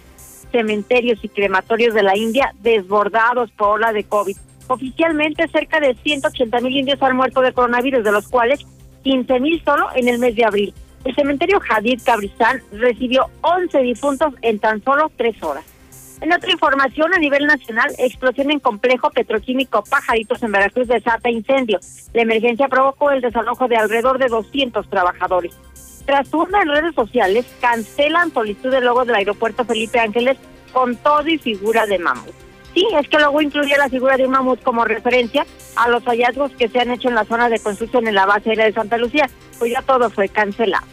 Cementerios 0.51 1.19
y 1.23 1.29
crematorios 1.29 1.93
de 1.93 2.03
la 2.03 2.17
India 2.17 2.53
desbordados 2.61 3.51
por 3.51 3.69
ola 3.69 3.93
de 3.93 4.03
COVID. 4.03 4.37
Oficialmente 4.67 5.47
cerca 5.47 5.79
de 5.79 5.95
180 5.95 6.59
mil 6.61 6.77
indios 6.77 7.01
han 7.01 7.15
muerto 7.15 7.41
de 7.41 7.53
coronavirus, 7.53 8.03
de 8.03 8.11
los 8.11 8.27
cuales 8.27 8.65
15 9.03 9.39
mil 9.39 9.63
solo 9.63 9.87
en 9.95 10.07
el 10.07 10.19
mes 10.19 10.35
de 10.35 10.45
abril. 10.45 10.73
El 11.05 11.15
cementerio 11.15 11.59
Hadid 11.67 12.01
Cabrizán 12.03 12.61
recibió 12.73 13.27
11 13.41 13.79
difuntos 13.79 14.33
en 14.41 14.59
tan 14.59 14.83
solo 14.83 15.11
tres 15.15 15.41
horas. 15.41 15.63
En 16.21 16.33
otra 16.33 16.51
información, 16.51 17.13
a 17.13 17.17
nivel 17.17 17.45
nacional, 17.45 17.93
explosión 17.97 18.51
en 18.51 18.59
complejo 18.59 19.09
petroquímico 19.09 19.83
Pajaritos 19.89 20.43
en 20.43 20.51
Veracruz 20.51 20.87
desata 20.87 21.29
incendio. 21.29 21.79
La 22.13 22.23
emergencia 22.23 22.67
provocó 22.67 23.11
el 23.11 23.21
desalojo 23.21 23.69
de 23.69 23.77
alrededor 23.77 24.17
de 24.17 24.27
200 24.27 24.89
trabajadores. 24.89 25.57
Tras 26.05 26.33
una 26.33 26.61
en 26.61 26.69
redes 26.69 26.95
sociales, 26.95 27.45
cancelan 27.61 28.33
solicitud 28.33 28.71
de 28.71 28.81
logo 28.81 29.05
del 29.05 29.15
aeropuerto 29.15 29.63
Felipe 29.63 29.99
Ángeles 29.99 30.37
con 30.73 30.97
todo 30.97 31.27
y 31.29 31.37
figura 31.37 31.85
de 31.85 31.99
mamut. 31.99 32.33
Sí, 32.73 32.85
es 32.99 33.07
que 33.07 33.17
luego 33.17 33.41
incluye 33.41 33.77
la 33.77 33.89
figura 33.89 34.17
de 34.17 34.25
un 34.25 34.31
mamut 34.31 34.61
como 34.61 34.83
referencia 34.83 35.45
a 35.75 35.87
los 35.87 36.03
hallazgos 36.03 36.51
que 36.51 36.67
se 36.67 36.79
han 36.79 36.91
hecho 36.91 37.07
en 37.07 37.15
la 37.15 37.25
zona 37.25 37.47
de 37.47 37.59
construcción 37.59 38.07
en 38.07 38.15
la 38.15 38.25
base 38.25 38.49
aérea 38.49 38.65
de 38.65 38.73
Santa 38.73 38.97
Lucía, 38.97 39.29
pues 39.57 39.71
ya 39.71 39.81
todo 39.81 40.09
fue 40.09 40.27
cancelado. 40.27 40.85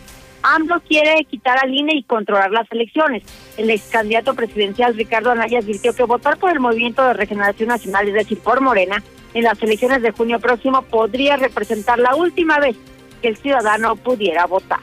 AMLO 0.55 0.81
quiere 0.81 1.25
quitar 1.25 1.59
al 1.61 1.75
INE 1.75 1.97
y 1.97 2.03
controlar 2.05 2.53
las 2.53 2.71
elecciones. 2.71 3.25
El 3.57 3.69
ex 3.69 3.89
candidato 3.91 4.35
presidencial 4.35 4.95
Ricardo 4.95 5.33
Anaya 5.33 5.59
advirtió 5.59 5.93
que 5.93 6.05
votar 6.05 6.39
por 6.39 6.51
el 6.51 6.61
Movimiento 6.61 7.05
de 7.05 7.15
Regeneración 7.15 7.69
Nacional, 7.69 8.07
es 8.09 8.15
decir, 8.15 8.39
por 8.39 8.61
Morena, 8.61 9.03
en 9.35 9.43
las 9.43 9.61
elecciones 9.61 10.03
de 10.03 10.13
junio 10.13 10.39
próximo 10.39 10.83
podría 10.83 11.37
representar 11.37 11.99
la 11.99 12.15
última 12.15 12.61
vez 12.61 12.77
que 13.21 13.29
el 13.29 13.37
ciudadano 13.37 13.97
pudiera 13.97 14.47
votar. 14.47 14.81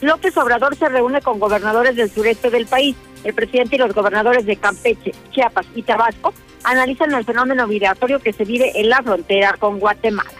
López 0.00 0.36
Obrador 0.38 0.74
se 0.76 0.88
reúne 0.88 1.20
con 1.20 1.38
gobernadores 1.38 1.94
del 1.94 2.10
sureste 2.10 2.50
del 2.50 2.66
país. 2.66 2.96
El 3.22 3.34
presidente 3.34 3.76
y 3.76 3.78
los 3.78 3.94
gobernadores 3.94 4.46
de 4.46 4.56
Campeche, 4.56 5.12
Chiapas 5.30 5.66
y 5.76 5.82
Tabasco 5.82 6.32
analizan 6.64 7.12
el 7.12 7.24
fenómeno 7.24 7.66
migratorio 7.66 8.18
que 8.18 8.32
se 8.32 8.44
vive 8.44 8.72
en 8.80 8.88
la 8.88 9.02
frontera 9.02 9.56
con 9.58 9.78
Guatemala. 9.78 10.30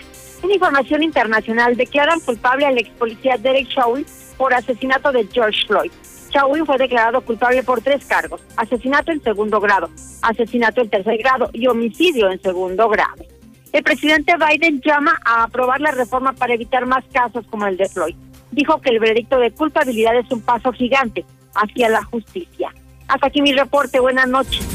En 0.42 0.50
información 0.50 1.02
internacional, 1.02 1.76
declaran 1.76 2.18
culpable 2.20 2.66
al 2.66 2.78
ex 2.78 2.88
policía 2.90 3.36
Derek 3.36 3.68
Chauvin 3.68 4.04
por 4.42 4.52
asesinato 4.52 5.12
de 5.12 5.24
George 5.32 5.64
Floyd. 5.68 5.92
Chauvin 6.30 6.66
fue 6.66 6.76
declarado 6.76 7.20
culpable 7.20 7.62
por 7.62 7.80
tres 7.80 8.04
cargos, 8.04 8.40
asesinato 8.56 9.12
en 9.12 9.22
segundo 9.22 9.60
grado, 9.60 9.88
asesinato 10.20 10.80
en 10.80 10.90
tercer 10.90 11.16
grado 11.18 11.48
y 11.52 11.68
homicidio 11.68 12.28
en 12.28 12.42
segundo 12.42 12.88
grado. 12.88 13.24
El 13.72 13.84
presidente 13.84 14.32
Biden 14.36 14.80
llama 14.84 15.16
a 15.24 15.44
aprobar 15.44 15.80
la 15.80 15.92
reforma 15.92 16.32
para 16.32 16.54
evitar 16.54 16.86
más 16.86 17.04
casos 17.12 17.44
como 17.50 17.68
el 17.68 17.76
de 17.76 17.88
Floyd. 17.88 18.16
Dijo 18.50 18.80
que 18.80 18.90
el 18.90 18.98
veredicto 18.98 19.38
de 19.38 19.52
culpabilidad 19.52 20.18
es 20.18 20.28
un 20.32 20.40
paso 20.40 20.72
gigante 20.72 21.24
hacia 21.54 21.88
la 21.88 22.02
justicia. 22.02 22.74
Hasta 23.06 23.28
aquí 23.28 23.42
mi 23.42 23.52
reporte. 23.52 24.00
Buenas 24.00 24.26
noches. 24.26 24.66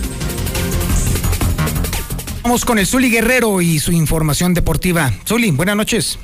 Vamos 2.42 2.64
con 2.64 2.80
el 2.80 2.86
Zuli 2.86 3.10
Guerrero 3.10 3.60
y 3.60 3.80
su 3.80 3.92
información 3.92 4.54
deportiva. 4.54 5.12
Zuli, 5.26 5.52
buenas 5.52 5.76
noches. 5.76 6.18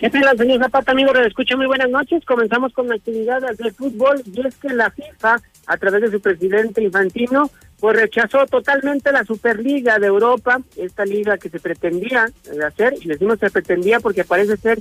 ¿Qué 0.00 0.08
tal, 0.08 0.38
señor 0.38 0.60
Zapata, 0.60 0.92
amigo? 0.92 1.12
Le 1.12 1.26
escucho 1.26 1.58
muy 1.58 1.66
buenas 1.66 1.90
noches. 1.90 2.24
Comenzamos 2.24 2.72
con 2.72 2.88
la 2.88 2.94
actividad 2.94 3.42
del 3.42 3.70
fútbol 3.74 4.22
y 4.24 4.46
es 4.46 4.54
que 4.54 4.70
la 4.70 4.90
FIFA, 4.90 5.36
a 5.66 5.76
través 5.76 6.00
de 6.00 6.10
su 6.10 6.22
presidente 6.22 6.82
Infantino, 6.82 7.50
pues 7.78 7.98
rechazó 7.98 8.46
totalmente 8.46 9.12
la 9.12 9.26
Superliga 9.26 9.98
de 9.98 10.06
Europa, 10.06 10.58
esta 10.76 11.04
liga 11.04 11.36
que 11.36 11.50
se 11.50 11.60
pretendía 11.60 12.30
hacer, 12.66 12.94
y 12.98 13.08
decimos 13.08 13.40
se 13.40 13.50
pretendía 13.50 14.00
porque 14.00 14.24
parece 14.24 14.56
ser 14.56 14.78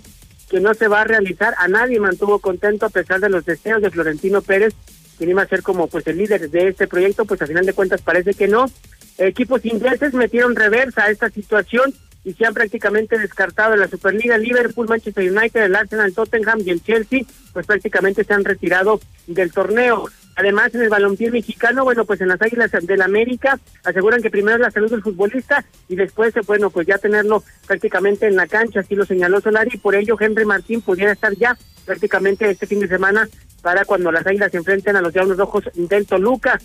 que 0.49 0.61
no 0.61 0.73
se 0.73 0.87
va 0.87 1.01
a 1.01 1.03
realizar. 1.03 1.53
A 1.57 1.67
nadie 1.67 1.99
mantuvo 1.99 2.39
contento 2.39 2.85
a 2.85 2.89
pesar 2.89 3.19
de 3.19 3.27
los 3.27 3.43
deseos 3.43 3.81
de 3.81 3.91
Florentino 3.91 4.41
Pérez, 4.41 4.73
quien 5.17 5.31
iba 5.31 5.41
a 5.41 5.47
ser 5.47 5.63
como 5.63 5.87
pues 5.87 6.07
el 6.07 6.15
líder 6.15 6.49
de 6.49 6.69
este 6.69 6.87
proyecto, 6.87 7.25
pues 7.25 7.41
al 7.41 7.49
final 7.49 7.65
de 7.65 7.73
cuentas 7.73 8.01
parece 8.01 8.35
que 8.35 8.47
no. 8.47 8.67
Equipos 9.17 9.65
ingleses 9.65 10.13
metieron 10.13 10.55
reversa 10.55 11.03
a 11.03 11.09
esta 11.09 11.29
situación 11.29 11.93
y 12.23 12.33
se 12.33 12.45
han 12.45 12.53
prácticamente 12.53 13.17
descartado 13.17 13.73
en 13.73 13.79
la 13.79 13.87
Superliga. 13.87 14.37
Liverpool, 14.37 14.87
Manchester 14.87 15.31
United, 15.31 15.63
el 15.63 15.75
Arsenal, 15.75 16.13
Tottenham 16.13 16.59
y 16.65 16.69
el 16.69 16.83
Chelsea, 16.83 17.21
pues 17.53 17.65
prácticamente 17.65 18.23
se 18.23 18.33
han 18.33 18.43
retirado 18.43 18.99
del 19.27 19.51
torneo. 19.51 20.09
Además, 20.35 20.73
en 20.73 20.83
el 20.83 20.89
balompié 20.89 21.31
mexicano, 21.31 21.83
bueno, 21.83 22.05
pues 22.05 22.21
en 22.21 22.29
las 22.29 22.41
Águilas 22.41 22.71
del 22.71 23.01
América 23.01 23.59
aseguran 23.83 24.21
que 24.21 24.29
primero 24.29 24.55
es 24.55 24.61
la 24.61 24.71
salud 24.71 24.89
del 24.89 25.01
futbolista 25.01 25.65
y 25.89 25.97
después, 25.97 26.33
bueno, 26.47 26.69
pues 26.69 26.87
ya 26.87 26.97
tenerlo 26.97 27.43
prácticamente 27.67 28.25
en 28.25 28.37
la 28.37 28.47
cancha, 28.47 28.79
así 28.79 28.95
lo 28.95 29.05
señaló 29.05 29.41
Solari, 29.41 29.71
y 29.73 29.77
por 29.79 29.95
ello 29.95 30.15
Henry 30.17 30.45
Martín 30.45 30.81
pudiera 30.81 31.11
estar 31.11 31.35
ya 31.35 31.57
prácticamente 31.85 32.49
este 32.49 32.67
fin 32.67 32.79
de 32.79 32.87
semana 32.87 33.27
para 33.61 33.83
cuando 33.83 34.13
las 34.13 34.25
Águilas 34.25 34.51
se 34.51 34.57
enfrenten 34.57 34.95
a 34.95 35.01
los 35.01 35.11
Diablos 35.11 35.37
Rojos 35.37 35.65
del 35.73 36.05
Toluca. 36.05 36.57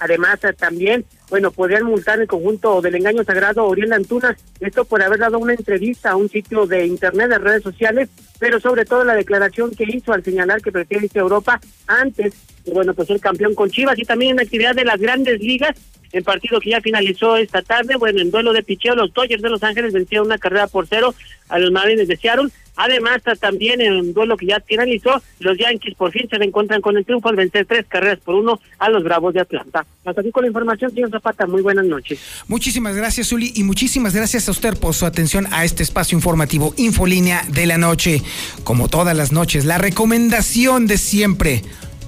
Además, 0.00 0.40
también, 0.56 1.04
bueno, 1.28 1.50
podrían 1.50 1.84
multar 1.84 2.20
el 2.20 2.26
conjunto 2.26 2.80
del 2.80 2.94
engaño 2.94 3.22
sagrado 3.22 3.66
Oriel 3.66 3.92
Antuna, 3.92 4.34
esto 4.58 4.86
por 4.86 5.02
haber 5.02 5.18
dado 5.18 5.38
una 5.38 5.52
entrevista 5.52 6.10
a 6.10 6.16
un 6.16 6.30
sitio 6.30 6.66
de 6.66 6.86
internet, 6.86 7.28
de 7.28 7.38
redes 7.38 7.62
sociales, 7.62 8.08
pero 8.38 8.58
sobre 8.58 8.86
todo 8.86 9.04
la 9.04 9.14
declaración 9.14 9.70
que 9.72 9.84
hizo 9.84 10.14
al 10.14 10.24
señalar 10.24 10.62
que 10.62 10.72
irse 10.88 11.18
a 11.18 11.22
Europa 11.22 11.60
antes, 11.86 12.32
bueno, 12.72 12.94
pues 12.94 13.08
ser 13.08 13.20
campeón 13.20 13.54
con 13.54 13.70
Chivas 13.70 13.98
y 13.98 14.04
también 14.04 14.32
en 14.32 14.40
actividad 14.40 14.74
de 14.74 14.86
las 14.86 14.98
grandes 14.98 15.38
ligas, 15.40 15.76
el 16.12 16.24
partido 16.24 16.60
que 16.60 16.70
ya 16.70 16.80
finalizó 16.80 17.36
esta 17.36 17.62
tarde, 17.62 17.96
bueno, 17.96 18.20
en 18.20 18.30
duelo 18.30 18.52
de 18.52 18.62
picheo, 18.62 18.94
los 18.96 19.12
Dodgers 19.12 19.42
de 19.42 19.50
Los 19.50 19.62
Ángeles 19.62 19.92
vencieron 19.92 20.26
una 20.26 20.38
carrera 20.38 20.66
por 20.66 20.86
cero 20.86 21.14
a 21.48 21.58
los 21.58 21.70
Marines 21.70 22.08
de 22.08 22.16
Seattle. 22.16 22.48
Además, 22.76 23.20
también 23.40 23.80
en 23.80 23.94
un 23.94 24.14
duelo 24.14 24.36
que 24.36 24.46
ya 24.46 24.60
finalizó, 24.60 25.22
los 25.38 25.58
Yankees 25.58 25.94
por 25.96 26.12
fin 26.12 26.28
se 26.30 26.36
encuentran 26.36 26.80
con 26.80 26.96
el 26.96 27.04
triunfo 27.04 27.28
al 27.28 27.36
vencer 27.36 27.66
tres 27.66 27.84
carreras 27.86 28.18
por 28.20 28.34
uno 28.34 28.60
a 28.78 28.88
los 28.88 29.04
Bravos 29.04 29.34
de 29.34 29.40
Atlanta. 29.40 29.84
Hasta 30.04 30.20
aquí 30.20 30.30
con 30.30 30.42
la 30.42 30.48
información, 30.48 30.90
señor 30.92 31.10
Zapata. 31.10 31.46
Muy 31.46 31.62
buenas 31.62 31.84
noches. 31.84 32.18
Muchísimas 32.48 32.96
gracias, 32.96 33.32
Uli, 33.32 33.52
y 33.54 33.64
muchísimas 33.64 34.14
gracias 34.14 34.48
a 34.48 34.52
usted 34.52 34.78
por 34.78 34.94
su 34.94 35.06
atención 35.06 35.46
a 35.52 35.64
este 35.64 35.82
espacio 35.82 36.16
informativo 36.16 36.72
Infolínea 36.76 37.44
de 37.48 37.66
la 37.66 37.76
Noche. 37.76 38.22
Como 38.64 38.88
todas 38.88 39.16
las 39.16 39.32
noches, 39.32 39.64
la 39.64 39.78
recomendación 39.78 40.86
de 40.86 40.96
siempre: 40.98 41.62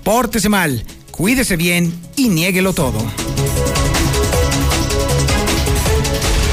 pórtese 0.05 0.49
mal, 0.49 0.85
cuídese 1.11 1.57
bien 1.57 1.93
y 2.17 2.29
niéguelo 2.29 2.73
todo. 2.73 2.99